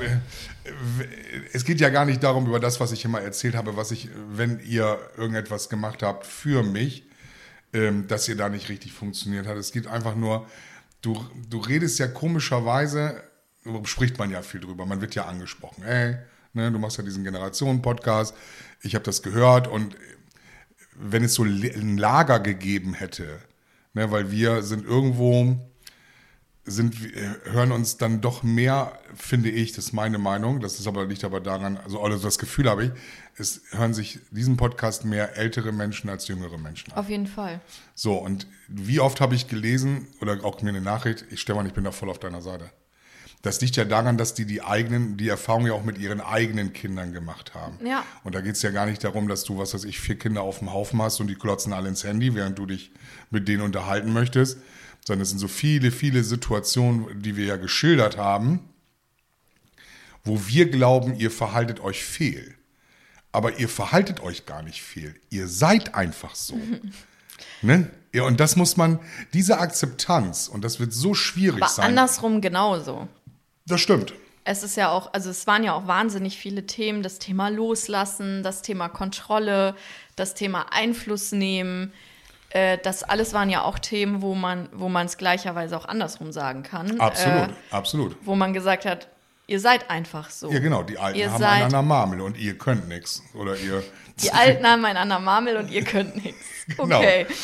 es 1.53 1.65
geht 1.65 1.81
ja 1.81 1.91
gar 1.91 2.05
nicht 2.05 2.23
darum 2.23 2.47
über 2.47 2.61
das, 2.61 2.81
was 2.81 2.93
ich 2.93 3.05
immer 3.05 3.21
erzählt 3.21 3.55
habe, 3.55 3.77
was 3.77 3.91
ich, 3.91 4.09
wenn 4.31 4.61
ihr 4.61 4.99
irgendetwas 5.17 5.69
gemacht 5.69 6.03
habt 6.03 6.27
für 6.27 6.63
mich, 6.63 7.05
ähm, 7.73 8.07
dass 8.09 8.29
ihr 8.29 8.37
da 8.37 8.49
nicht 8.49 8.69
richtig 8.69 8.93
funktioniert 8.93 9.47
hat. 9.47 9.57
Es 9.57 9.73
geht 9.73 9.87
einfach 9.87 10.15
nur, 10.15 10.47
du, 11.03 11.25
du 11.49 11.59
redest 11.59 11.99
ja 11.99 12.09
komischerweise, 12.09 13.23
spricht 13.85 14.19
man 14.19 14.31
ja 14.31 14.43
viel 14.43 14.61
drüber, 14.61 14.87
man 14.87 15.01
wird 15.01 15.15
ja 15.15 15.27
angesprochen. 15.27 15.83
Ey, 15.85 16.17
ne, 16.53 16.71
du 16.71 16.79
machst 16.79 16.99
ja 16.99 17.05
diesen 17.05 17.25
Generationen-Podcast, 17.25 18.35
ich 18.83 18.95
habe 18.95 19.05
das 19.05 19.23
gehört 19.23 19.69
und 19.69 19.97
wenn 20.99 21.25
es 21.25 21.35
so 21.35 21.45
ein 21.45 21.99
Lager 21.99 22.41
gegeben 22.41 22.95
hätte, 22.95 23.39
ne, 23.93 24.11
weil 24.11 24.31
wir 24.31 24.63
sind 24.63 24.85
irgendwo, 24.85 25.59
sind, 26.67 27.03
wir- 27.03 27.37
hören 27.53 27.73
uns 27.73 27.97
dann 27.97 28.21
doch 28.21 28.43
mehr, 28.43 28.99
finde 29.15 29.51
ich, 29.51 29.73
das 29.73 29.87
ist 29.87 29.93
meine 29.93 30.19
Meinung, 30.19 30.61
das 30.61 30.79
ist 30.81 30.87
aber 30.87 31.07
liegt 31.07 31.25
aber 31.25 31.41
daran, 31.41 31.77
also, 31.79 32.01
also 32.03 32.19
das 32.19 32.39
Gefühl 32.39 32.69
habe 32.69 32.85
ich, 32.87 32.91
es 33.39 33.63
hören 33.71 33.95
sich 33.95 34.19
diesen 34.31 34.57
Podcast 34.57 35.05
mehr 35.05 35.37
ältere 35.37 35.73
Menschen 35.73 36.11
als 36.11 36.27
jüngere 36.29 36.59
Menschen 36.59 36.93
an. 36.93 36.99
Auf 36.99 37.09
jeden 37.09 37.27
Fall. 37.27 37.61
So, 37.95 38.15
und 38.15 38.47
wie 38.69 39.01
oft 39.01 39.21
habe 39.21 39.35
ich 39.35 39.47
gelesen 39.49 40.09
oder 40.21 40.43
auch 40.45 40.61
mir 40.63 40.71
eine 40.71 40.81
Nachricht, 40.81 41.25
ich 41.31 41.41
Stefan, 41.41 41.67
ich 41.67 41.73
bin 41.73 41.85
da 41.85 41.93
voll 41.93 42.11
auf 42.11 42.19
deiner 42.19 42.43
Seite. 42.43 42.71
Das 43.43 43.61
liegt 43.61 43.77
ja 43.77 43.85
daran, 43.85 44.19
dass 44.19 44.35
die 44.35 44.45
die 44.45 44.63
eigenen, 44.63 45.17
die 45.19 45.29
Erfahrung 45.29 45.67
ja 45.67 45.73
auch 45.75 45.85
mit 45.85 45.99
ihren 45.99 46.21
eigenen 46.21 46.73
Kindern 46.73 47.13
gemacht 47.13 47.55
haben. 47.55 47.79
Ja. 47.87 48.05
Und 48.25 48.35
da 48.35 48.41
geht 48.41 48.57
es 48.57 48.63
ja 48.63 48.71
gar 48.73 48.87
nicht 48.87 49.05
darum, 49.05 49.29
dass 49.29 49.45
du, 49.45 49.57
was 49.59 49.73
weiß 49.73 49.85
ich, 49.85 50.01
vier 50.01 50.19
Kinder 50.19 50.43
auf 50.43 50.59
dem 50.59 50.73
Haufen 50.73 51.01
hast 51.01 51.21
und 51.21 51.29
die 51.29 51.37
klotzen 51.37 51.73
alle 51.73 51.89
ins 51.89 52.03
Handy, 52.03 52.35
während 52.35 52.59
du 52.59 52.67
dich 52.67 52.91
mit 53.31 53.47
denen 53.47 53.63
unterhalten 53.63 54.13
möchtest, 54.13 54.59
sondern 55.07 55.23
es 55.23 55.31
sind 55.31 55.39
so 55.39 55.49
viele, 55.49 55.93
viele 55.93 56.25
Situationen, 56.25 57.23
die 57.23 57.37
wir 57.37 57.45
ja 57.47 57.57
geschildert 57.57 58.17
haben, 58.17 58.69
wo 60.25 60.49
wir 60.49 60.69
glauben, 60.69 61.15
ihr 61.15 61.31
verhaltet 61.31 61.79
euch 61.79 62.05
fehl. 62.05 62.55
Aber 63.31 63.59
ihr 63.59 63.69
verhaltet 63.69 64.21
euch 64.21 64.47
gar 64.47 64.63
nicht 64.63 64.83
fehl. 64.83 65.15
Ihr 65.31 65.47
seid 65.47 65.95
einfach 65.95 66.35
so. 66.35 66.59
ne? 67.63 67.89
Ja, 68.13 68.25
und 68.25 68.41
das 68.41 68.57
muss 68.57 68.77
man, 68.77 68.99
diese 69.33 69.59
Akzeptanz, 69.59 70.49
und 70.49 70.65
das 70.65 70.81
wird 70.81 70.93
so 70.93 71.15
schwierig 71.15 71.63
Aber 71.63 71.71
sein. 71.71 71.85
andersrum 71.87 72.41
genauso. 72.41 73.07
Das 73.67 73.81
stimmt. 73.81 74.13
Es 74.43 74.63
ist 74.63 74.77
ja 74.77 74.91
auch, 74.91 75.13
also 75.13 75.31
es 75.31 75.47
waren 75.47 75.63
ja 75.63 75.75
auch 75.75 75.87
wahnsinnig 75.87 76.39
viele 76.39 76.67
Themen, 76.67 77.03
das 77.03 77.19
Thema 77.19 77.49
Loslassen, 77.49 78.43
das 78.43 78.63
Thema 78.63 78.89
Kontrolle, 78.89 79.77
das 80.17 80.35
Thema 80.35 80.73
Einfluss 80.73 81.31
nehmen. 81.31 81.93
Äh, 82.51 82.79
das 82.83 83.03
alles 83.03 83.33
waren 83.33 83.51
ja 83.51 83.63
auch 83.63 83.79
Themen, 83.79 84.23
wo 84.23 84.35
man, 84.35 84.69
wo 84.73 84.89
man 84.89 85.07
es 85.07 85.17
gleicherweise 85.19 85.77
auch 85.77 85.85
andersrum 85.87 86.33
sagen 86.33 86.63
kann. 86.63 87.01
Absolut, 87.01 87.49
Äh, 87.51 87.53
absolut. 87.71 88.17
wo 88.23 88.35
man 88.37 88.53
gesagt 88.53 88.85
hat, 88.85 89.09
ihr 89.49 89.61
seid 89.61 89.91
einfach 89.91 90.31
so. 90.31 90.51
Ja, 90.53 90.59
genau, 90.61 90.83
die 90.83 90.99
Alten 90.99 91.19
Ihr 91.19 91.31
haben 91.33 91.41
seid- 91.41 91.53
einen 91.53 91.65
an 91.65 91.71
der 91.71 91.83
Marmel 91.83 92.21
und 92.21 92.39
ihr 92.39 92.57
könnt 92.57 92.89
nichts. 92.89 93.23
Oder 93.35 93.57
ihr. 93.59 93.83
Die 94.23 94.33
Alten 94.33 94.65
haben 94.67 94.83
einander 94.85 95.19
Marmel 95.19 95.59
und 95.59 95.71
ihr 95.71 95.85
könnt 95.85 96.17
nichts. 96.25 96.41
Genau. 96.77 96.99
Okay. 96.99 97.27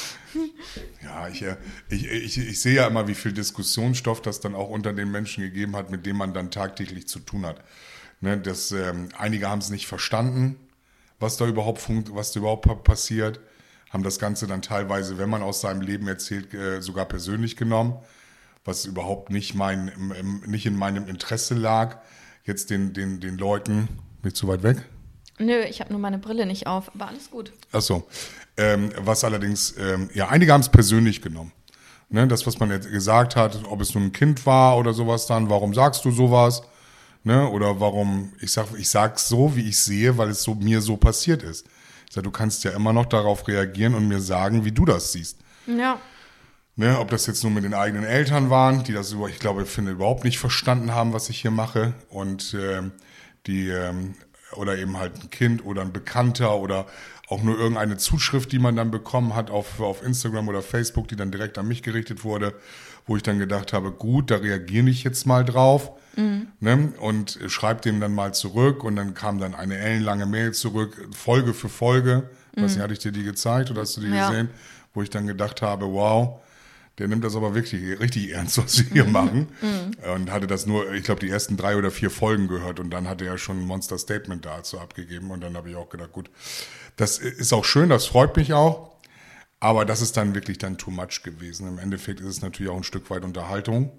Ja, 1.02 1.28
ich, 1.28 1.42
äh, 1.42 1.56
ich, 1.90 2.06
ich, 2.10 2.38
ich 2.38 2.60
sehe 2.62 2.74
ja 2.76 2.86
immer, 2.86 3.06
wie 3.06 3.14
viel 3.14 3.32
Diskussionsstoff 3.32 4.22
das 4.22 4.40
dann 4.40 4.54
auch 4.54 4.68
unter 4.70 4.92
den 4.94 5.10
Menschen 5.10 5.42
gegeben 5.44 5.76
hat, 5.76 5.90
mit 5.90 6.06
dem 6.06 6.16
man 6.16 6.32
dann 6.32 6.50
tagtäglich 6.50 7.06
zu 7.06 7.18
tun 7.18 7.44
hat. 7.44 7.56
Ne, 8.22 8.38
das, 8.38 8.72
ähm, 8.72 9.08
einige 9.18 9.48
haben 9.50 9.58
es 9.58 9.68
nicht 9.68 9.86
verstanden, 9.86 10.56
was 11.20 11.36
da 11.36 11.46
überhaupt 11.46 11.80
funkt, 11.82 12.14
was 12.14 12.32
da 12.32 12.40
überhaupt 12.40 12.64
pa- 12.66 12.74
passiert, 12.74 13.40
haben 13.92 14.02
das 14.02 14.18
Ganze 14.18 14.46
dann 14.46 14.62
teilweise, 14.62 15.18
wenn 15.18 15.28
man 15.28 15.42
aus 15.42 15.60
seinem 15.60 15.82
Leben 15.82 16.08
erzählt, 16.08 16.54
äh, 16.54 16.80
sogar 16.80 17.04
persönlich 17.04 17.56
genommen, 17.56 17.98
was 18.64 18.86
überhaupt 18.86 19.30
nicht, 19.30 19.54
mein, 19.54 19.88
im, 19.88 20.12
im, 20.12 20.40
nicht 20.50 20.64
in 20.66 20.76
meinem 20.76 21.06
Interesse 21.08 21.54
lag, 21.54 21.98
jetzt 22.44 22.70
den, 22.70 22.94
den, 22.94 23.20
den 23.20 23.36
Leuten, 23.36 23.88
nicht 24.22 24.36
zu 24.36 24.48
weit 24.48 24.62
weg? 24.62 24.84
Nö, 25.38 25.60
ich 25.62 25.80
habe 25.80 25.92
nur 25.92 26.00
meine 26.00 26.18
Brille 26.18 26.46
nicht 26.46 26.66
auf, 26.66 26.94
aber 26.94 27.08
alles 27.08 27.30
gut. 27.30 27.52
Ach 27.72 27.80
so. 27.80 28.06
Ähm, 28.56 28.92
was 28.98 29.24
allerdings, 29.24 29.74
ähm, 29.78 30.08
ja, 30.14 30.28
einige 30.28 30.52
haben 30.52 30.60
es 30.60 30.68
persönlich 30.68 31.20
genommen. 31.20 31.52
Ne, 32.08 32.28
das, 32.28 32.46
was 32.46 32.60
man 32.60 32.70
jetzt 32.70 32.90
gesagt 32.90 33.36
hat, 33.36 33.58
ob 33.64 33.80
es 33.80 33.94
nun 33.94 34.04
ein 34.04 34.12
Kind 34.12 34.44
war 34.44 34.76
oder 34.76 34.92
sowas 34.92 35.26
dann, 35.26 35.48
warum 35.48 35.72
sagst 35.72 36.04
du 36.04 36.10
sowas? 36.10 36.62
Ne, 37.24 37.48
oder 37.48 37.80
warum, 37.80 38.32
ich 38.40 38.52
sag, 38.52 38.66
ich 38.76 38.90
sag's 38.90 39.28
so, 39.28 39.56
wie 39.56 39.68
ich 39.68 39.78
sehe, 39.78 40.18
weil 40.18 40.28
es 40.28 40.42
so 40.42 40.54
mir 40.54 40.82
so 40.82 40.96
passiert 40.96 41.42
ist. 41.42 41.66
Ich 42.12 42.14
sag, 42.14 42.24
du 42.24 42.30
kannst 42.30 42.62
ja 42.64 42.72
immer 42.72 42.92
noch 42.92 43.06
darauf 43.06 43.48
reagieren 43.48 43.94
und 43.94 44.06
mir 44.06 44.20
sagen, 44.20 44.66
wie 44.66 44.70
du 44.70 44.84
das 44.84 45.12
siehst. 45.12 45.38
Ja. 45.66 45.98
Ne, 46.76 46.98
ob 46.98 47.08
das 47.08 47.26
jetzt 47.26 47.42
nur 47.42 47.50
mit 47.50 47.64
den 47.64 47.72
eigenen 47.72 48.04
Eltern 48.04 48.50
waren, 48.50 48.84
die 48.84 48.92
das 48.92 49.12
über, 49.12 49.30
ich 49.30 49.38
glaube, 49.38 49.62
ich 49.62 49.70
finde, 49.70 49.92
überhaupt 49.92 50.22
nicht 50.22 50.38
verstanden 50.38 50.92
haben, 50.92 51.14
was 51.14 51.30
ich 51.30 51.40
hier 51.40 51.50
mache. 51.50 51.94
Und 52.10 52.54
ähm, 52.60 52.92
die, 53.46 53.70
ähm, 53.70 54.14
oder 54.54 54.76
eben 54.76 54.98
halt 54.98 55.22
ein 55.22 55.30
Kind 55.30 55.64
oder 55.64 55.80
ein 55.80 55.94
Bekannter 55.94 56.58
oder 56.58 56.84
auch 57.28 57.42
nur 57.42 57.58
irgendeine 57.58 57.96
Zuschrift, 57.96 58.52
die 58.52 58.58
man 58.58 58.76
dann 58.76 58.90
bekommen 58.90 59.34
hat 59.34 59.50
auf, 59.50 59.80
auf 59.80 60.02
Instagram 60.02 60.48
oder 60.48 60.60
Facebook, 60.60 61.08
die 61.08 61.16
dann 61.16 61.30
direkt 61.30 61.56
an 61.56 61.66
mich 61.66 61.82
gerichtet 61.82 62.24
wurde, 62.24 62.52
wo 63.06 63.16
ich 63.16 63.22
dann 63.22 63.38
gedacht 63.38 63.72
habe, 63.72 63.90
gut, 63.90 64.30
da 64.30 64.36
reagiere 64.36 64.90
ich 64.90 65.02
jetzt 65.02 65.24
mal 65.24 65.46
drauf. 65.46 65.92
Ne, 66.60 66.92
und 67.00 67.38
schreibe 67.48 67.80
dem 67.80 68.00
dann 68.00 68.14
mal 68.14 68.34
zurück 68.34 68.84
und 68.84 68.96
dann 68.96 69.14
kam 69.14 69.38
dann 69.38 69.54
eine 69.54 69.78
ellenlange 69.78 70.26
Mail 70.26 70.52
zurück, 70.52 71.08
Folge 71.12 71.54
für 71.54 71.68
Folge. 71.70 72.28
Ich 72.54 72.62
weiß 72.62 72.74
nicht, 72.74 72.82
hatte 72.82 72.92
ich 72.92 72.98
dir 72.98 73.12
die 73.12 73.22
gezeigt 73.24 73.70
oder 73.70 73.80
hast 73.82 73.96
du 73.96 74.02
die 74.02 74.08
Ja. 74.08 74.28
gesehen? 74.28 74.50
Wo 74.94 75.00
ich 75.02 75.08
dann 75.10 75.26
gedacht 75.26 75.62
habe, 75.62 75.86
wow, 75.92 76.40
Der 76.98 77.08
nimmt 77.08 77.24
das 77.24 77.34
aber 77.34 77.54
wirklich 77.54 77.98
richtig 78.00 78.32
ernst, 78.32 78.58
was 78.62 78.76
wir 78.78 78.84
hier 78.92 79.04
machen. 79.06 79.48
Und 80.14 80.30
hatte 80.30 80.46
das 80.46 80.66
nur, 80.66 80.92
ich 80.92 81.04
glaube, 81.04 81.20
die 81.20 81.30
ersten 81.30 81.56
drei 81.56 81.76
oder 81.76 81.90
vier 81.90 82.10
Folgen 82.10 82.48
gehört 82.48 82.80
und 82.80 82.90
dann 82.90 83.08
hatte 83.08 83.24
er 83.24 83.38
schon 83.38 83.60
ein 83.60 83.66
Monster 83.66 83.96
Statement 83.96 84.44
dazu 84.44 84.78
abgegeben. 84.78 85.30
Und 85.30 85.40
dann 85.40 85.56
habe 85.56 85.70
ich 85.70 85.76
auch 85.76 85.88
gedacht, 85.88 86.12
gut, 86.12 86.28
das 86.96 87.18
ist 87.18 87.54
auch 87.54 87.64
schön, 87.64 87.88
das 87.88 88.04
freut 88.04 88.36
mich 88.36 88.52
auch. 88.52 88.90
Aber 89.58 89.86
das 89.86 90.02
ist 90.02 90.16
dann 90.18 90.34
wirklich 90.34 90.58
dann 90.58 90.76
too 90.76 90.90
much 90.90 91.22
gewesen. 91.24 91.66
Im 91.66 91.78
Endeffekt 91.78 92.20
ist 92.20 92.26
es 92.26 92.42
natürlich 92.42 92.70
auch 92.70 92.76
ein 92.76 92.84
Stück 92.84 93.08
weit 93.10 93.24
Unterhaltung. 93.24 93.90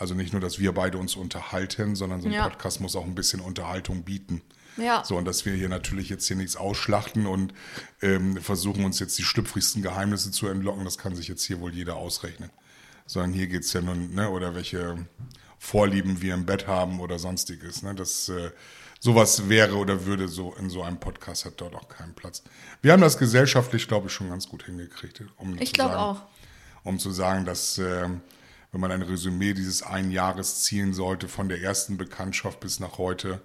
Also 0.00 0.14
nicht 0.14 0.32
nur, 0.32 0.40
dass 0.40 0.58
wir 0.58 0.72
beide 0.72 0.96
uns 0.98 1.14
unterhalten, 1.14 1.94
sondern 1.94 2.22
so 2.22 2.28
ein 2.28 2.32
Ja. 2.32 2.48
Podcast 2.48 2.80
muss 2.80 2.96
auch 2.96 3.04
ein 3.04 3.14
bisschen 3.14 3.40
Unterhaltung 3.40 4.02
bieten. 4.02 4.40
Ja. 4.78 5.04
So, 5.04 5.16
und 5.16 5.26
dass 5.26 5.44
wir 5.44 5.52
hier 5.52 5.68
natürlich 5.68 6.08
jetzt 6.08 6.26
hier 6.26 6.36
nichts 6.36 6.56
ausschlachten 6.56 7.26
und 7.26 7.52
ähm, 8.00 8.38
versuchen 8.38 8.84
uns 8.84 8.98
jetzt 8.98 9.18
die 9.18 9.24
schlüpfrigsten 9.24 9.82
Geheimnisse 9.82 10.30
zu 10.30 10.46
entlocken, 10.48 10.84
das 10.86 10.96
kann 10.96 11.14
sich 11.14 11.28
jetzt 11.28 11.44
hier 11.44 11.60
wohl 11.60 11.74
jeder 11.74 11.96
ausrechnen. 11.96 12.48
Sondern 13.04 13.32
hier 13.34 13.46
geht's 13.46 13.72
ja 13.74 13.82
nun, 13.82 14.14
ne, 14.14 14.30
oder 14.30 14.54
welche 14.54 15.06
Vorlieben 15.58 16.22
wir 16.22 16.32
im 16.32 16.46
Bett 16.46 16.66
haben 16.66 17.00
oder 17.00 17.18
sonstiges. 17.18 17.82
Ne? 17.82 17.94
Das 17.94 18.30
äh, 18.30 18.50
sowas 19.00 19.50
wäre 19.50 19.76
oder 19.76 20.06
würde 20.06 20.28
so 20.28 20.54
in 20.54 20.70
so 20.70 20.82
einem 20.82 20.98
Podcast 20.98 21.44
hat 21.44 21.60
dort 21.60 21.74
auch 21.74 21.88
keinen 21.90 22.14
Platz. 22.14 22.42
Wir 22.80 22.92
haben 22.92 23.02
das 23.02 23.18
gesellschaftlich, 23.18 23.86
glaube 23.86 24.06
ich, 24.06 24.14
schon 24.14 24.30
ganz 24.30 24.48
gut 24.48 24.62
hingekriegt. 24.64 25.22
Um 25.36 25.58
Ich 25.58 25.74
glaube 25.74 25.98
auch. 25.98 26.22
um 26.84 26.98
zu 26.98 27.10
sagen, 27.10 27.44
dass 27.44 27.76
äh, 27.76 28.08
wenn 28.72 28.80
man 28.80 28.92
ein 28.92 29.02
Resümee 29.02 29.52
dieses 29.54 29.82
einen 29.82 30.10
Jahres 30.10 30.62
ziehen 30.62 30.92
sollte, 30.94 31.28
von 31.28 31.48
der 31.48 31.60
ersten 31.62 31.96
Bekanntschaft 31.96 32.60
bis 32.60 32.80
nach 32.80 32.98
heute, 32.98 33.40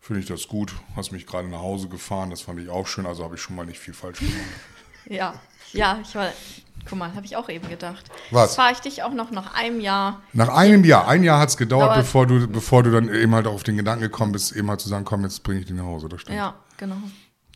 finde 0.00 0.20
ich 0.20 0.26
das 0.26 0.48
gut. 0.48 0.72
Hast 0.96 1.12
mich 1.12 1.26
gerade 1.26 1.48
nach 1.48 1.60
Hause 1.60 1.88
gefahren, 1.88 2.30
das 2.30 2.40
fand 2.42 2.58
ich 2.60 2.68
auch 2.68 2.86
schön, 2.86 3.06
also 3.06 3.22
habe 3.24 3.36
ich 3.36 3.42
schon 3.42 3.54
mal 3.56 3.66
nicht 3.66 3.78
viel 3.78 3.94
falsch 3.94 4.18
gemacht. 4.20 4.34
Ja, 5.06 5.34
ja, 5.72 5.98
ich 6.02 6.14
war. 6.14 6.30
Guck 6.88 6.98
mal, 6.98 7.12
habe 7.14 7.24
ich 7.26 7.34
auch 7.34 7.48
eben 7.48 7.68
gedacht. 7.68 8.04
Was? 8.30 8.50
Jetzt 8.50 8.56
fahre 8.56 8.72
ich 8.72 8.80
dich 8.80 9.02
auch 9.02 9.12
noch 9.12 9.30
nach 9.30 9.54
einem 9.54 9.80
Jahr. 9.80 10.22
Nach 10.34 10.48
einem 10.50 10.84
Jahr, 10.84 11.08
ein 11.08 11.24
Jahr 11.24 11.40
hat 11.40 11.48
es 11.48 11.56
gedauert, 11.56 11.88
Dauert- 11.90 11.96
bevor 11.96 12.26
du, 12.26 12.46
bevor 12.46 12.82
du 12.82 12.90
dann 12.92 13.12
eben 13.12 13.34
halt 13.34 13.46
auf 13.46 13.62
den 13.62 13.76
Gedanken 13.78 14.02
gekommen 14.02 14.32
bist, 14.32 14.52
eben 14.54 14.68
halt 14.70 14.80
zu 14.80 14.88
sagen, 14.88 15.04
komm, 15.04 15.22
jetzt 15.24 15.42
bringe 15.42 15.60
ich 15.60 15.66
dich 15.66 15.74
nach 15.74 15.84
Hause. 15.84 16.08
Das 16.08 16.20
stimmt. 16.20 16.36
Ja, 16.36 16.54
genau. 16.76 16.96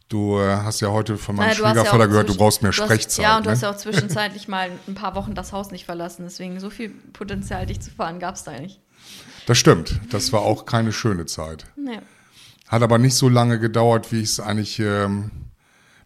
Du 0.08 0.38
äh, 0.38 0.56
hast 0.56 0.80
ja 0.80 0.88
heute 0.90 1.16
von 1.16 1.34
meinem 1.36 1.46
Naja, 1.48 1.56
du 1.56 1.62
ja 1.62 1.68
Schwiegervater 1.70 2.04
auch 2.04 2.08
gehört, 2.08 2.28
du 2.28 2.36
brauchst 2.36 2.62
mehr 2.62 2.72
du 2.72 2.78
hast- 2.78 2.84
Sprechzeit. 2.84 3.22
Ja, 3.24 3.36
und 3.38 3.46
du 3.46 3.48
ne? 3.50 3.54
hast 3.54 3.62
ja 3.62 3.70
auch 3.70 3.76
zwischenzeitlich 3.76 4.48
mal 4.48 4.70
ein 4.86 4.94
paar 4.94 5.14
Wochen 5.14 5.34
das 5.34 5.52
Haus 5.52 5.70
nicht 5.70 5.84
verlassen. 5.86 6.24
Deswegen 6.24 6.60
so 6.60 6.70
viel 6.70 6.90
Potenzial, 6.90 7.66
dich 7.66 7.80
zu 7.80 7.90
fahren, 7.90 8.18
gab 8.20 8.34
es 8.34 8.44
da 8.44 8.52
nicht. 8.58 8.80
Das 9.46 9.58
stimmt. 9.58 10.00
Das 10.10 10.32
war 10.32 10.42
auch 10.42 10.66
keine 10.66 10.92
schöne 10.92 11.26
Zeit. 11.26 11.66
Nee. 11.76 11.98
Hat 12.68 12.82
aber 12.82 12.98
nicht 12.98 13.14
so 13.14 13.28
lange 13.28 13.58
gedauert, 13.58 14.12
wie 14.12 14.20
ich 14.20 14.30
es 14.30 14.40
eigentlich, 14.40 14.78
ähm, 14.78 15.30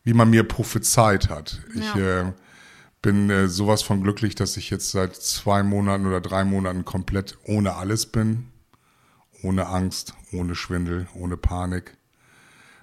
wie 0.05 0.15
man 0.15 0.31
mir 0.31 0.43
prophezeit 0.45 1.29
hat. 1.29 1.61
Ich 1.75 1.95
Ja. 1.95 2.21
äh, 2.29 2.33
bin 3.03 3.31
äh, 3.31 3.49
sowas 3.49 3.83
von 3.83 4.03
glücklich, 4.03 4.35
dass 4.35 4.57
ich 4.57 4.71
jetzt 4.71 4.91
seit 4.91 5.15
zwei 5.17 5.63
Monaten 5.63 6.07
oder 6.07 6.21
drei 6.21 6.45
Monaten 6.45 6.85
komplett 6.85 7.37
ohne 7.45 7.75
alles 7.77 8.07
bin. 8.07 8.49
Ohne 9.43 9.67
Angst, 9.69 10.15
ohne 10.33 10.55
Schwindel, 10.57 11.07
ohne 11.15 11.37
Panik. 11.37 11.97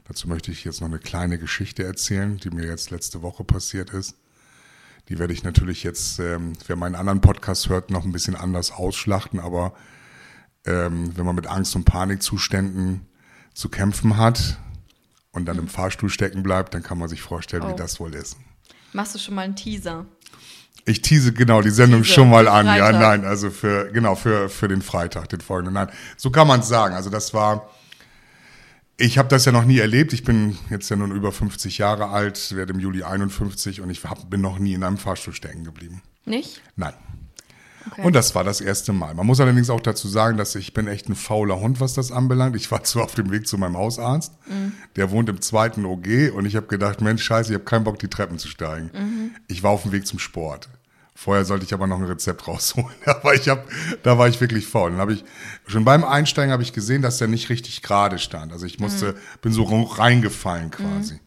Dazu 0.08 0.28
möchte 0.28 0.52
ich 0.52 0.64
jetzt 0.64 0.82
noch 0.82 0.88
eine 0.88 1.00
kleine 1.00 1.38
Geschichte 1.40 1.84
erzählen, 1.84 2.38
die 2.38 2.50
mir 2.52 2.66
jetzt 2.66 2.92
letzte 2.92 3.22
Woche 3.22 3.44
passiert 3.44 3.90
ist. 3.90 4.16
Die 5.10 5.20
werde 5.20 5.34
ich 5.34 5.44
natürlich 5.44 5.84
jetzt, 5.84 6.20
ähm, 6.20 6.54
wer 6.68 6.76
meinen 6.76 6.96
anderen 6.96 7.22
Podcast 7.22 7.70
hört, 7.70 7.90
noch 7.92 8.06
ein 8.06 8.12
bisschen 8.12 8.36
anders 8.36 8.72
ausschlachten, 8.72 9.40
aber 9.40 9.74
ähm, 10.66 11.16
wenn 11.16 11.26
man 11.26 11.36
mit 11.36 11.48
Angst 11.48 11.76
und 11.76 11.86
Panikzuständen 11.86 13.02
zu 13.54 13.70
kämpfen 13.70 14.18
hat 14.18 14.58
und 15.32 15.46
dann 15.46 15.58
im 15.60 15.68
Fahrstuhl 15.68 16.10
stecken 16.10 16.44
bleibt, 16.44 16.74
dann 16.74 16.82
kann 16.84 16.98
man 16.98 17.08
sich 17.10 17.22
vorstellen, 17.22 17.64
Oh. 17.64 17.72
wie 17.72 17.76
das 17.76 18.00
wohl 18.00 18.14
ist. 18.16 18.38
Machst 18.94 19.14
du 19.14 19.20
schon 19.20 19.36
mal 19.36 19.42
einen 19.44 19.56
Teaser? 19.56 20.06
Ich 20.86 21.02
tease 21.02 21.34
genau 21.34 21.62
die 21.62 21.70
Sendung 21.72 22.02
Teaser, 22.04 22.14
schon 22.16 22.30
mal 22.30 22.48
an. 22.48 22.66
Ja, 22.68 22.74
Freitag. 22.86 23.02
nein, 23.02 23.26
also 23.26 23.50
für, 23.50 23.92
genau, 23.92 24.16
für, 24.16 24.50
für 24.50 24.68
den 24.68 24.82
Freitag, 24.82 25.30
den 25.30 25.42
folgenden. 25.42 25.74
Nein, 25.74 25.90
so 26.18 26.30
kann 26.32 26.48
man 26.48 26.60
es 26.62 26.68
sagen. 26.68 26.96
Also 26.96 27.10
das 27.10 27.34
war, 27.34 27.70
ich 28.98 29.18
habe 29.18 29.28
das 29.30 29.46
ja 29.46 29.52
noch 29.52 29.66
nie 29.66 29.80
erlebt. 29.80 30.14
Ich 30.14 30.24
bin 30.24 30.58
jetzt 30.70 30.90
ja 30.90 30.96
nun 30.96 31.12
über 31.12 31.32
50 31.32 31.78
Jahre 31.78 32.10
alt, 32.10 32.56
werde 32.56 32.74
im 32.74 32.80
Juli 32.80 33.04
51 33.04 33.82
und 33.82 33.90
ich 33.90 34.04
hab, 34.04 34.30
bin 34.30 34.42
noch 34.42 34.60
nie 34.60 34.74
in 34.74 34.84
einem 34.84 34.98
Fahrstuhl 34.98 35.34
stecken 35.34 35.64
geblieben. 35.64 36.02
Nicht? 36.26 36.62
Nein. 36.76 36.94
Okay. 37.92 38.02
Und 38.02 38.16
das 38.16 38.34
war 38.34 38.44
das 38.44 38.62
erste 38.62 38.94
Mal. 38.94 39.14
Man 39.14 39.28
muss 39.28 39.40
allerdings 39.40 39.70
auch 39.70 39.80
dazu 39.80 40.08
sagen, 40.08 40.38
dass 40.38 40.56
ich 40.56 40.74
bin 40.74 40.88
echt 40.88 41.08
ein 41.08 41.16
fauler 41.16 41.60
Hund, 41.60 41.80
was 41.80 41.94
das 41.94 42.12
anbelangt. 42.12 42.56
Ich 42.56 42.72
war 42.72 42.84
zwar 42.86 43.04
auf 43.04 43.16
dem 43.16 43.32
Weg 43.32 43.48
zu 43.48 43.58
meinem 43.58 43.78
Hausarzt, 43.78 44.34
der 44.96 45.12
wohnt 45.12 45.30
im 45.30 45.42
zweiten 45.42 45.86
OG 45.86 46.34
und 46.34 46.46
ich 46.46 46.56
habe 46.56 46.68
gedacht, 46.68 47.02
Mensch, 47.02 47.24
scheiße, 47.24 47.52
ich 47.52 47.56
habe 47.56 47.66
keinen 47.66 47.84
Bock, 47.84 48.00
die 48.00 48.08
Treppen 48.08 48.40
zu 48.40 48.48
steigen. 48.48 49.36
Ich 49.48 49.62
war 49.62 49.72
auf 49.72 49.84
dem 49.84 49.92
Weg 49.92 50.08
zum 50.08 50.20
Sport. 50.20 50.70
Vorher 51.18 51.46
sollte 51.46 51.64
ich 51.66 51.74
aber 51.74 51.88
noch 51.88 51.98
ein 51.98 52.04
Rezept 52.06 52.46
rausholen. 52.46 52.94
Aber 53.06 53.34
ich 53.34 53.48
hab, 53.48 53.66
da 54.04 54.18
war 54.18 54.28
ich 54.28 54.42
wirklich 54.42 54.68
faul. 54.68 54.92
Dann 54.92 55.00
habe 55.00 55.14
ich 55.14 55.24
schon 55.66 55.86
beim 55.86 56.04
Einsteigen 56.04 56.52
habe 56.52 56.62
ich 56.62 56.74
gesehen, 56.74 57.02
dass 57.02 57.20
der 57.20 57.30
nicht 57.30 57.50
richtig 57.50 57.82
gerade 57.82 58.20
stand. 58.20 58.52
Also 58.52 58.66
ich 58.66 58.80
musste, 58.80 59.16
bin 59.42 59.54
so 59.54 59.64
reingefallen 59.64 60.72
quasi. 60.72 61.22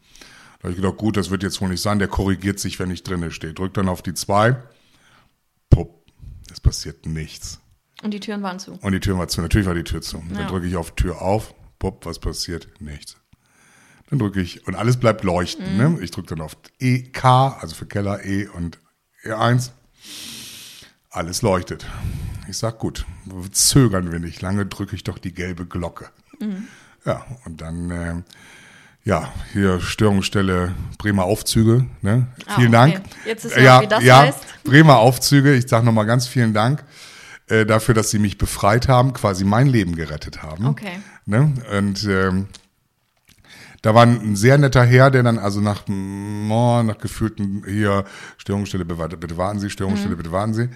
Da 0.58 0.64
habe 0.64 0.70
ich 0.72 0.76
gedacht, 0.76 0.98
gut, 0.98 1.16
das 1.16 1.30
wird 1.30 1.42
jetzt 1.42 1.60
wohl 1.62 1.70
nicht 1.70 1.80
sein. 1.80 1.98
Der 1.98 2.08
korrigiert 2.08 2.60
sich, 2.60 2.78
wenn 2.78 2.90
ich 2.90 3.02
drinne 3.02 3.30
stehe. 3.30 3.54
Drückt 3.54 3.78
dann 3.78 3.88
auf 3.88 4.02
die 4.02 4.12
zwei. 4.12 4.56
Pupp, 5.70 6.04
es 6.52 6.60
passiert 6.60 7.06
nichts. 7.06 7.58
Und 8.02 8.12
die 8.12 8.20
Türen 8.20 8.42
waren 8.42 8.58
zu. 8.58 8.72
Und 8.82 8.92
die 8.92 9.00
Tür 9.00 9.16
war 9.16 9.28
zu. 9.28 9.40
Natürlich 9.40 9.66
war 9.66 9.74
die 9.74 9.84
Tür 9.84 10.02
zu. 10.02 10.18
Dann 10.28 10.38
Ja. 10.40 10.46
drücke 10.48 10.66
ich 10.66 10.76
auf 10.76 10.94
Tür 10.96 11.22
auf. 11.22 11.54
Pupp, 11.78 12.04
was 12.04 12.18
passiert? 12.18 12.68
Nichts. 12.80 13.16
Dann 14.10 14.18
drücke 14.18 14.40
ich, 14.40 14.66
und 14.66 14.74
alles 14.74 14.98
bleibt 14.98 15.24
leuchten. 15.24 15.76
Ne? 15.78 15.98
Ich 16.02 16.10
drücke 16.10 16.28
dann 16.28 16.40
auf 16.42 16.56
EK, 16.78 17.24
also 17.24 17.74
für 17.74 17.86
Keller 17.86 18.24
E 18.24 18.46
und 18.48 18.78
E1. 19.24 19.70
Alles 21.10 21.42
leuchtet. 21.42 21.86
Ich 22.48 22.58
sag, 22.58 22.78
gut, 22.78 23.06
zögern 23.52 24.12
wir 24.12 24.20
nicht 24.20 24.40
lange, 24.40 24.66
drücke 24.66 24.96
ich 24.96 25.04
doch 25.04 25.18
die 25.18 25.32
gelbe 25.32 25.66
Glocke. 25.66 26.10
Ja, 27.04 27.24
und 27.44 27.60
dann, 27.60 27.90
äh, 27.90 28.14
ja, 29.04 29.32
hier 29.52 29.80
Störungsstelle 29.80 30.74
Bremer 30.98 31.24
Aufzüge. 31.24 31.86
Ne? 32.02 32.26
Ah, 32.46 32.56
vielen 32.56 32.74
okay. 32.74 32.92
Dank. 32.92 33.02
Jetzt 33.24 33.56
wir, 33.56 33.62
ja, 33.62 33.80
wie 33.80 33.86
das 33.86 34.04
ja, 34.04 34.20
heißt. 34.20 34.64
Bremer 34.64 34.98
Aufzüge. 34.98 35.54
Ich 35.54 35.68
sage 35.68 35.84
nochmal 35.86 36.06
ganz 36.06 36.26
vielen 36.26 36.52
Dank 36.52 36.84
äh, 37.48 37.64
dafür, 37.64 37.94
dass 37.94 38.10
Sie 38.10 38.18
mich 38.18 38.38
befreit 38.38 38.88
haben, 38.88 39.12
quasi 39.12 39.44
mein 39.44 39.66
Leben 39.66 39.96
gerettet 39.96 40.42
haben. 40.42 40.66
Okay. 40.66 41.00
Ne? 41.26 41.52
Und 41.76 42.04
ähm, 42.04 42.48
da 43.82 43.94
war 43.94 44.04
ein 44.04 44.36
sehr 44.36 44.58
netter 44.58 44.84
Herr, 44.84 45.10
der 45.10 45.22
dann 45.22 45.38
also 45.38 45.60
nach, 45.60 45.82
oh, 45.88 46.82
nach 46.82 46.98
gefühlten 46.98 47.64
hier 47.66 48.04
Störungsstelle, 48.36 48.84
bitte 48.84 49.36
warten 49.36 49.60
Sie, 49.60 49.70
Störungsstelle, 49.70 50.14
Mhm. 50.14 50.18
bitte 50.18 50.32
warten 50.32 50.54
Sie. 50.54 50.68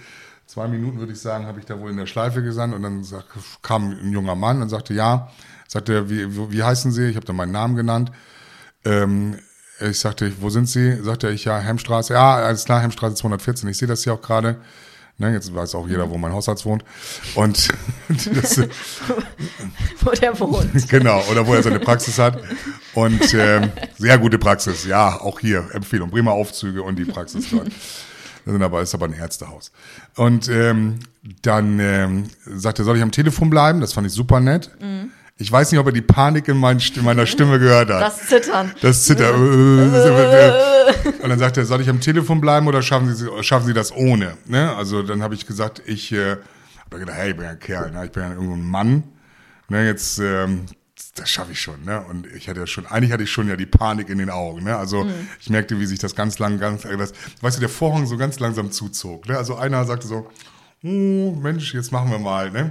Zwei 0.46 0.68
Minuten, 0.68 0.98
würde 0.98 1.12
ich 1.12 1.20
sagen, 1.20 1.46
habe 1.46 1.60
ich 1.60 1.66
da 1.66 1.78
wohl 1.78 1.90
in 1.90 1.96
der 1.96 2.06
Schleife 2.06 2.42
gesandt 2.42 2.74
und 2.74 2.82
dann 2.82 3.04
sag, 3.04 3.24
kam 3.62 3.90
ein 3.90 4.12
junger 4.12 4.34
Mann 4.34 4.60
und 4.60 4.68
sagte, 4.68 4.92
ja, 4.94 5.28
sagte, 5.66 6.10
wie, 6.10 6.36
wie 6.36 6.52
wie 6.52 6.62
heißen 6.62 6.92
Sie? 6.92 7.04
Ich 7.06 7.16
habe 7.16 7.24
dann 7.26 7.36
meinen 7.36 7.52
Namen 7.52 7.74
genannt. 7.76 8.12
Ähm, 8.84 9.38
ich 9.80 9.98
sagte, 9.98 10.32
wo 10.40 10.50
sind 10.50 10.68
Sie? 10.68 11.02
Sagte 11.02 11.30
ich, 11.30 11.44
ja, 11.44 11.58
Hemmstraße. 11.58 12.12
Ja, 12.12 12.34
alles 12.36 12.64
klar, 12.66 12.80
Hemmstraße 12.82 13.14
214. 13.16 13.68
Ich 13.68 13.78
sehe 13.78 13.88
das 13.88 14.04
hier 14.04 14.12
auch 14.14 14.22
gerade. 14.22 14.56
Ne, 15.18 15.32
jetzt 15.32 15.54
weiß 15.54 15.74
auch 15.74 15.86
jeder, 15.86 16.10
wo 16.10 16.18
mein 16.18 16.32
Hausarzt 16.32 16.64
wohnt. 16.64 16.84
Und 17.34 17.68
das, 18.08 18.58
Wo 20.00 20.10
der 20.10 20.38
wohnt. 20.40 20.88
genau, 20.88 21.22
oder 21.30 21.46
wo 21.46 21.54
er 21.54 21.62
seine 21.62 21.78
Praxis 21.78 22.18
hat. 22.18 22.38
Und 22.94 23.34
ähm, 23.34 23.70
sehr 23.98 24.18
gute 24.18 24.38
Praxis, 24.38 24.84
ja, 24.84 25.20
auch 25.20 25.38
hier, 25.38 25.68
Empfehlung, 25.72 26.10
Bremer 26.10 26.32
Aufzüge 26.32 26.82
und 26.82 26.96
die 26.96 27.04
Praxis 27.04 27.50
dort. 27.50 27.68
Das 28.44 28.52
sind 28.52 28.62
aber, 28.62 28.82
ist 28.82 28.94
aber 28.94 29.06
ein 29.06 29.12
Ärztehaus. 29.12 29.70
Und 30.16 30.48
ähm, 30.48 30.98
dann 31.42 31.78
ähm, 31.78 32.24
sagte 32.46 32.82
er, 32.82 32.84
soll 32.84 32.96
ich 32.96 33.02
am 33.02 33.12
Telefon 33.12 33.50
bleiben? 33.50 33.80
Das 33.80 33.92
fand 33.92 34.06
ich 34.06 34.12
super 34.12 34.40
nett. 34.40 34.70
Ich 35.42 35.50
weiß 35.50 35.72
nicht, 35.72 35.80
ob 35.80 35.86
er 35.86 35.92
die 35.92 36.02
Panik 36.02 36.46
in 36.46 36.56
mein, 36.56 36.78
Sti- 36.78 37.02
meiner 37.02 37.26
Stimme 37.26 37.58
gehört 37.58 37.90
hat. 37.90 38.00
Das 38.00 38.26
Zittern. 38.28 38.72
Das 38.80 39.02
Zitter. 39.04 39.34
Und 39.34 41.28
dann 41.28 41.38
sagt 41.38 41.56
er, 41.56 41.64
soll 41.64 41.80
ich 41.80 41.88
am 41.88 42.00
Telefon 42.00 42.40
bleiben 42.40 42.68
oder 42.68 42.80
schaffen 42.80 43.12
Sie, 43.14 43.26
schaffen 43.42 43.66
Sie 43.66 43.74
das 43.74 43.92
ohne? 43.94 44.36
Ne? 44.46 44.74
Also 44.76 45.02
dann 45.02 45.20
habe 45.20 45.34
ich 45.34 45.44
gesagt, 45.46 45.82
ich 45.84 46.12
äh, 46.12 46.36
habe 46.78 47.00
gedacht, 47.00 47.16
hey, 47.18 47.30
ich 47.30 47.36
bin 47.36 47.44
ja 47.44 47.50
ein 47.50 47.58
Kerl, 47.58 47.90
ne? 47.90 48.04
ich 48.06 48.12
bin 48.12 48.22
ja 48.22 48.30
irgendwo 48.30 48.54
ein 48.54 48.64
Mann. 48.64 49.02
Ne? 49.68 49.84
Jetzt, 49.84 50.20
ähm, 50.20 50.66
das 51.16 51.28
schaffe 51.28 51.50
ich 51.52 51.60
schon. 51.60 51.82
Ne? 51.84 52.00
Und 52.08 52.26
ich 52.36 52.48
hatte 52.48 52.60
ja 52.60 52.66
schon, 52.68 52.86
eigentlich 52.86 53.10
hatte 53.12 53.24
ich 53.24 53.30
schon 53.32 53.48
ja 53.48 53.56
die 53.56 53.66
Panik 53.66 54.08
in 54.10 54.18
den 54.18 54.30
Augen. 54.30 54.62
Ne? 54.62 54.76
Also 54.76 55.06
ich 55.40 55.50
merkte, 55.50 55.80
wie 55.80 55.86
sich 55.86 55.98
das 55.98 56.14
ganz 56.14 56.38
lang, 56.38 56.60
ganz, 56.60 56.82
das, 56.82 57.12
weißt 57.40 57.56
du, 57.56 57.60
der 57.60 57.68
Vorhang 57.68 58.06
so 58.06 58.16
ganz 58.16 58.38
langsam 58.38 58.70
zuzog. 58.70 59.28
Ne? 59.28 59.36
Also 59.36 59.56
einer 59.56 59.84
sagte 59.86 60.06
so, 60.06 60.28
oh, 60.84 61.32
Mensch, 61.42 61.74
jetzt 61.74 61.90
machen 61.90 62.12
wir 62.12 62.18
mal. 62.20 62.50
Ne? 62.52 62.70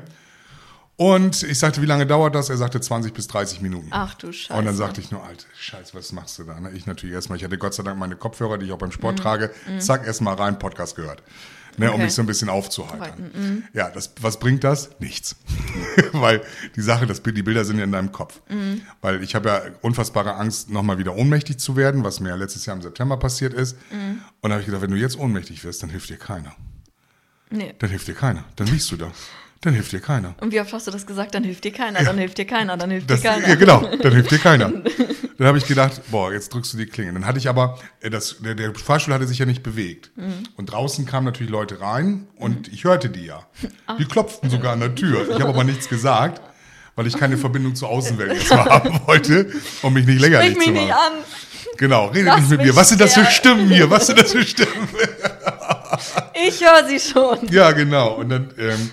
Und 1.01 1.41
ich 1.41 1.57
sagte, 1.57 1.81
wie 1.81 1.87
lange 1.87 2.05
dauert 2.05 2.35
das? 2.35 2.49
Er 2.51 2.57
sagte 2.57 2.79
20 2.79 3.11
bis 3.11 3.25
30 3.27 3.61
Minuten. 3.61 3.87
Ach 3.89 4.13
du 4.13 4.31
Scheiße. 4.31 4.53
Und 4.53 4.65
dann 4.65 4.75
sagte 4.75 5.01
ich 5.01 5.09
nur, 5.09 5.23
Alter, 5.23 5.45
Scheiße, 5.57 5.95
was 5.95 6.11
machst 6.11 6.37
du 6.37 6.43
da? 6.43 6.59
Ne? 6.59 6.69
Ich 6.73 6.85
natürlich 6.85 7.15
erstmal, 7.15 7.39
ich 7.39 7.43
hatte 7.43 7.57
Gott 7.57 7.73
sei 7.73 7.81
Dank 7.81 7.97
meine 7.97 8.15
Kopfhörer, 8.15 8.59
die 8.59 8.67
ich 8.67 8.71
auch 8.71 8.77
beim 8.77 8.91
Sport 8.91 9.17
trage. 9.17 9.49
Zack, 9.79 10.05
erstmal 10.05 10.35
rein, 10.35 10.59
Podcast 10.59 10.95
gehört. 10.95 11.23
Ne, 11.77 11.85
Um 11.87 11.91
Mhm. 11.91 11.93
Okay. 11.95 12.03
mich 12.03 12.13
so 12.13 12.21
ein 12.21 12.27
bisschen 12.27 12.49
aufzuheitern. 12.49 13.63
Ja, 13.73 13.89
das, 13.89 14.13
was 14.21 14.37
bringt 14.37 14.63
das? 14.63 14.91
Nichts. 14.99 15.37
Weil 16.11 16.41
die 16.75 16.81
Sache, 16.81 17.07
das, 17.07 17.23
die 17.23 17.41
Bilder 17.41 17.65
sind 17.65 17.79
ja 17.79 17.83
in 17.85 17.91
deinem 17.91 18.11
Kopf. 18.11 18.39
Mhm. 18.49 18.81
Weil 19.01 19.23
ich 19.23 19.33
habe 19.33 19.49
ja 19.49 19.61
unfassbare 19.81 20.35
Angst, 20.35 20.69
nochmal 20.69 20.99
wieder 20.99 21.15
ohnmächtig 21.15 21.57
zu 21.57 21.75
werden, 21.75 22.03
was 22.03 22.19
mir 22.19 22.29
ja 22.29 22.35
letztes 22.35 22.67
Jahr 22.67 22.75
im 22.75 22.83
September 22.83 23.17
passiert 23.17 23.55
ist. 23.55 23.75
Mhm. 23.91 24.19
Und 24.41 24.49
da 24.49 24.51
habe 24.51 24.59
ich 24.61 24.65
gedacht, 24.67 24.83
wenn 24.83 24.91
du 24.91 24.97
jetzt 24.97 25.17
ohnmächtig 25.17 25.63
wirst, 25.63 25.81
dann 25.81 25.89
hilft 25.89 26.09
dir 26.09 26.17
keiner. 26.17 26.53
nee. 27.49 27.73
Dann 27.79 27.89
hilft 27.89 28.07
dir 28.07 28.13
keiner. 28.15 28.43
Dann 28.55 28.67
liegst 28.67 28.91
du 28.91 28.97
da. 28.97 29.11
Dann 29.63 29.75
hilft 29.75 29.91
dir 29.91 29.99
keiner. 29.99 30.33
Und 30.41 30.51
wie 30.51 30.59
oft 30.59 30.73
hast 30.73 30.87
du 30.87 30.91
das 30.91 31.05
gesagt? 31.05 31.35
Dann 31.35 31.43
hilft 31.43 31.63
dir 31.63 31.71
keiner, 31.71 32.03
dann 32.03 32.17
hilft 32.17 32.39
dir 32.39 32.45
keiner, 32.45 32.77
dann 32.77 32.89
hilft 32.89 33.09
Das, 33.11 33.21
dir 33.21 33.29
keiner. 33.29 33.47
ja, 33.47 33.53
genau, 33.55 33.87
dann 34.01 34.11
hilft 34.11 34.31
dir 34.31 34.39
keiner. 34.43 34.71
Dann 35.37 35.47
habe 35.47 35.59
ich 35.59 35.67
gedacht, 35.67 36.01
boah, 36.09 36.33
jetzt 36.33 36.51
drückst 36.51 36.73
du 36.73 36.77
die 36.77 36.87
Klinge. 36.87 37.13
Dann 37.13 37.27
hatte 37.27 37.37
ich 37.37 37.47
aber, 37.47 37.77
äh, 37.99 38.09
das, 38.09 38.37
der, 38.39 38.55
der 38.55 38.73
Fahrstuhl 38.73 39.13
hatte 39.13 39.27
sich 39.27 39.37
ja 39.37 39.45
nicht 39.45 39.61
bewegt. 39.61 40.09
Mhm. 40.15 40.45
Und 40.55 40.65
draußen 40.71 41.05
kamen 41.05 41.25
natürlich 41.25 41.51
Leute 41.51 41.79
rein 41.79 42.27
und 42.37 42.69
ich 42.73 42.85
hörte 42.85 43.09
die 43.09 43.25
ja. 43.25 43.45
Die 43.99 44.05
klopften 44.05 44.49
sogar 44.49 44.73
an 44.73 44.79
der 44.79 44.95
Tür. 44.95 45.27
Ich 45.29 45.35
habe 45.39 45.49
aber 45.49 45.63
nichts 45.63 45.87
gesagt, 45.87 46.41
weil 46.95 47.05
ich 47.05 47.15
keine 47.15 47.37
Verbindung 47.37 47.75
zur 47.75 47.89
Außenwelt 47.89 48.33
jetzt 48.33 48.49
mal 48.49 48.65
haben 48.65 48.99
wollte, 49.05 49.51
um 49.83 49.93
mich 49.93 50.07
nicht 50.07 50.19
lächerlich 50.21 50.53
Sprich 50.53 50.65
zu 50.65 50.71
mich 50.71 50.81
machen. 50.81 50.87
nicht 50.87 50.95
an. 50.95 51.77
Genau, 51.77 52.07
rede 52.07 52.25
Lass 52.25 52.39
nicht 52.41 52.49
mit 52.49 52.59
mich 52.61 52.67
mir. 52.69 52.75
Was 52.75 52.89
sind 52.89 52.99
das 53.01 53.13
für. 53.13 53.25
Stimmen 53.25 53.69
hier? 53.69 53.89
Was 53.91 54.07
sind 54.07 54.19
das 54.19 54.31
für 54.31 54.43
Stimmen? 54.43 54.89
Ich 56.47 56.61
höre 56.61 56.87
sie 56.87 56.99
schon. 56.99 57.47
Ja, 57.51 57.71
genau. 57.71 58.13
Und 58.15 58.29
dann, 58.29 58.49
ähm, 58.57 58.89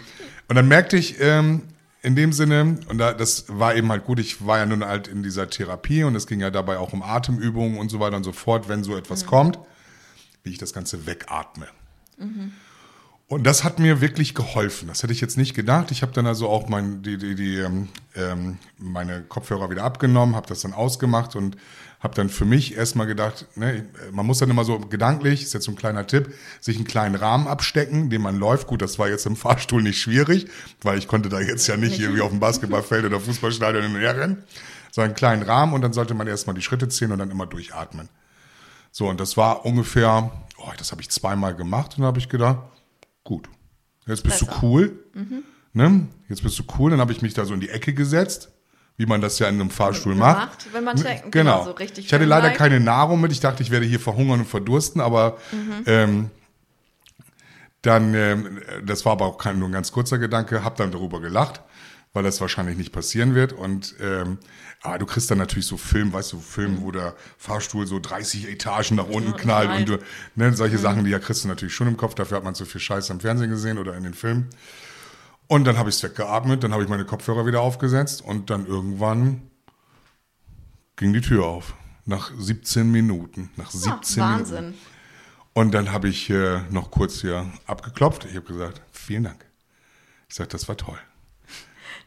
und 0.48 0.56
dann 0.56 0.68
merkte 0.68 0.96
ich 0.96 1.20
ähm, 1.20 1.62
in 2.02 2.16
dem 2.16 2.32
Sinne, 2.32 2.78
und 2.88 2.98
da, 2.98 3.12
das 3.12 3.46
war 3.48 3.74
eben 3.74 3.90
halt 3.90 4.04
gut, 4.04 4.18
ich 4.18 4.46
war 4.46 4.58
ja 4.58 4.66
nun 4.66 4.84
halt 4.84 5.08
in 5.08 5.22
dieser 5.22 5.50
Therapie 5.50 6.04
und 6.04 6.14
es 6.14 6.26
ging 6.26 6.40
ja 6.40 6.50
dabei 6.50 6.78
auch 6.78 6.92
um 6.92 7.02
Atemübungen 7.02 7.78
und 7.78 7.90
so 7.90 8.00
weiter 8.00 8.16
und 8.16 8.24
so 8.24 8.32
fort, 8.32 8.68
wenn 8.68 8.84
so 8.84 8.96
etwas 8.96 9.26
kommt, 9.26 9.58
wie 10.44 10.50
ich 10.50 10.58
das 10.58 10.72
Ganze 10.72 11.06
wegatme. 11.06 11.66
Und 13.26 13.46
das 13.46 13.62
hat 13.62 13.78
mir 13.78 14.00
wirklich 14.00 14.34
geholfen. 14.34 14.88
Das 14.88 15.02
hätte 15.02 15.12
ich 15.12 15.20
jetzt 15.20 15.36
nicht 15.36 15.54
gedacht. 15.54 15.90
Ich 15.90 16.00
habe 16.00 16.12
dann 16.12 16.26
also 16.26 16.48
auch 16.48 16.68
mein, 16.68 17.02
die, 17.02 17.18
die, 17.18 17.34
die, 17.34 17.56
ähm, 17.56 17.88
ähm, 18.16 18.58
meine 18.78 19.22
Kopfhörer 19.22 19.68
wieder 19.68 19.84
abgenommen, 19.84 20.34
habe 20.34 20.46
das 20.46 20.62
dann 20.62 20.72
ausgemacht 20.72 21.36
und 21.36 21.56
habe 22.00 22.14
dann 22.14 22.28
für 22.28 22.44
mich 22.44 22.76
erstmal 22.76 23.06
gedacht, 23.06 23.46
ne, 23.56 23.84
man 24.12 24.24
muss 24.24 24.38
dann 24.38 24.50
immer 24.50 24.64
so 24.64 24.78
gedanklich, 24.78 25.42
ist 25.42 25.54
jetzt 25.54 25.64
so 25.64 25.72
ein 25.72 25.76
kleiner 25.76 26.06
Tipp, 26.06 26.32
sich 26.60 26.76
einen 26.76 26.86
kleinen 26.86 27.16
Rahmen 27.16 27.48
abstecken, 27.48 28.08
den 28.08 28.22
man 28.22 28.38
läuft. 28.38 28.68
Gut, 28.68 28.82
das 28.82 28.98
war 28.98 29.08
jetzt 29.08 29.26
im 29.26 29.34
Fahrstuhl 29.36 29.82
nicht 29.82 30.00
schwierig, 30.00 30.46
weil 30.82 30.98
ich 30.98 31.08
konnte 31.08 31.28
da 31.28 31.40
jetzt 31.40 31.66
ja 31.66 31.76
nicht 31.76 31.98
irgendwie 31.98 32.20
auf 32.20 32.30
dem 32.30 32.40
Basketballfeld 32.40 33.04
oder 33.04 33.18
Fußballstadion 33.18 33.82
hin 33.82 33.94
und 33.94 34.00
her 34.00 34.16
rennen, 34.16 34.44
sondern 34.92 35.10
einen 35.10 35.16
kleinen 35.16 35.42
Rahmen 35.42 35.72
und 35.72 35.82
dann 35.82 35.92
sollte 35.92 36.14
man 36.14 36.26
erstmal 36.26 36.54
die 36.54 36.62
Schritte 36.62 36.88
zählen 36.88 37.12
und 37.12 37.18
dann 37.18 37.30
immer 37.30 37.46
durchatmen. 37.46 38.08
So, 38.92 39.08
und 39.08 39.18
das 39.20 39.36
war 39.36 39.64
ungefähr, 39.66 40.30
oh, 40.58 40.70
das 40.78 40.92
habe 40.92 41.02
ich 41.02 41.10
zweimal 41.10 41.54
gemacht 41.54 41.92
und 41.92 41.98
dann 41.98 42.06
habe 42.06 42.18
ich 42.18 42.28
gedacht, 42.28 42.58
gut, 43.24 43.48
jetzt 44.06 44.22
bist 44.22 44.40
Besser. 44.40 44.52
du 44.60 44.66
cool. 44.66 45.04
Ne? 45.72 46.06
Jetzt 46.28 46.42
bist 46.42 46.58
du 46.58 46.64
cool. 46.78 46.90
Dann 46.90 47.00
habe 47.00 47.12
ich 47.12 47.22
mich 47.22 47.34
da 47.34 47.44
so 47.44 47.54
in 47.54 47.60
die 47.60 47.68
Ecke 47.68 47.92
gesetzt, 47.92 48.50
wie 48.98 49.06
man 49.06 49.20
das 49.20 49.38
ja 49.38 49.48
in 49.48 49.54
einem 49.54 49.70
Fahrstuhl 49.70 50.14
macht. 50.14 50.38
Macht, 50.38 50.74
wenn 50.74 50.84
man 50.84 50.96
denkt, 50.96 51.30
genau. 51.30 51.64
so 51.64 51.70
richtig 51.70 52.06
ich 52.06 52.12
hatte 52.12 52.24
leider 52.24 52.48
leicht. 52.48 52.58
keine 52.58 52.80
Nahrung 52.80 53.20
mit. 53.20 53.30
Ich 53.30 53.40
dachte, 53.40 53.62
ich 53.62 53.70
werde 53.70 53.86
hier 53.86 54.00
verhungern 54.00 54.40
und 54.40 54.46
verdursten, 54.46 55.00
aber 55.00 55.38
ähm, 55.86 56.30
dann, 57.82 58.12
ähm, 58.14 58.60
das 58.84 59.04
war 59.04 59.12
aber 59.12 59.26
auch 59.26 59.38
kein, 59.38 59.60
nur 59.60 59.68
ein 59.68 59.72
ganz 59.72 59.92
kurzer 59.92 60.18
Gedanke, 60.18 60.64
habe 60.64 60.76
dann 60.76 60.90
darüber 60.90 61.20
gelacht, 61.20 61.62
weil 62.12 62.24
das 62.24 62.40
wahrscheinlich 62.40 62.76
nicht 62.76 62.90
passieren 62.90 63.36
wird. 63.36 63.52
Und 63.52 63.94
ähm, 64.00 64.38
ah, 64.82 64.98
du 64.98 65.06
kriegst 65.06 65.30
dann 65.30 65.38
natürlich 65.38 65.66
so 65.66 65.76
Film, 65.76 66.12
weißt 66.12 66.32
du, 66.32 66.40
Film, 66.40 66.82
wo 66.82 66.90
der 66.90 67.14
Fahrstuhl 67.38 67.86
so 67.86 68.00
30 68.00 68.48
Etagen 68.48 68.96
nach 68.96 69.06
unten 69.06 69.36
knallt 69.36 69.70
und 69.78 69.88
du, 69.88 69.98
ne, 70.34 70.52
solche 70.54 70.78
Sachen, 70.78 71.04
die 71.04 71.12
ja 71.12 71.20
kriegst 71.20 71.44
du 71.44 71.48
natürlich 71.48 71.74
schon 71.74 71.86
im 71.86 71.96
Kopf. 71.96 72.16
Dafür 72.16 72.38
hat 72.38 72.44
man 72.44 72.56
so 72.56 72.64
viel 72.64 72.80
Scheiß 72.80 73.10
im 73.10 73.20
Fernsehen 73.20 73.50
gesehen 73.50 73.78
oder 73.78 73.96
in 73.96 74.02
den 74.02 74.14
Filmen. 74.14 74.48
Und 75.48 75.64
dann 75.64 75.78
habe 75.78 75.88
ich 75.88 75.96
es 75.96 76.02
weggeatmet, 76.02 76.62
dann 76.62 76.72
habe 76.72 76.82
ich 76.82 76.88
meine 76.88 77.04
Kopfhörer 77.06 77.46
wieder 77.46 77.60
aufgesetzt 77.62 78.22
und 78.22 78.50
dann 78.50 78.66
irgendwann 78.66 79.42
ging 80.96 81.12
die 81.12 81.20
Tür 81.22 81.46
auf. 81.46 81.74
Nach 82.04 82.30
17 82.36 82.90
Minuten. 82.90 83.50
Nach 83.56 83.70
17 83.70 84.22
Ah, 84.22 84.30
Minuten. 84.36 84.52
Wahnsinn. 84.52 84.74
Und 85.54 85.72
dann 85.72 85.90
habe 85.92 86.08
ich 86.08 86.30
äh, 86.30 86.60
noch 86.70 86.90
kurz 86.90 87.20
hier 87.22 87.46
abgeklopft. 87.66 88.26
Ich 88.26 88.36
habe 88.36 88.46
gesagt, 88.46 88.80
vielen 88.92 89.24
Dank. 89.24 89.44
Ich 90.28 90.34
sage, 90.34 90.48
das 90.50 90.68
war 90.68 90.76
toll. 90.76 90.98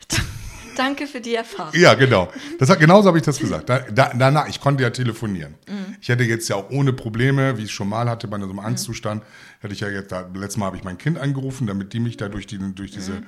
Danke 0.77 1.07
für 1.07 1.21
die 1.21 1.35
Erfahrung. 1.35 1.73
Ja, 1.79 1.93
genau. 1.93 2.31
Das 2.59 2.69
hat, 2.69 2.79
genauso 2.79 3.07
habe 3.07 3.17
ich 3.17 3.23
das 3.23 3.39
gesagt. 3.39 3.69
Da, 3.69 3.79
da, 3.79 4.11
danach, 4.17 4.47
ich 4.47 4.59
konnte 4.61 4.83
ja 4.83 4.89
telefonieren. 4.89 5.55
Ich 6.01 6.09
hätte 6.09 6.23
jetzt 6.23 6.47
ja 6.49 6.55
auch 6.55 6.69
ohne 6.69 6.93
Probleme, 6.93 7.57
wie 7.57 7.61
ich 7.63 7.67
es 7.69 7.71
schon 7.71 7.89
mal 7.89 8.09
hatte 8.09 8.27
bei 8.27 8.37
so 8.39 8.45
einem 8.45 8.59
Angstzustand, 8.59 9.23
hätte 9.59 9.73
ich 9.73 9.79
ja 9.81 9.89
jetzt, 9.89 10.11
da, 10.11 10.27
letztes 10.33 10.57
Mal 10.57 10.67
habe 10.67 10.77
ich 10.77 10.83
mein 10.83 10.97
Kind 10.97 11.17
angerufen, 11.17 11.67
damit 11.67 11.93
die 11.93 11.99
mich 11.99 12.17
da 12.17 12.29
durch, 12.29 12.47
die, 12.47 12.57
durch 12.73 12.91
diese 12.91 13.23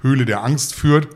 Höhle 0.00 0.24
der 0.24 0.42
Angst 0.44 0.74
führt. 0.74 1.08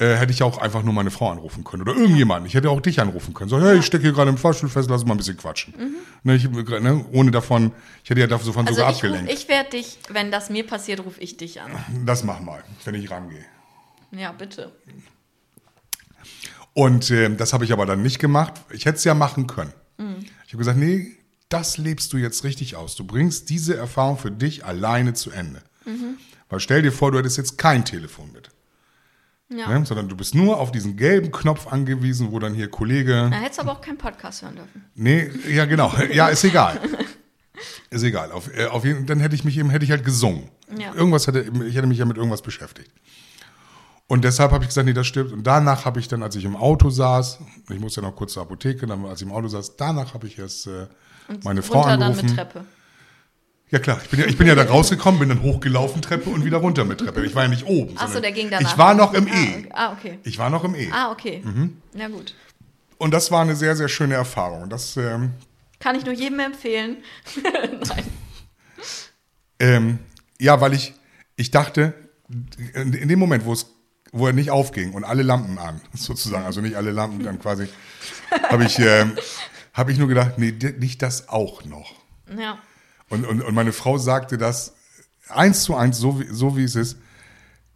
Äh, 0.00 0.16
hätte 0.16 0.32
ich 0.32 0.42
auch 0.42 0.58
einfach 0.58 0.82
nur 0.82 0.92
meine 0.92 1.12
Frau 1.12 1.30
anrufen 1.30 1.62
können 1.62 1.82
oder 1.82 1.94
irgendjemanden. 1.94 2.46
Ich 2.48 2.54
hätte 2.54 2.68
auch 2.68 2.80
dich 2.80 3.00
anrufen 3.00 3.32
können. 3.32 3.48
So, 3.48 3.60
hey, 3.60 3.78
ich 3.78 3.86
stecke 3.86 4.02
hier 4.02 4.12
gerade 4.12 4.28
im 4.28 4.36
Fahrstuhl 4.38 4.68
fest, 4.68 4.90
lass 4.90 5.02
uns 5.02 5.08
mal 5.08 5.14
ein 5.14 5.18
bisschen 5.18 5.36
quatschen. 5.36 5.72
Ne, 6.24 6.34
ich, 6.34 6.50
ne, 6.50 7.04
ohne 7.12 7.30
davon, 7.30 7.70
ich 8.02 8.10
hätte 8.10 8.20
ja 8.20 8.26
davon 8.26 8.66
Also 8.66 8.74
sogar 8.74 8.90
ich, 8.90 8.96
ruf- 8.96 9.04
abgelenkt. 9.04 9.32
ich 9.32 9.48
werde 9.48 9.70
dich, 9.70 9.98
wenn 10.10 10.32
das 10.32 10.50
mir 10.50 10.66
passiert, 10.66 10.98
rufe 11.04 11.20
ich 11.20 11.36
dich 11.36 11.60
an. 11.60 11.70
das 12.04 12.24
mach 12.24 12.40
mal, 12.40 12.64
wenn 12.84 12.96
ich 12.96 13.08
rangehe. 13.08 13.44
Ja, 14.16 14.32
bitte. 14.32 14.72
Und 16.72 17.10
äh, 17.10 17.34
das 17.34 17.52
habe 17.52 17.64
ich 17.64 17.72
aber 17.72 17.86
dann 17.86 18.02
nicht 18.02 18.18
gemacht. 18.18 18.54
Ich 18.70 18.84
hätte 18.84 18.96
es 18.96 19.04
ja 19.04 19.14
machen 19.14 19.46
können. 19.46 19.72
Mhm. 19.98 20.26
Ich 20.46 20.52
habe 20.52 20.58
gesagt, 20.58 20.78
nee, 20.78 21.16
das 21.48 21.78
lebst 21.78 22.12
du 22.12 22.16
jetzt 22.16 22.44
richtig 22.44 22.76
aus. 22.76 22.96
Du 22.96 23.04
bringst 23.04 23.48
diese 23.50 23.76
Erfahrung 23.76 24.18
für 24.18 24.30
dich 24.30 24.64
alleine 24.64 25.14
zu 25.14 25.30
Ende. 25.30 25.62
Mhm. 25.84 26.18
Weil 26.48 26.60
stell 26.60 26.82
dir 26.82 26.92
vor, 26.92 27.12
du 27.12 27.18
hättest 27.18 27.36
jetzt 27.36 27.58
kein 27.58 27.84
Telefon 27.84 28.32
mit. 28.32 28.50
Ja. 29.48 29.68
Ne? 29.68 29.86
Sondern 29.86 30.08
du 30.08 30.16
bist 30.16 30.34
nur 30.34 30.58
auf 30.58 30.72
diesen 30.72 30.96
gelben 30.96 31.30
Knopf 31.30 31.66
angewiesen, 31.66 32.32
wo 32.32 32.38
dann 32.38 32.54
hier 32.54 32.68
Kollege. 32.68 33.28
Da 33.30 33.36
hättest 33.36 33.58
du 33.58 33.62
aber 33.62 33.72
auch 33.72 33.80
keinen 33.80 33.98
Podcast 33.98 34.42
hören 34.42 34.56
dürfen. 34.56 34.84
Nee, 34.94 35.30
ja 35.48 35.64
genau. 35.66 35.92
Ja, 36.12 36.28
ist 36.28 36.44
egal. 36.44 36.80
Ist 37.90 38.02
egal. 38.02 38.32
Auf, 38.32 38.50
äh, 38.56 38.66
auf 38.66 38.84
jeden, 38.84 39.06
dann 39.06 39.20
hätte 39.20 39.34
ich 39.34 39.44
mich 39.44 39.56
eben, 39.56 39.70
hätte 39.70 39.84
ich 39.84 39.90
halt 39.90 40.04
gesungen. 40.04 40.48
Ja. 40.76 40.92
Irgendwas 40.94 41.26
hätte, 41.26 41.50
ich 41.66 41.76
hätte 41.76 41.86
mich 41.86 41.98
ja 41.98 42.04
mit 42.04 42.16
irgendwas 42.16 42.42
beschäftigt. 42.42 42.90
Und 44.06 44.24
deshalb 44.24 44.52
habe 44.52 44.64
ich 44.64 44.68
gesagt, 44.68 44.86
nee, 44.86 44.92
das 44.92 45.06
stimmt. 45.06 45.32
Und 45.32 45.44
danach 45.46 45.84
habe 45.86 45.98
ich 45.98 46.08
dann, 46.08 46.22
als 46.22 46.36
ich 46.36 46.44
im 46.44 46.56
Auto 46.56 46.90
saß, 46.90 47.38
ich 47.70 47.80
musste 47.80 48.02
ja 48.02 48.08
noch 48.08 48.14
kurz 48.14 48.34
zur 48.34 48.42
Apotheke, 48.42 48.86
dann, 48.86 49.04
als 49.06 49.22
ich 49.22 49.26
im 49.26 49.32
Auto 49.32 49.48
saß, 49.48 49.76
danach 49.76 50.12
habe 50.14 50.26
ich 50.26 50.38
erst 50.38 50.66
äh, 50.66 50.86
meine 51.42 51.62
Frau 51.62 51.80
Runter 51.80 51.90
dann 51.90 52.02
angerufen. 52.02 52.26
mit 52.26 52.36
Treppe. 52.36 52.64
Ja 53.70 53.78
klar, 53.78 53.98
ich 54.04 54.10
bin 54.10 54.20
ja, 54.20 54.26
ich 54.26 54.36
bin 54.36 54.46
ja 54.46 54.54
da 54.54 54.64
rausgekommen, 54.64 55.18
bin 55.18 55.30
dann 55.30 55.42
hochgelaufen 55.42 56.02
Treppe 56.02 56.30
und 56.30 56.44
wieder 56.44 56.58
runter 56.58 56.84
mit 56.84 56.98
Treppe. 57.00 57.24
Ich 57.24 57.34
war 57.34 57.44
ja 57.44 57.48
nicht 57.48 57.66
oben. 57.66 57.96
Achso, 57.98 58.20
der 58.20 58.30
ging 58.30 58.50
danach. 58.50 58.70
Ich 58.70 58.78
war 58.78 58.94
noch 58.94 59.14
im 59.14 59.26
ah, 59.26 59.34
E. 59.34 59.68
Ah, 59.72 59.92
okay. 59.92 60.18
Ich 60.22 60.38
war 60.38 60.50
noch 60.50 60.64
im 60.64 60.74
E. 60.74 60.90
Ah, 60.92 61.10
okay. 61.10 61.40
Mhm. 61.42 61.78
Na 61.94 62.08
gut. 62.08 62.34
Und 62.98 63.12
das 63.12 63.32
war 63.32 63.42
eine 63.42 63.56
sehr, 63.56 63.74
sehr 63.74 63.88
schöne 63.88 64.14
Erfahrung. 64.14 64.68
Das, 64.68 64.96
ähm, 64.96 65.32
Kann 65.80 65.96
ich 65.96 66.04
nur 66.04 66.14
jedem 66.14 66.38
empfehlen. 66.40 66.98
Nein. 67.88 68.04
Ähm, 69.58 69.98
ja, 70.38 70.60
weil 70.60 70.74
ich, 70.74 70.94
ich 71.36 71.50
dachte, 71.50 71.94
in 72.74 73.08
dem 73.08 73.18
Moment, 73.18 73.44
wo 73.44 73.52
es, 73.52 73.73
wo 74.14 74.28
er 74.28 74.32
nicht 74.32 74.50
aufging 74.50 74.92
und 74.92 75.04
alle 75.04 75.22
Lampen 75.22 75.58
an, 75.58 75.80
sozusagen, 75.92 76.44
also 76.44 76.60
nicht 76.60 76.76
alle 76.76 76.92
Lampen 76.92 77.22
dann 77.24 77.40
quasi, 77.40 77.68
habe 78.48 78.64
ich, 78.64 78.78
ähm, 78.78 79.16
habe 79.72 79.92
ich 79.92 79.98
nur 79.98 80.08
gedacht, 80.08 80.38
nee, 80.38 80.54
nicht 80.78 81.02
das 81.02 81.28
auch 81.28 81.64
noch. 81.64 81.92
Ja. 82.38 82.58
Und, 83.08 83.26
und, 83.26 83.42
und 83.42 83.54
meine 83.54 83.72
Frau 83.72 83.98
sagte 83.98 84.38
das 84.38 84.74
eins 85.28 85.64
zu 85.64 85.74
eins, 85.74 85.98
so 85.98 86.20
wie, 86.20 86.28
so 86.30 86.56
wie 86.56 86.64
es 86.64 86.76
ist. 86.76 86.96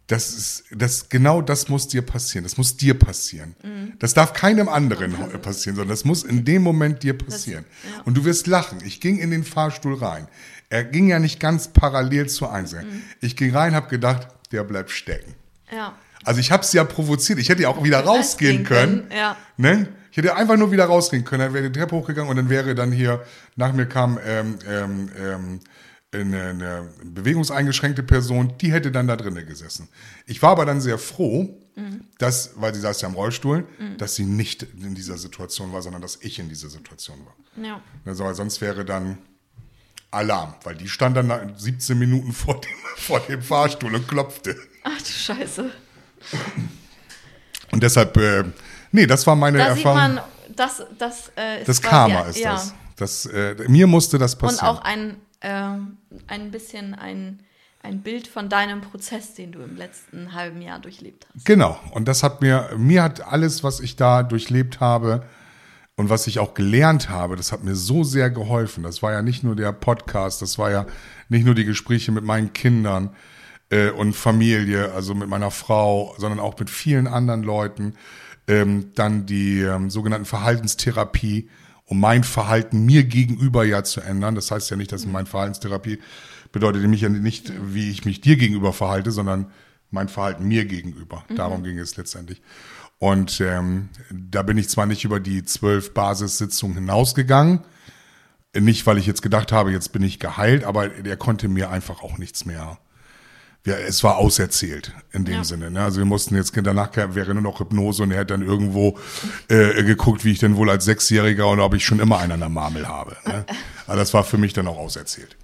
Das 0.07 0.31
ist, 0.31 0.63
das, 0.71 1.09
genau 1.09 1.39
das 1.41 1.69
muss 1.69 1.87
dir 1.87 2.01
passieren. 2.01 2.43
Das 2.43 2.57
muss 2.57 2.75
dir 2.75 2.97
passieren. 2.97 3.55
Das 3.99 4.15
darf 4.15 4.33
keinem 4.33 4.67
anderen 4.67 5.13
passieren, 5.41 5.75
sondern 5.75 5.89
das 5.89 6.03
muss 6.03 6.23
in 6.23 6.45
dem 6.45 6.63
Moment 6.63 7.03
dir 7.03 7.15
passieren. 7.15 7.63
ja. 7.83 8.01
Und 8.05 8.17
du 8.17 8.25
wirst 8.25 8.47
lachen. 8.47 8.79
Ich 8.83 9.01
ging 9.01 9.19
in 9.19 9.29
den 9.29 9.43
Fahrstuhl 9.43 9.93
rein. 9.93 10.27
Er 10.69 10.83
ging 10.83 11.09
ja 11.09 11.19
nicht 11.19 11.39
ganz 11.39 11.67
parallel 11.67 12.27
zur 12.27 12.51
Einzelnen. 12.51 13.03
Ich 13.21 13.35
ging 13.35 13.55
rein, 13.55 13.75
habe 13.75 13.87
gedacht, 13.87 14.29
der 14.51 14.63
bleibt 14.63 14.89
stecken. 14.89 15.35
Ja. 15.71 15.93
Also 16.23 16.39
ich 16.39 16.51
habe 16.51 16.63
es 16.63 16.73
ja 16.73 16.83
provoziert. 16.83 17.39
Ich 17.39 17.49
hätte 17.49 17.63
ja 17.63 17.69
auch 17.69 17.83
wieder 17.83 18.01
rausgehen 18.01 18.63
können. 18.63 19.07
können, 19.07 19.17
ja. 19.17 19.37
Ne? 19.57 19.87
Ich 20.11 20.17
hätte 20.17 20.35
einfach 20.35 20.57
nur 20.57 20.71
wieder 20.71 20.85
rausgehen 20.85 21.23
können. 21.23 21.41
Dann 21.41 21.53
wäre 21.53 21.69
die 21.69 21.79
Treppe 21.79 21.95
hochgegangen 21.95 22.29
und 22.29 22.35
dann 22.35 22.49
wäre 22.49 22.75
dann 22.75 22.91
hier, 22.91 23.23
nach 23.55 23.73
mir 23.73 23.85
kam 23.85 24.19
ähm, 24.25 24.59
ähm, 24.67 25.09
ähm, 25.17 25.59
eine, 26.11 26.49
eine 26.49 26.89
bewegungseingeschränkte 27.03 28.01
Person, 28.01 28.53
die 28.59 28.71
hätte 28.71 28.91
dann 28.91 29.07
da 29.07 29.15
drinnen 29.15 29.45
gesessen. 29.45 29.89
Ich 30.25 30.41
war 30.41 30.51
aber 30.51 30.65
dann 30.65 30.81
sehr 30.81 30.97
froh, 30.97 31.55
dass, 32.17 32.51
weil 32.55 32.73
sie 32.73 32.81
saß 32.81 33.01
ja 33.01 33.07
im 33.07 33.15
Rollstuhl, 33.15 33.65
dass 33.97 34.15
sie 34.15 34.25
nicht 34.25 34.63
in 34.63 34.95
dieser 34.95 35.17
Situation 35.17 35.71
war, 35.71 35.81
sondern 35.81 36.01
dass 36.01 36.17
ich 36.21 36.39
in 36.39 36.49
dieser 36.49 36.69
Situation 36.69 37.17
war. 37.25 37.63
Ja. 37.63 37.81
Also, 38.05 38.31
sonst 38.33 38.61
wäre 38.61 38.85
dann 38.85 39.17
Alarm, 40.11 40.55
weil 40.63 40.75
die 40.75 40.89
stand 40.89 41.15
dann 41.17 41.27
nach 41.27 41.41
17 41.55 41.97
Minuten 41.97 42.33
vor 42.33 42.59
dem, 42.59 42.71
vor 42.97 43.19
dem 43.21 43.41
Fahrstuhl 43.41 43.93
und 43.93 44.07
klopfte. 44.07 44.55
Ach 44.83 44.97
du 44.97 45.05
Scheiße. 45.09 45.71
Und 47.71 47.83
deshalb, 47.83 48.17
äh, 48.17 48.43
nee, 48.91 49.05
das 49.05 49.25
war 49.27 49.35
meine 49.35 49.57
Da 49.59 49.75
sieht 49.75 49.85
Erfahrung. 49.85 50.15
man, 50.15 50.23
das, 50.55 50.83
das 50.97 51.31
äh, 51.37 51.59
ist 51.59 51.69
das 51.69 51.81
quasi- 51.81 51.89
Karma 52.13 52.21
ist 52.29 52.39
ja. 52.39 52.53
das. 52.53 52.73
das 52.95 53.25
äh, 53.27 53.55
mir 53.67 53.87
musste 53.87 54.17
das 54.17 54.33
Und 54.35 54.39
passieren. 54.41 54.67
auch 54.67 54.81
ein, 54.81 55.17
ähm, 55.41 55.97
ein 56.27 56.51
bisschen 56.51 56.95
ein, 56.95 57.39
ein 57.83 58.01
Bild 58.01 58.27
von 58.27 58.49
deinem 58.49 58.81
Prozess, 58.81 59.35
den 59.35 59.51
du 59.51 59.59
im 59.59 59.75
letzten 59.77 60.33
halben 60.33 60.61
Jahr 60.61 60.79
durchlebt 60.79 61.27
hast. 61.33 61.45
Genau. 61.45 61.79
Und 61.91 62.07
das 62.07 62.23
hat 62.23 62.41
mir, 62.41 62.69
mir 62.77 63.03
hat 63.03 63.21
alles, 63.21 63.63
was 63.63 63.79
ich 63.79 63.95
da 63.95 64.23
durchlebt 64.23 64.79
habe 64.79 65.23
und 65.95 66.09
was 66.09 66.27
ich 66.27 66.39
auch 66.39 66.53
gelernt 66.55 67.09
habe, 67.09 67.35
das 67.35 67.51
hat 67.51 67.63
mir 67.63 67.75
so 67.75 68.03
sehr 68.03 68.29
geholfen. 68.31 68.83
Das 68.83 69.01
war 69.03 69.11
ja 69.11 69.21
nicht 69.21 69.43
nur 69.43 69.55
der 69.55 69.71
Podcast, 69.71 70.41
das 70.41 70.57
war 70.57 70.71
ja 70.71 70.85
nicht 71.29 71.45
nur 71.45 71.55
die 71.55 71.65
Gespräche 71.65 72.11
mit 72.11 72.23
meinen 72.23 72.51
Kindern 72.53 73.11
äh, 73.69 73.89
und 73.89 74.13
Familie, 74.13 74.91
also 74.93 75.15
mit 75.15 75.29
meiner 75.29 75.51
Frau, 75.51 76.15
sondern 76.17 76.39
auch 76.39 76.57
mit 76.59 76.69
vielen 76.69 77.07
anderen 77.07 77.43
Leuten. 77.43 77.95
Ähm, 78.47 78.91
dann 78.95 79.25
die 79.25 79.61
ähm, 79.61 79.89
sogenannten 79.89 80.25
Verhaltenstherapie, 80.25 81.49
um 81.85 81.99
mein 81.99 82.23
Verhalten 82.23 82.85
mir 82.85 83.03
gegenüber 83.03 83.63
ja 83.63 83.83
zu 83.83 84.01
ändern. 84.01 84.35
Das 84.35 84.49
heißt 84.51 84.69
ja 84.71 84.77
nicht, 84.77 84.91
dass 84.91 85.05
mein 85.05 85.27
Verhaltenstherapie 85.27 85.99
bedeutet 86.51 86.81
nämlich 86.81 87.01
ja 87.01 87.09
nicht, 87.09 87.51
wie 87.61 87.91
ich 87.91 88.05
mich 88.05 88.21
dir 88.21 88.37
gegenüber 88.37 88.73
verhalte, 88.73 89.11
sondern 89.11 89.51
mein 89.91 90.09
Verhalten 90.09 90.47
mir 90.47 90.65
gegenüber. 90.65 91.23
Darum 91.35 91.63
ging 91.63 91.77
es 91.77 91.97
letztendlich. 91.97 92.41
Und 92.99 93.39
ähm, 93.41 93.89
da 94.11 94.43
bin 94.43 94.57
ich 94.57 94.69
zwar 94.69 94.85
nicht 94.85 95.05
über 95.05 95.19
die 95.19 95.43
zwölf 95.43 95.93
Basissitzungen 95.93 96.75
hinausgegangen, 96.75 97.61
nicht 98.55 98.85
weil 98.85 98.97
ich 98.97 99.05
jetzt 99.05 99.21
gedacht 99.21 99.51
habe, 99.51 99.71
jetzt 99.71 99.93
bin 99.93 100.03
ich 100.03 100.19
geheilt, 100.19 100.63
aber 100.63 100.89
der 100.89 101.17
konnte 101.17 101.47
mir 101.47 101.69
einfach 101.69 102.03
auch 102.03 102.17
nichts 102.17 102.45
mehr. 102.45 102.77
Ja, 103.65 103.75
es 103.75 104.03
war 104.03 104.17
auserzählt 104.17 104.93
in 105.11 105.25
dem 105.25 105.35
Ja. 105.35 105.43
Sinne. 105.43 105.69
Ne? 105.69 105.83
Also 105.83 105.97
wir 105.97 106.05
mussten 106.05 106.35
jetzt 106.35 106.53
danach 106.55 106.95
wäre 106.95 107.33
nur 107.33 107.43
noch 107.43 107.59
Hypnose 107.59 108.03
und 108.03 108.11
er 108.11 108.21
hat 108.21 108.31
dann 108.31 108.41
irgendwo 108.41 108.97
äh, 109.49 109.83
geguckt, 109.83 110.23
wie 110.23 110.31
ich 110.31 110.39
denn 110.39 110.55
wohl 110.55 110.69
als 110.69 110.85
Sechsjähriger 110.85 111.47
und 111.47 111.59
ob 111.59 111.73
ich 111.73 111.83
schon 111.85 111.99
immer 111.99 112.19
einen 112.19 112.33
an 112.33 112.39
der 112.39 112.49
Marmel 112.49 112.87
habe. 112.87 113.17
Ne? 113.25 113.45
Aber 113.87 113.97
das 113.97 114.13
war 114.13 114.23
für 114.23 114.37
mich 114.37 114.53
dann 114.53 114.67
auch 114.67 114.77
auserzählt. 114.77 115.35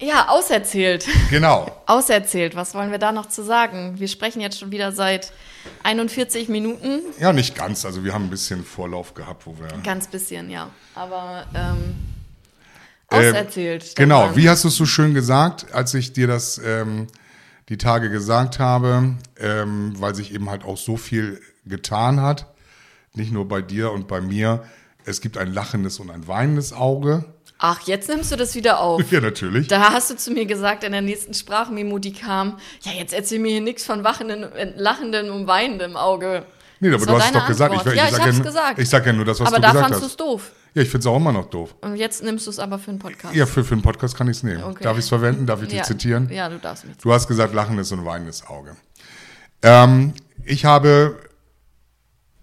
Ja, 0.00 0.28
auserzählt. 0.28 1.06
Genau. 1.28 1.70
Auserzählt, 1.86 2.56
was 2.56 2.74
wollen 2.74 2.90
wir 2.90 2.98
da 2.98 3.12
noch 3.12 3.26
zu 3.26 3.42
sagen? 3.44 4.00
Wir 4.00 4.08
sprechen 4.08 4.40
jetzt 4.40 4.58
schon 4.58 4.70
wieder 4.70 4.92
seit 4.92 5.32
41 5.82 6.48
Minuten. 6.48 7.00
Ja, 7.18 7.34
nicht 7.34 7.54
ganz. 7.54 7.84
Also 7.84 8.02
wir 8.02 8.14
haben 8.14 8.24
ein 8.24 8.30
bisschen 8.30 8.64
Vorlauf 8.64 9.12
gehabt, 9.12 9.46
wo 9.46 9.58
wir. 9.58 9.68
Ganz 9.82 10.06
bisschen, 10.06 10.48
ja. 10.48 10.70
Aber 10.94 11.44
ähm, 11.54 11.96
Äh, 13.10 13.30
auserzählt. 13.30 13.96
Genau, 13.96 14.24
Stefan. 14.24 14.36
wie 14.36 14.48
hast 14.48 14.64
du 14.64 14.68
es 14.68 14.76
so 14.76 14.86
schön 14.86 15.14
gesagt, 15.14 15.72
als 15.72 15.94
ich 15.94 16.12
dir 16.12 16.26
das 16.26 16.60
ähm, 16.64 17.06
die 17.68 17.78
Tage 17.78 18.10
gesagt 18.10 18.58
habe, 18.58 19.14
ähm, 19.38 19.94
weil 19.98 20.14
sich 20.14 20.34
eben 20.34 20.50
halt 20.50 20.64
auch 20.64 20.76
so 20.76 20.96
viel 20.96 21.40
getan 21.64 22.20
hat, 22.20 22.46
nicht 23.14 23.32
nur 23.32 23.48
bei 23.48 23.62
dir 23.62 23.92
und 23.92 24.08
bei 24.08 24.20
mir. 24.20 24.64
Es 25.04 25.20
gibt 25.20 25.38
ein 25.38 25.52
lachendes 25.52 25.98
und 25.98 26.10
ein 26.10 26.28
weinendes 26.28 26.72
Auge. 26.72 27.24
Ach, 27.58 27.80
jetzt 27.82 28.08
nimmst 28.08 28.32
du 28.32 28.36
das 28.36 28.54
wieder 28.54 28.80
auf. 28.80 29.02
Ja, 29.12 29.20
natürlich. 29.20 29.68
Da 29.68 29.92
hast 29.92 30.10
du 30.10 30.16
zu 30.16 30.30
mir 30.30 30.46
gesagt 30.46 30.84
in 30.84 30.92
der 30.92 31.02
nächsten 31.02 31.34
Sprachmemo, 31.34 31.98
die 31.98 32.12
kam, 32.12 32.58
ja, 32.82 32.92
jetzt 32.92 33.12
erzähl 33.12 33.38
mir 33.38 33.50
hier 33.50 33.60
nichts 33.60 33.84
von 33.84 34.02
wachenden, 34.04 34.44
äh, 34.52 34.72
lachendem 34.76 35.30
und 35.34 35.46
weinendem 35.46 35.96
Auge. 35.96 36.44
Nee, 36.80 36.88
aber 36.88 36.98
Das 36.98 37.06
du 37.06 37.12
hast 37.14 37.26
es 37.26 37.32
doch 37.32 37.46
gesagt. 37.46 37.74
Antwort. 37.74 37.94
Ich, 37.94 38.00
ja, 38.00 38.06
ich, 38.08 38.12
ich, 38.12 38.20
hab's 38.20 38.36
nur, 38.36 38.46
gesagt. 38.46 38.78
Ich 38.78 38.88
sag 38.88 39.04
ja 39.04 39.12
nur 39.12 39.24
das, 39.26 39.40
was 39.40 39.48
aber 39.48 39.56
du 39.56 39.62
da 39.62 39.68
gesagt 39.68 39.84
fandst 39.84 40.00
du 40.00 40.04
hast. 40.04 40.12
es 40.12 40.16
doof. 40.16 40.52
Ja, 40.74 40.82
ich 40.82 40.88
finde 40.88 41.00
es 41.00 41.06
auch 41.06 41.16
immer 41.16 41.32
noch 41.32 41.50
doof. 41.50 41.74
Und 41.80 41.96
jetzt 41.96 42.22
nimmst 42.22 42.46
du 42.46 42.50
es 42.50 42.58
aber 42.58 42.78
für 42.78 42.90
einen 42.90 42.98
Podcast. 42.98 43.34
Ja, 43.34 43.46
für, 43.46 43.64
für 43.64 43.74
einen 43.74 43.82
Podcast 43.82 44.16
kann 44.16 44.28
ich 44.28 44.38
es 44.38 44.42
nehmen. 44.42 44.62
Okay. 44.62 44.84
Darf 44.84 44.96
ich 44.96 45.04
es 45.04 45.08
verwenden? 45.08 45.46
Darf 45.46 45.62
ich 45.62 45.70
ja. 45.70 45.78
dich 45.78 45.86
zitieren? 45.86 46.28
Ja, 46.30 46.48
du 46.48 46.58
darfst 46.58 46.84
mich 46.84 46.96
Du 46.98 47.12
hast 47.12 47.26
gesagt, 47.26 47.54
lachendes 47.54 47.90
und 47.92 48.04
weinendes 48.04 48.46
Auge. 48.46 48.76
Ähm, 49.62 50.14
ich 50.44 50.64
habe 50.64 51.18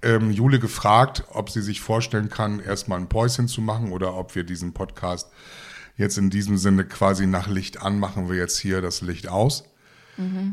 ähm, 0.02 0.32
Jule 0.32 0.60
gefragt, 0.60 1.24
ob 1.30 1.50
sie 1.50 1.62
sich 1.62 1.82
vorstellen 1.82 2.30
kann, 2.30 2.60
erstmal 2.60 3.00
ein 3.00 3.08
Päuschen 3.08 3.48
zu 3.48 3.62
machen 3.62 3.92
oder 3.92 4.16
ob 4.16 4.36
wir 4.36 4.44
diesen 4.44 4.74
Podcast 4.74 5.32
jetzt 5.96 6.18
in 6.18 6.30
diesem 6.30 6.58
Sinne 6.58 6.86
quasi 6.86 7.26
nach 7.28 7.48
Licht 7.48 7.82
an, 7.82 8.00
machen 8.00 8.30
wir 8.30 8.38
jetzt 8.38 8.58
hier 8.60 8.82
das 8.82 9.02
Licht 9.02 9.28
aus. 9.28 9.64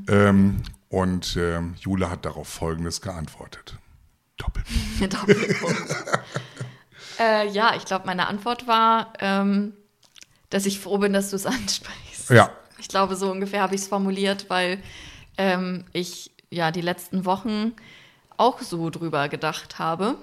Ähm, 0.09 0.62
und 0.89 1.37
ähm, 1.39 1.75
Jule 1.79 2.11
hat 2.11 2.25
darauf 2.25 2.49
Folgendes 2.49 3.01
geantwortet. 3.01 3.79
Doppelpunkt. 4.37 5.12
Doppelpunkt. 5.14 5.97
Äh, 7.19 7.49
ja, 7.49 7.75
ich 7.77 7.85
glaube, 7.85 8.07
meine 8.07 8.27
Antwort 8.29 8.67
war, 8.67 9.12
ähm, 9.21 9.75
dass 10.51 10.67
ich 10.67 10.81
froh 10.81 10.99
bin, 10.99 11.12
dass 11.12 11.31
du 11.31 11.37
es 11.37 11.47
ansprichst. 11.47 12.31
Ja, 12.31 12.51
Ich 12.79 12.89
glaube, 12.89 13.17
so 13.17 13.31
ungefähr 13.31 13.62
habe 13.62 13.75
ich 13.75 13.83
es 13.83 13.89
formuliert, 13.89 14.49
weil 14.49 14.83
ähm, 15.37 15.85
ich 15.93 16.31
ja 16.51 16.71
die 16.71 16.81
letzten 16.81 17.25
Wochen 17.25 17.75
auch 18.37 18.61
so 18.61 18.91
drüber 18.91 19.29
gedacht 19.29 19.79
habe. 19.79 20.17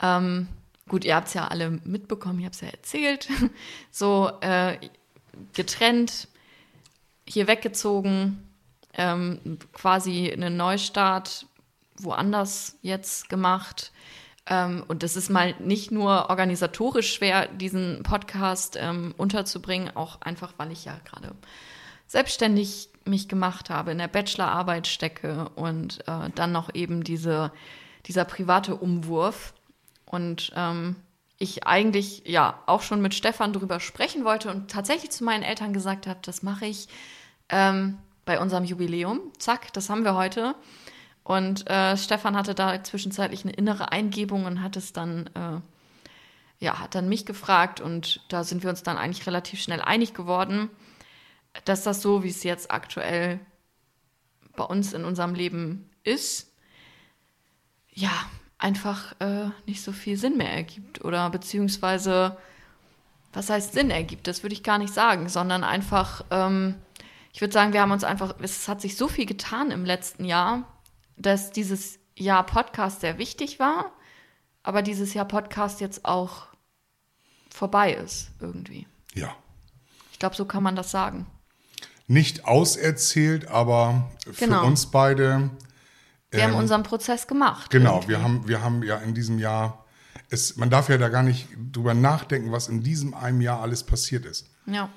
Ähm, 0.00 0.48
gut, 0.88 1.04
ihr 1.04 1.16
habt 1.16 1.28
es 1.28 1.34
ja 1.34 1.48
alle 1.48 1.70
mitbekommen, 1.84 2.40
ich 2.40 2.44
habe 2.44 2.54
es 2.54 2.60
ja 2.60 2.68
erzählt. 2.68 3.28
so 3.90 4.30
äh, 4.40 4.78
getrennt, 5.54 6.28
hier 7.26 7.46
weggezogen, 7.46 8.48
ähm, 8.94 9.58
quasi 9.72 10.30
einen 10.30 10.56
Neustart 10.56 11.46
woanders 11.98 12.76
jetzt 12.82 13.28
gemacht. 13.28 13.92
Ähm, 14.46 14.84
und 14.88 15.02
das 15.02 15.16
ist 15.16 15.30
mal 15.30 15.54
nicht 15.60 15.90
nur 15.90 16.30
organisatorisch 16.30 17.12
schwer, 17.14 17.46
diesen 17.46 18.02
Podcast 18.02 18.76
ähm, 18.80 19.14
unterzubringen, 19.16 19.94
auch 19.96 20.20
einfach, 20.20 20.54
weil 20.56 20.72
ich 20.72 20.84
ja 20.84 20.98
gerade 21.04 21.34
selbstständig 22.06 22.88
mich 23.04 23.28
gemacht 23.28 23.70
habe, 23.70 23.92
in 23.92 23.98
der 23.98 24.08
Bachelorarbeit 24.08 24.86
stecke 24.86 25.48
und 25.54 26.00
äh, 26.06 26.30
dann 26.34 26.52
noch 26.52 26.74
eben 26.74 27.04
diese, 27.04 27.52
dieser 28.06 28.24
private 28.24 28.76
Umwurf. 28.76 29.54
Und 30.04 30.52
ähm, 30.54 30.96
ich 31.38 31.66
eigentlich 31.66 32.22
ja 32.26 32.62
auch 32.66 32.82
schon 32.82 33.00
mit 33.00 33.14
Stefan 33.14 33.52
drüber 33.52 33.80
sprechen 33.80 34.24
wollte 34.24 34.50
und 34.50 34.70
tatsächlich 34.70 35.10
zu 35.10 35.24
meinen 35.24 35.42
Eltern 35.42 35.72
gesagt 35.72 36.06
habe, 36.06 36.20
das 36.22 36.42
mache 36.42 36.66
ich 36.66 36.88
ähm, 37.48 37.98
bei 38.24 38.38
unserem 38.38 38.64
Jubiläum. 38.64 39.20
Zack, 39.38 39.72
das 39.72 39.90
haben 39.90 40.04
wir 40.04 40.14
heute. 40.14 40.54
Und 41.24 41.68
äh, 41.70 41.96
Stefan 41.96 42.36
hatte 42.36 42.54
da 42.54 42.82
zwischenzeitlich 42.82 43.44
eine 43.44 43.52
innere 43.52 43.92
Eingebung 43.92 44.44
und 44.44 44.62
hat 44.62 44.76
es 44.76 44.92
dann, 44.92 45.28
äh, 45.34 45.60
ja, 46.64 46.80
hat 46.80 46.94
dann 46.94 47.08
mich 47.08 47.26
gefragt 47.26 47.80
und 47.80 48.20
da 48.28 48.44
sind 48.44 48.62
wir 48.62 48.70
uns 48.70 48.82
dann 48.82 48.98
eigentlich 48.98 49.26
relativ 49.26 49.60
schnell 49.60 49.80
einig 49.80 50.14
geworden, 50.14 50.68
dass 51.64 51.82
das 51.84 52.02
so, 52.02 52.22
wie 52.24 52.28
es 52.28 52.42
jetzt 52.42 52.70
aktuell 52.70 53.40
bei 54.56 54.64
uns 54.64 54.92
in 54.92 55.04
unserem 55.04 55.34
Leben 55.34 55.90
ist, 56.02 56.52
ja, 57.90 58.12
einfach 58.58 59.14
äh, 59.20 59.50
nicht 59.66 59.82
so 59.82 59.92
viel 59.92 60.16
Sinn 60.16 60.36
mehr 60.36 60.52
ergibt 60.52 61.04
oder 61.04 61.28
beziehungsweise, 61.30 62.36
was 63.32 63.50
heißt 63.50 63.72
Sinn 63.72 63.90
ergibt, 63.90 64.26
das 64.26 64.42
würde 64.42 64.54
ich 64.54 64.62
gar 64.62 64.78
nicht 64.78 64.94
sagen, 64.94 65.28
sondern 65.28 65.64
einfach, 65.64 66.24
ähm, 66.30 66.76
ich 67.32 67.40
würde 67.40 67.52
sagen, 67.52 67.72
wir 67.72 67.80
haben 67.80 67.92
uns 67.92 68.04
einfach, 68.04 68.34
es 68.40 68.68
hat 68.68 68.80
sich 68.80 68.96
so 68.96 69.08
viel 69.08 69.26
getan 69.26 69.70
im 69.70 69.84
letzten 69.84 70.24
Jahr, 70.24 70.71
dass 71.22 71.50
dieses 71.50 71.98
Jahr 72.16 72.44
Podcast 72.44 73.00
sehr 73.00 73.18
wichtig 73.18 73.58
war, 73.58 73.92
aber 74.62 74.82
dieses 74.82 75.14
Jahr 75.14 75.24
Podcast 75.26 75.80
jetzt 75.80 76.04
auch 76.04 76.46
vorbei 77.50 77.92
ist 77.94 78.30
irgendwie. 78.40 78.86
ja. 79.14 79.34
Ich 80.12 80.18
glaube, 80.22 80.36
so 80.36 80.44
kann 80.44 80.62
man 80.62 80.76
das 80.76 80.92
sagen. 80.92 81.26
Nicht 82.06 82.44
auserzählt, 82.44 83.48
aber 83.48 84.08
für 84.20 84.44
Genau. 84.46 84.64
uns 84.64 84.86
beide 84.88 85.50
Wir 86.30 86.44
haben 86.44 86.54
unseren 86.54 86.84
Prozess 86.84 87.26
gemacht. 87.26 87.70
Genau, 87.70 87.94
irgendwie. 87.96 88.08
wir 88.10 88.22
haben, 88.22 88.48
wir 88.48 88.62
haben 88.62 88.82
ja 88.84 88.98
in 88.98 89.14
diesem 89.14 89.40
Jahr, 89.40 89.84
es, 90.30 90.54
man 90.56 90.70
darf 90.70 90.88
ja 90.88 90.96
da 90.96 91.08
gar 91.08 91.24
nicht 91.24 91.48
drüber 91.72 91.92
nachdenken, 91.94 92.52
was 92.52 92.68
in 92.68 92.82
diesem 92.84 93.14
einem 93.14 93.40
Jahr 93.40 93.60
alles 93.62 93.82
passiert 93.84 94.24
ist. 94.24 94.48
Ja. 94.66 94.88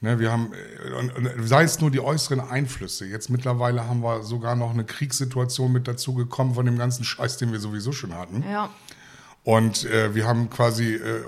Ne, 0.00 0.18
wir 0.18 0.30
haben, 0.30 0.52
äh, 0.52 1.42
sei 1.46 1.62
es 1.64 1.80
nur 1.80 1.90
die 1.90 2.00
äußeren 2.00 2.40
Einflüsse. 2.40 3.06
Jetzt 3.06 3.30
mittlerweile 3.30 3.88
haben 3.88 4.02
wir 4.02 4.22
sogar 4.22 4.54
noch 4.54 4.70
eine 4.72 4.84
Kriegssituation 4.84 5.72
mit 5.72 5.88
dazu 5.88 6.12
gekommen 6.14 6.54
von 6.54 6.66
dem 6.66 6.76
ganzen 6.76 7.02
Scheiß, 7.04 7.38
den 7.38 7.50
wir 7.52 7.60
sowieso 7.60 7.92
schon 7.92 8.14
hatten. 8.14 8.44
Ja. 8.50 8.68
Und 9.42 9.84
äh, 9.86 10.14
wir 10.14 10.26
haben 10.26 10.50
quasi 10.50 10.94
äh, 10.96 11.22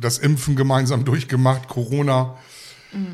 das 0.00 0.18
Impfen 0.18 0.56
gemeinsam 0.56 1.04
durchgemacht, 1.06 1.68
Corona. 1.68 2.36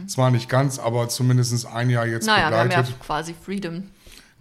Zwar 0.07 0.31
nicht 0.31 0.49
ganz, 0.49 0.79
aber 0.79 1.09
zumindest 1.09 1.67
ein 1.67 1.91
Jahr 1.91 2.07
jetzt 2.07 2.27
Mhm. 2.27 2.33
Naja, 2.35 2.51
wir 2.51 2.59
haben 2.59 2.69
begleitet. 2.69 2.95
ja 3.01 3.05
quasi 3.05 3.35
Freedom 3.35 3.83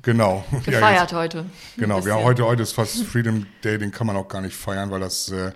genau. 0.03 0.45
Ja, 0.51 0.59
gefeiert 0.59 1.01
jetzt- 1.03 1.13
heute. 1.13 1.45
Genau, 1.77 2.05
wir 2.05 2.13
heute, 2.15 2.45
heute 2.45 2.61
ist 2.61 2.73
fast 2.73 3.01
Freedom 3.05 3.47
Day, 3.63 3.79
den 3.79 3.91
kann 3.91 4.05
man 4.05 4.15
auch 4.17 4.27
gar 4.27 4.41
nicht 4.41 4.55
feiern, 4.55 4.91
weil 4.91 4.99
das 4.99 5.29
äh, 5.31 5.51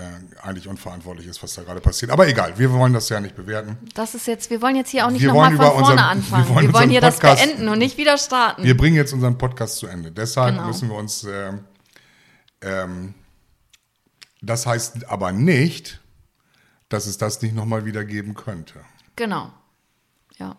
äh, 0.00 0.42
eigentlich 0.46 0.66
unverantwortlich 0.68 1.26
ist, 1.26 1.42
was 1.42 1.54
da 1.54 1.62
gerade 1.62 1.80
passiert. 1.80 2.10
Aber 2.10 2.26
egal, 2.28 2.58
wir 2.58 2.72
wollen 2.72 2.92
das 2.92 3.08
ja 3.08 3.20
nicht 3.20 3.36
bewerten. 3.36 3.76
Das 3.94 4.14
ist 4.14 4.26
jetzt, 4.26 4.50
wir 4.50 4.62
wollen 4.62 4.76
jetzt 4.76 4.90
hier 4.90 5.06
auch 5.06 5.10
nicht 5.10 5.22
Wir 5.22 5.28
nochmal 5.28 5.50
wollen 5.50 5.58
von 5.58 5.66
vorne 5.66 5.86
unseren- 5.92 5.98
anfangen. 5.98 6.44
wir 6.44 6.48
Wir 6.48 6.54
wollen 6.54 6.56
wollen, 6.56 6.74
unseren 6.74 6.90
hier 6.90 7.00
das 7.00 7.18
Podcast- 7.18 7.44
beenden 7.44 7.68
und 7.68 7.78
nicht 7.78 7.96
wieder 7.98 8.18
starten. 8.18 8.62
Wir 8.64 8.76
bringen 8.76 8.96
jetzt 8.96 9.12
unseren 9.12 9.36
Podcast 9.38 9.76
zu 9.76 9.86
Ende. 9.86 10.10
Deshalb 10.12 10.54
Genau. 10.54 10.66
müssen 10.66 10.88
wir 10.88 10.96
uns. 10.96 11.24
Äh, 11.24 11.52
ähm, 12.62 13.14
das 14.42 14.66
heißt 14.66 15.08
aber 15.08 15.32
nicht, 15.32 16.00
dass 16.88 17.06
es 17.06 17.18
das 17.18 17.40
nicht 17.42 17.54
nochmal 17.54 17.84
wieder 17.84 18.04
geben 18.04 18.34
könnte. 18.34 18.74
genau. 19.16 19.52
Ja. 20.38 20.56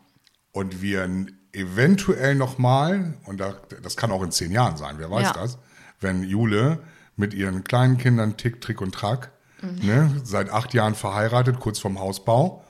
Und 0.52 0.82
wir 0.82 1.10
eventuell 1.54 2.36
nochmal, 2.36 3.16
und 3.26 3.40
da, 3.40 3.56
das 3.82 3.98
kann 3.98 4.12
auch 4.12 4.22
in 4.22 4.32
zehn 4.32 4.52
Jahren 4.52 4.78
sein, 4.78 4.96
wer 5.00 5.10
weiß 5.10 5.24
Ja. 5.28 5.34
das, 5.34 5.58
wenn 6.00 6.24
Jule 6.24 6.80
mit 7.22 7.34
ihren 7.34 7.64
kleinen 7.64 7.98
Kindern 7.98 8.36
Tick, 8.36 8.60
Trick 8.60 8.82
und 8.82 8.94
Track, 8.94 9.32
Mhm. 9.62 9.88
ne, 9.88 10.22
seit 10.24 10.50
acht 10.50 10.74
Jahren 10.74 10.96
verheiratet, 10.96 11.60
kurz 11.60 11.78
vorm 11.80 12.00
Hausbau, 12.00 12.66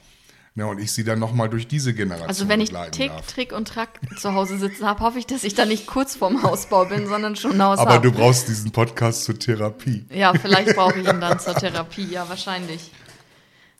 ne, 0.55 0.67
und 0.67 0.77
ich 0.79 0.91
sie 0.91 1.05
dann 1.05 1.19
nochmal 1.19 1.47
durch 1.49 1.67
diese 1.69 1.93
Generation 1.93 2.27
Also 2.27 2.49
wenn 2.49 2.59
ich 2.61 2.71
Tick, 2.91 3.07
darf. 3.11 3.25
Trick 3.33 3.53
und 3.53 3.67
Track 3.67 3.99
zu 4.19 4.33
Hause 4.33 4.57
sitzen 4.59 4.85
habe, 4.85 4.99
hoffe 4.99 5.17
ich, 5.17 5.25
dass 5.25 5.43
ich 5.45 5.55
da 5.55 5.65
nicht 5.65 5.87
kurz 5.87 6.17
vorm 6.17 6.43
Hausbau 6.43 6.83
bin, 6.85 7.07
sondern 7.07 7.35
schon 7.37 7.61
Haus 7.63 7.79
Aber 7.79 7.93
hab. 7.95 8.03
du 8.03 8.11
brauchst 8.11 8.49
diesen 8.49 8.71
Podcast 8.71 9.23
zur 9.23 9.39
Therapie. 9.39 10.05
Ja, 10.09 10.33
vielleicht 10.33 10.75
brauche 10.75 10.99
ich 10.99 11.07
ihn 11.07 11.21
dann 11.21 11.39
zur 11.39 11.55
Therapie, 11.55 12.05
ja, 12.11 12.27
wahrscheinlich. 12.27 12.91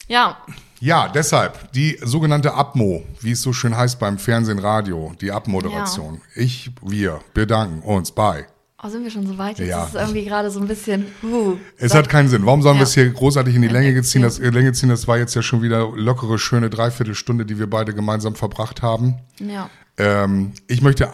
Ja, 0.08 0.38
Ja, 0.80 1.10
deshalb 1.10 1.72
die 1.74 2.00
sogenannte 2.02 2.54
Abmo, 2.56 3.04
wie 3.20 3.32
es 3.34 3.42
so 3.44 3.54
schön 3.54 3.78
heißt 3.78 4.00
beim 4.00 4.18
Fernsehen, 4.18 4.58
Radio, 4.58 5.14
die 5.22 5.32
Abmoderation. 5.32 6.22
Ich, 6.34 6.72
wir 6.82 7.20
bedanken 7.36 7.82
uns 7.82 8.12
bei. 8.12 8.48
Oh, 8.84 8.90
sind 8.90 9.04
wir 9.04 9.12
schon 9.12 9.26
so 9.28 9.38
weit? 9.38 9.60
Jetzt 9.60 9.70
Ja. 9.70 9.84
ist 9.84 9.90
es 9.90 10.02
irgendwie 10.02 10.26
gerade 10.26 10.50
so 10.52 10.60
ein 10.60 10.68
bisschen. 10.68 11.06
Uh, 11.24 11.58
Es 11.78 11.94
hat 11.94 12.10
keinen 12.10 12.28
Sinn. 12.30 12.46
Warum 12.46 12.62
sollen 12.62 12.76
wir 12.76 12.82
Ja. 12.82 12.88
es 12.88 12.94
hier 12.94 13.10
großartig 13.10 13.56
in 13.56 13.62
die 13.62 13.68
Länge 13.68 14.02
ziehen? 14.04 14.22
Das, 14.22 14.40
äh, 14.40 14.50
Länge 14.50 14.72
ziehen, 14.74 14.90
das 14.90 15.08
war 15.08 15.18
jetzt 15.18 15.36
ja 15.36 15.42
schon 15.42 15.62
wieder 15.62 15.90
lockere, 15.96 16.38
schöne 16.40 16.70
Dreiviertelstunde, 16.70 17.46
die 17.46 17.60
wir 17.60 17.70
beide 17.70 17.94
gemeinsam 17.94 18.36
verbracht 18.36 18.82
haben. 18.82 19.16
ja. 19.40 19.70
Ähm, 19.98 20.54
ich 20.68 20.82
möchte 20.82 21.12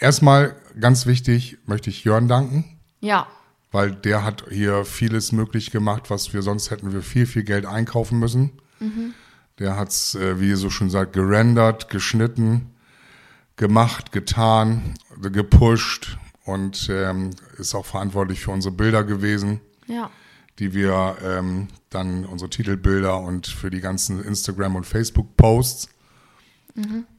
erstmal, 0.00 0.56
ganz 0.78 1.06
wichtig, 1.06 1.58
möchte 1.66 1.88
ich 1.90 2.02
Jörn 2.04 2.26
danken, 2.28 2.64
Ja, 3.00 3.26
weil 3.72 3.92
der 3.92 4.24
hat 4.24 4.44
hier 4.50 4.84
vieles 4.84 5.32
möglich 5.32 5.70
gemacht, 5.70 6.10
was 6.10 6.34
wir 6.34 6.42
sonst 6.42 6.70
hätten 6.70 6.92
wir 6.92 7.02
viel, 7.02 7.26
viel 7.26 7.44
Geld 7.44 7.64
einkaufen 7.66 8.18
müssen. 8.18 8.50
Der 9.58 9.76
hat's, 9.76 10.14
äh, 10.16 10.38
wie 10.40 10.48
ihr 10.50 10.56
so 10.56 10.68
schon 10.70 10.90
sagt, 10.90 11.12
gerendert, 11.14 11.88
geschnitten, 11.88 12.74
gemacht, 13.56 14.12
getan, 14.12 14.94
gepusht 15.32 16.18
und 16.46 16.88
ähm, 16.90 17.30
ist 17.58 17.74
auch 17.74 17.84
verantwortlich 17.84 18.40
für 18.40 18.52
unsere 18.52 18.74
Bilder 18.74 19.04
gewesen 19.04 19.60
ja. 19.86 20.10
die 20.58 20.74
wir 20.74 21.16
ähm, 21.22 21.68
dann 21.90 22.24
unsere 22.24 22.50
Titelbilder 22.50 23.20
und 23.20 23.46
für 23.46 23.70
die 23.70 23.80
ganzen 23.80 24.24
Instagram- 24.24 24.76
und 24.76 24.86
Facebook-Posts. 24.86 25.90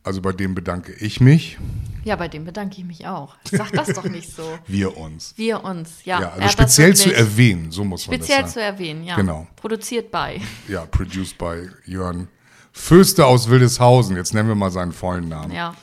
Also 0.04 0.22
bei 0.22 0.34
dem 0.34 0.54
bedanke 0.54 0.94
ich 0.94 1.20
mich, 1.20 1.58
Ja, 2.04 2.16
bei 2.16 2.28
dem 2.28 2.46
bedanke 2.46 2.78
ich 2.78 2.86
mich 2.86 3.08
auch. 3.08 3.36
Sag 3.44 3.72
das 3.72 3.88
doch 3.88 4.04
nicht 4.04 4.32
so. 4.32 4.44
wir 4.68 4.96
uns. 4.96 5.34
Wir 5.36 5.64
uns, 5.64 6.06
ja. 6.06 6.22
Ja, 6.22 6.30
also 6.34 6.50
speziell 6.50 6.96
zu 6.96 7.14
erwähnen, 7.14 7.72
so 7.72 7.84
muss 7.84 8.08
man 8.08 8.18
Speziell 8.18 8.44
das 8.44 8.54
zu 8.54 8.60
sagen. 8.60 8.76
erwähnen, 8.76 9.04
ja. 9.04 9.16
Genau. 9.16 9.48
Produziert 9.56 10.12
bei. 10.12 10.40
Ja, 10.68 10.86
produced 10.86 11.40
by 11.40 11.70
Jörn 11.86 12.28
Föste 12.72 13.26
aus 13.26 13.50
Wildeshausen. 13.50 14.16
Jetzt 14.16 14.36
nennen 14.36 14.48
wir 14.48 14.54
mal 14.54 14.70
seinen 14.70 14.92
vollen 14.92 15.28
Namen. 15.28 15.52
Ja. 15.52 15.74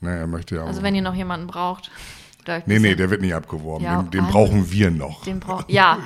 Ne, 0.00 0.16
er 0.16 0.26
möchte 0.26 0.54
ja. 0.54 0.64
Also 0.64 0.82
wenn 0.82 0.94
ihr 0.94 1.02
noch 1.02 1.14
jemanden 1.14 1.48
braucht. 1.48 1.90
Da- 2.48 2.62
nee, 2.66 2.78
nee, 2.80 2.94
der 2.96 3.10
wird 3.10 3.20
nicht 3.20 3.34
abgeworben. 3.34 3.84
Ja, 3.84 4.02
den 4.02 4.10
den 4.10 4.20
Wahnsinn. 4.22 4.32
brauchen 4.32 4.70
wir 4.72 4.90
noch. 4.90 5.22
Den 5.24 5.38
braucht. 5.40 5.70
Ja, 5.70 5.98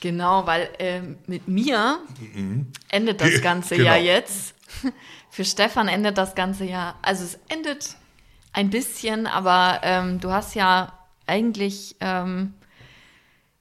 genau, 0.00 0.46
weil 0.46 0.68
ähm, 0.78 1.16
mit 1.26 1.46
mir 1.46 1.98
endet 2.88 3.20
das 3.20 3.40
ganze 3.42 3.76
Genau. 3.76 3.88
Jahr 3.90 3.98
jetzt. 3.98 4.54
Für 5.30 5.44
Stefan 5.44 5.86
endet 5.88 6.18
das 6.18 6.34
ganze 6.34 6.64
Jahr. 6.64 6.96
Also 7.02 7.22
es 7.24 7.38
endet 7.48 7.96
ein 8.52 8.70
bisschen, 8.70 9.26
aber 9.28 9.80
ähm, 9.84 10.18
du 10.20 10.32
hast 10.32 10.54
ja 10.56 10.92
eigentlich 11.26 11.94
ähm, 12.00 12.54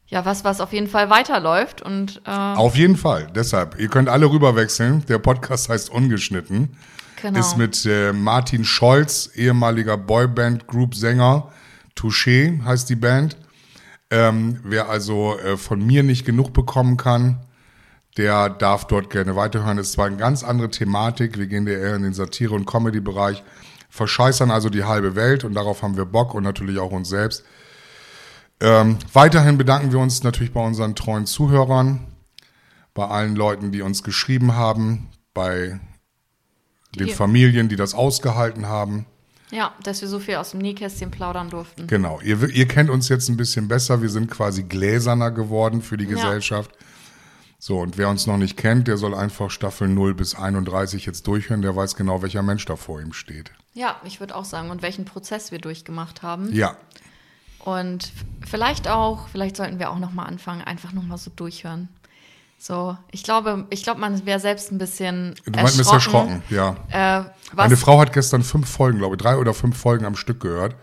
ja 0.08 0.26
was, 0.26 0.44
was 0.44 0.62
auf 0.62 0.74
jeden 0.74 0.88
Fall 0.88 1.10
weiterläuft 1.12 1.82
und 1.84 2.22
äh, 2.26 2.30
Auf 2.32 2.76
jeden 2.76 2.98
Fall. 2.98 3.28
Deshalb, 3.36 3.80
ihr 3.80 3.88
könnt 3.90 4.10
alle 4.10 4.26
rüberwechseln. 4.32 5.06
Der 5.08 5.20
Podcast 5.20 5.70
heißt 5.70 5.92
Ungeschnitten. 5.92 6.76
genau. 7.22 7.40
Ist 7.40 7.58
mit 7.58 7.86
äh, 7.86 8.14
Martin 8.14 8.66
Scholz, 8.66 9.30
ehemaliger 9.36 9.96
Boyband-Group-Sänger. 9.98 11.52
Touché 12.00 12.64
heißt 12.64 12.90
die 12.90 12.96
Band. 12.96 13.38
Ähm, 14.10 14.60
wer 14.64 14.90
also 14.90 15.38
äh, 15.38 15.58
von 15.58 15.86
mir 15.86 16.04
nicht 16.04 16.26
genug 16.26 16.54
bekommen 16.54 16.98
kann, 16.98 17.40
der 18.18 18.50
darf 18.50 18.88
dort 18.88 19.10
gerne 19.10 19.36
weiterhören. 19.36 19.78
Es 19.78 19.88
ist 19.88 19.94
zwar 19.94 20.08
eine 20.08 20.18
ganz 20.18 20.44
andere 20.44 20.70
Thematik. 20.70 21.38
Wir 21.38 21.48
gehen 21.48 21.68
eher 21.68 21.96
in 21.96 22.04
den 22.04 22.14
Satire- 22.14 22.56
und 22.56 22.66
Comedy-Bereich. 22.66 23.44
Verscheißern 23.90 24.52
also 24.52 24.70
die 24.70 24.84
halbe 24.84 25.16
Welt 25.16 25.44
und 25.44 25.54
darauf 25.54 25.82
haben 25.82 25.98
wir 25.98 26.06
Bock 26.06 26.34
und 26.34 26.44
natürlich 26.44 26.80
auch 26.80 26.92
uns 26.92 27.10
selbst. 27.10 27.44
Ähm, 28.62 28.98
weiterhin 29.14 29.58
bedanken 29.58 29.92
wir 29.92 30.00
uns 30.00 30.24
natürlich 30.24 30.54
bei 30.54 30.66
unseren 30.66 30.96
treuen 30.96 31.26
Zuhörern, 31.26 32.08
bei 32.94 33.08
allen 33.08 33.36
Leuten, 33.36 33.72
die 33.72 33.82
uns 33.82 34.04
geschrieben 34.04 34.56
haben, 34.56 35.10
bei 35.34 35.80
den 36.98 37.10
Familien, 37.10 37.70
die 37.70 37.76
das 37.76 37.94
ausgehalten 37.94 38.68
haben. 38.68 39.06
Ja, 39.52 39.74
dass 39.84 40.02
wir 40.02 40.08
so 40.08 40.20
viel 40.20 40.36
aus 40.36 40.52
dem 40.52 40.60
Nähkästchen 40.60 41.12
plaudern 41.12 41.50
durften. 41.50 41.88
Genau, 41.88 42.20
ihr, 42.22 42.42
ihr 42.50 42.68
kennt 42.68 42.90
uns 42.90 43.10
jetzt 43.10 43.30
ein 43.30 43.38
bisschen 43.38 43.68
besser. 43.68 44.02
Wir 44.02 44.10
sind 44.10 44.30
quasi 44.30 44.64
gläserner 44.64 45.32
geworden 45.32 45.82
für 45.82 45.98
die 45.98 46.06
Ja. 46.06 46.12
Gesellschaft. 46.12 46.72
So, 47.62 47.80
und 47.80 47.98
wer 47.98 48.08
uns 48.10 48.26
noch 48.26 48.38
nicht 48.38 48.56
kennt, 48.56 48.88
der 48.88 48.96
soll 48.98 49.14
einfach 49.14 49.52
Staffel 49.52 49.90
0 49.90 50.14
bis 50.14 50.34
31 50.36 51.06
jetzt 51.06 51.28
durchhören. 51.28 51.62
Der 51.62 51.76
weiß 51.76 51.96
genau, 51.96 52.22
welcher 52.22 52.42
Mensch 52.42 52.66
da 52.66 52.76
vor 52.78 53.02
ihm 53.02 53.12
steht. 53.12 53.52
Ja, 53.74 53.98
ich 54.06 54.20
würde 54.22 54.36
auch 54.36 54.46
sagen, 54.46 54.70
und 54.70 54.82
welchen 54.82 55.04
Prozess 55.06 55.52
wir 55.52 55.60
durchgemacht 55.60 56.22
haben. 56.22 56.54
Ja, 56.54 56.78
Und 57.60 58.14
vielleicht 58.48 58.88
auch, 58.88 59.28
vielleicht 59.28 59.58
sollten 59.58 59.78
wir 59.80 59.90
auch 59.92 60.00
noch 60.00 60.14
mal 60.14 60.24
anfangen, 60.26 60.62
einfach 60.62 60.94
noch 60.94 61.04
mal 61.04 61.18
so 61.18 61.32
durchhören. 61.36 61.90
So, 62.62 62.98
ich 63.12 63.24
glaube, 63.24 63.66
ich 63.70 63.84
glaube, 63.84 64.02
man 64.02 64.26
wäre 64.26 64.40
selbst 64.40 64.70
ein 64.72 64.78
bisschen 64.78 65.34
du 65.46 65.52
meinst, 65.52 65.78
bist 65.78 65.92
erschrocken, 65.94 66.44
ja. 66.50 66.76
Äh, 66.92 67.24
Meine 67.56 67.78
Frau 67.78 68.00
hat 68.02 68.12
gestern 68.12 68.44
fünf 68.44 68.70
Folgen, 68.70 68.98
glaube 69.00 69.16
ich, 69.16 69.22
drei 69.22 69.38
oder 69.38 69.54
fünf 69.54 69.78
Folgen 69.78 70.04
am 70.06 70.18
Stück 70.18 70.42
gehört. 70.42 70.76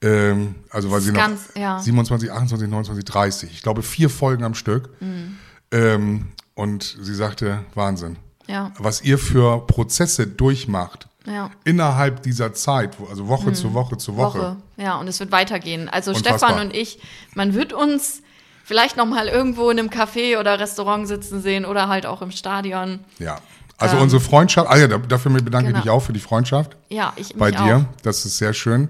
Ähm, 0.00 0.54
also 0.70 0.90
weil 0.92 1.00
sie 1.00 1.10
noch 1.10 1.18
ganz- 1.18 1.48
ja. 1.56 1.80
27, 1.80 2.30
28, 2.30 2.68
29, 2.68 3.04
30. 3.04 3.50
Ich 3.52 3.62
glaube 3.62 3.82
vier 3.82 4.08
Folgen 4.08 4.44
am 4.44 4.54
Stück. 4.54 4.90
Ähm, 5.72 6.28
und 6.54 6.96
sie 7.00 7.14
sagte, 7.14 7.64
Wahnsinn. 7.74 8.16
Ja. 8.46 8.72
Was 8.78 9.02
ihr 9.02 9.18
für 9.18 9.66
Prozesse 9.66 10.26
durchmacht 10.28 11.08
Ja. 11.26 11.50
innerhalb 11.64 12.22
dieser 12.22 12.52
Zeit, 12.52 12.96
also 13.10 13.26
Woche 13.26 13.52
zu 13.52 13.74
Woche 13.74 13.96
zu 13.98 14.16
Woche. 14.16 14.38
Woche. 14.38 14.56
Ja, 14.76 14.96
und 15.00 15.08
es 15.08 15.18
wird 15.18 15.32
weitergehen. 15.32 15.88
Also 15.88 16.12
Unfassbar. 16.12 16.50
Stefan 16.50 16.66
und 16.66 16.74
ich, 16.74 17.00
man 17.34 17.54
wird 17.54 17.72
uns 17.72 18.22
vielleicht 18.64 18.96
noch 18.96 19.06
mal 19.06 19.28
irgendwo 19.28 19.70
in 19.70 19.78
einem 19.78 19.88
Café 19.90 20.38
oder 20.40 20.58
Restaurant 20.58 21.06
sitzen 21.06 21.40
sehen 21.42 21.64
oder 21.64 21.88
halt 21.88 22.06
auch 22.06 22.22
im 22.22 22.30
Stadion. 22.30 23.00
Ja. 23.18 23.38
Also 23.76 23.96
unsere 23.98 24.20
Freundschaft, 24.20 24.68
ah 24.70 24.76
ja, 24.78 24.86
da- 24.88 24.98
dafür 24.98 25.32
bedanke 25.32 25.66
ich 25.68 25.74
genau. 25.74 25.78
mich 25.84 25.90
auch 25.90 26.00
für 26.00 26.12
die 26.12 26.20
Freundschaft 26.20 26.76
Ja, 26.88 27.12
ich 27.16 27.34
bei 27.34 27.50
dir. 27.50 27.86
Auch. 27.88 28.02
Das 28.02 28.24
ist 28.24 28.38
sehr 28.38 28.52
schön. 28.54 28.88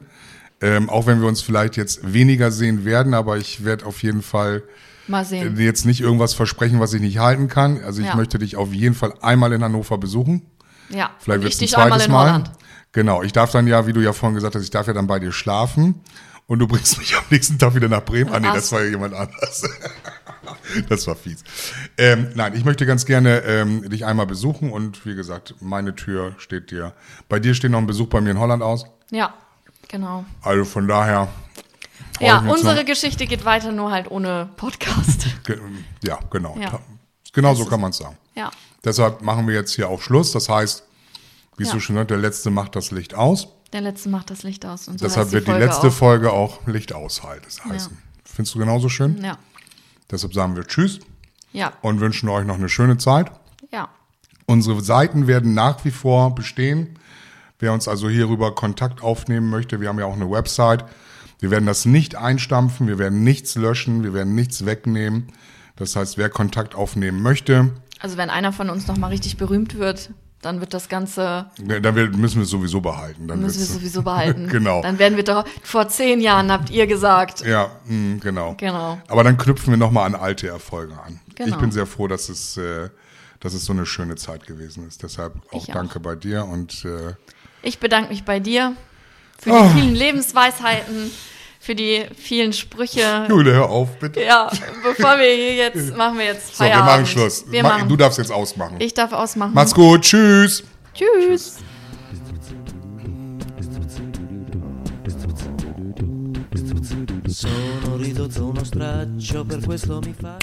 Ähm, 0.60 0.88
auch 0.88 1.06
wenn 1.06 1.20
wir 1.20 1.28
uns 1.28 1.40
vielleicht 1.42 1.76
jetzt 1.76 2.12
weniger 2.12 2.50
sehen 2.50 2.84
werden, 2.84 3.12
aber 3.14 3.36
ich 3.38 3.64
werde 3.64 3.86
auf 3.86 4.02
jeden 4.02 4.22
Fall 4.22 4.62
Mal 5.08 5.24
sehen. 5.24 5.56
dir 5.56 5.64
jetzt 5.64 5.84
nicht 5.84 6.00
irgendwas 6.00 6.34
versprechen, 6.34 6.80
was 6.80 6.92
ich 6.92 7.00
nicht 7.00 7.18
halten 7.18 7.48
kann. 7.48 7.82
Also 7.84 8.00
ich 8.02 8.08
Ja. 8.08 8.14
möchte 8.16 8.38
dich 8.38 8.56
auf 8.56 8.72
jeden 8.72 8.94
Fall 8.94 9.14
einmal 9.20 9.52
in 9.52 9.64
Hannover 9.64 9.98
besuchen. 9.98 10.42
Ja. 10.90 11.10
Vielleicht 11.18 11.42
wird 11.42 11.52
ich 11.54 11.62
es 11.62 11.74
ein 11.74 11.88
zweites 11.88 12.06
in 12.06 12.12
Mal. 12.12 12.28
Holland. 12.28 12.50
Genau, 12.92 13.22
ich 13.22 13.32
darf 13.32 13.50
dann 13.50 13.66
ja, 13.66 13.86
wie 13.86 13.92
du 13.92 14.00
ja 14.00 14.12
vorhin 14.12 14.34
gesagt 14.36 14.54
hast, 14.54 14.62
ich 14.62 14.70
darf 14.70 14.86
ja 14.86 14.92
dann 14.92 15.06
bei 15.08 15.18
dir 15.18 15.32
schlafen 15.32 15.96
und 16.46 16.58
du 16.58 16.66
bringst 16.66 16.98
mich 16.98 17.16
am 17.16 17.24
nächsten 17.30 17.58
Tag 17.58 17.74
wieder 17.74 17.88
nach 17.88 18.04
Bremen. 18.04 18.32
Ah 18.32 18.40
nee, 18.40 18.48
das 18.52 18.70
war 18.72 18.82
ja 18.82 18.90
jemand 18.90 19.14
anders. 19.14 19.62
das 20.88 21.06
war 21.06 21.16
fies. 21.16 21.42
Ähm, 21.96 22.28
nein, 22.34 22.54
ich 22.54 22.64
möchte 22.64 22.86
ganz 22.86 23.06
gerne 23.06 23.38
ähm, 23.40 23.88
dich 23.88 24.04
einmal 24.04 24.26
besuchen 24.26 24.70
und 24.70 25.04
wie 25.06 25.14
gesagt, 25.14 25.54
meine 25.60 25.94
Tür 25.94 26.34
steht 26.38 26.70
dir. 26.70 26.92
Bei 27.28 27.38
dir 27.40 27.54
steht 27.54 27.70
noch 27.70 27.78
ein 27.78 27.86
Besuch 27.86 28.08
bei 28.08 28.20
mir 28.20 28.30
in 28.32 28.38
Holland 28.38 28.62
aus. 28.62 28.84
Ja, 29.10 29.34
genau. 29.88 30.24
Also 30.42 30.64
von 30.64 30.86
daher. 30.88 31.28
Ja, 32.20 32.38
unsere 32.40 32.76
noch. 32.76 32.84
Geschichte 32.84 33.26
geht 33.26 33.44
weiter, 33.44 33.72
nur 33.72 33.90
halt 33.90 34.10
ohne 34.10 34.48
Podcast. 34.56 35.26
Ja, 36.04 36.18
genau. 36.30 36.56
Ja. 36.60 36.80
Genau 37.32 37.50
Das 37.50 37.58
so 37.58 37.64
kann 37.66 37.80
man 37.80 37.90
es 37.90 37.96
sagen. 37.98 38.16
ja. 38.34 38.50
Deshalb 38.84 39.22
machen 39.22 39.48
wir 39.48 39.54
jetzt 39.54 39.72
hier 39.74 39.88
auch 39.88 40.02
Schluss. 40.02 40.32
Das 40.32 40.50
heißt, 40.50 40.84
wie 41.56 41.62
es 41.62 41.70
Ja. 41.70 41.74
so 41.74 41.80
schön 41.80 41.96
sagt, 41.96 42.10
der 42.10 42.18
Letzte 42.18 42.50
macht 42.50 42.76
das 42.76 42.90
Licht 42.90 43.14
aus. 43.14 43.48
Der 43.74 43.80
letzte 43.80 44.08
macht 44.08 44.30
das 44.30 44.44
Licht 44.44 44.64
aus. 44.64 44.86
Und 44.86 45.00
so 45.00 45.04
Deshalb 45.04 45.32
wird 45.32 45.48
die 45.48 45.50
Folge 45.50 45.66
letzte 45.66 45.88
auch. 45.88 45.92
Folge 45.92 46.32
auch 46.32 46.66
Licht 46.68 46.92
aushalten 46.94 47.46
heißen. 47.68 47.98
Findest 48.24 48.54
du 48.54 48.60
genauso 48.60 48.88
schön? 48.88 49.20
Ja. 49.22 49.36
Deshalb 50.10 50.32
sagen 50.32 50.54
wir 50.54 50.64
Tschüss 50.64 51.00
Ja. 51.52 51.72
und 51.82 51.98
wünschen 51.98 52.28
euch 52.28 52.46
noch 52.46 52.54
eine 52.54 52.68
schöne 52.68 52.98
Zeit. 52.98 53.32
Ja. 53.72 53.88
Unsere 54.46 54.80
Seiten 54.80 55.26
werden 55.26 55.54
nach 55.54 55.84
wie 55.84 55.90
vor 55.90 56.36
bestehen. 56.36 56.98
Wer 57.58 57.72
uns 57.72 57.88
also 57.88 58.08
hierüber 58.08 58.54
Kontakt 58.54 59.02
aufnehmen 59.02 59.50
möchte, 59.50 59.80
wir 59.80 59.88
haben 59.88 59.98
ja 59.98 60.04
auch 60.06 60.14
eine 60.14 60.30
Website. 60.30 60.84
Wir 61.40 61.50
werden 61.50 61.66
das 61.66 61.84
nicht 61.84 62.14
einstampfen, 62.14 62.86
wir 62.86 62.98
werden 62.98 63.24
nichts 63.24 63.56
löschen, 63.56 64.04
wir 64.04 64.14
werden 64.14 64.36
nichts 64.36 64.64
wegnehmen. 64.66 65.32
Das 65.74 65.96
heißt, 65.96 66.16
wer 66.16 66.28
Kontakt 66.30 66.76
aufnehmen 66.76 67.22
möchte, 67.22 67.72
Also 67.98 68.16
wenn 68.18 68.30
einer 68.30 68.52
von 68.52 68.70
uns 68.70 68.86
noch 68.86 68.96
mal 68.98 69.08
richtig 69.08 69.36
berühmt 69.36 69.78
wird, 69.78 70.10
dann 70.44 70.60
wird 70.60 70.74
das 70.74 70.88
Ganze, 70.88 71.46
ne, 71.58 71.80
dann 71.80 71.94
müssen 71.94 72.36
wir 72.36 72.42
es 72.42 72.50
sowieso 72.50 72.80
behalten. 72.80 73.26
Dann 73.28 73.40
müssen 73.40 73.54
wir 73.56 73.60
wird's- 73.66 73.72
sowieso 73.74 74.02
behalten. 74.02 74.48
Genau. 74.50 74.82
Dann 74.82 74.98
werden 74.98 75.16
wir 75.16 75.24
doch, 75.24 75.44
vor 75.62 75.88
zehn 75.88 76.20
Jahren 76.20 76.50
habt 76.52 76.70
ihr 76.70 76.86
gesagt. 76.86 77.44
Ja, 77.46 77.70
mh, 77.86 78.18
genau. 78.20 78.54
Genau. 78.58 78.98
Aber 79.08 79.24
dann 79.24 79.36
knüpfen 79.38 79.72
wir 79.72 79.76
nochmal 79.78 80.06
an 80.06 80.14
alte 80.14 80.48
Erfolge 80.48 80.94
an. 81.00 81.20
Genau. 81.34 81.50
Ich 81.56 81.60
bin 81.60 81.72
sehr 81.72 81.86
froh, 81.86 82.06
dass 82.08 82.28
es, 82.28 82.56
äh, 82.56 82.88
dass 83.40 83.54
es 83.54 83.64
so 83.64 83.72
eine 83.72 83.86
schöne 83.86 84.16
Zeit 84.16 84.46
gewesen 84.46 84.86
ist. 84.86 85.02
Deshalb 85.02 85.34
auch 85.52 85.68
auch. 85.68 85.72
danke 85.72 86.00
bei 86.00 86.14
dir 86.16 86.44
und 86.44 86.84
äh, 86.84 87.14
Ich 87.62 87.78
bedanke 87.78 88.10
mich 88.10 88.24
bei 88.24 88.40
dir. 88.40 88.74
für 89.38 89.50
die 89.50 89.80
vielen 89.80 89.94
Lebensweisheiten, 89.94 91.10
für 91.64 91.74
die 91.74 92.04
vielen 92.14 92.52
Sprüche. 92.52 93.26
Jule, 93.28 93.54
hör 93.54 93.70
auf, 93.70 93.98
bitte. 93.98 94.20
Ja, 94.22 94.50
bevor 94.82 95.16
wir 95.18 95.34
hier 95.34 95.54
jetzt, 95.54 95.96
machen 95.96 96.18
wir 96.18 96.26
jetzt 96.26 96.54
So, 96.56 96.64
wir 96.64 96.70
Feierabend. 96.70 96.86
machen 96.92 97.06
Schluss. 97.06 97.44
Wir 97.50 97.62
Ma- 97.62 97.68
machen. 97.70 97.88
Du 97.88 97.96
darfst 97.96 98.18
jetzt 98.18 98.30
ausmachen. 98.30 98.76
ich 98.80 98.92
darf 98.92 99.12
ausmachen. 99.12 99.54
Macht's 99.54 99.74
gut. 99.74 100.02
Tschüss. 100.02 100.62
Tschüss. 100.94 101.56
Sono 107.26 107.96
ridotto 107.96 108.46
uno 108.46 108.62
straccio, 108.64 109.44
per 109.44 109.60
questo 109.60 110.00
mi 110.00 110.14
fa 110.18 110.36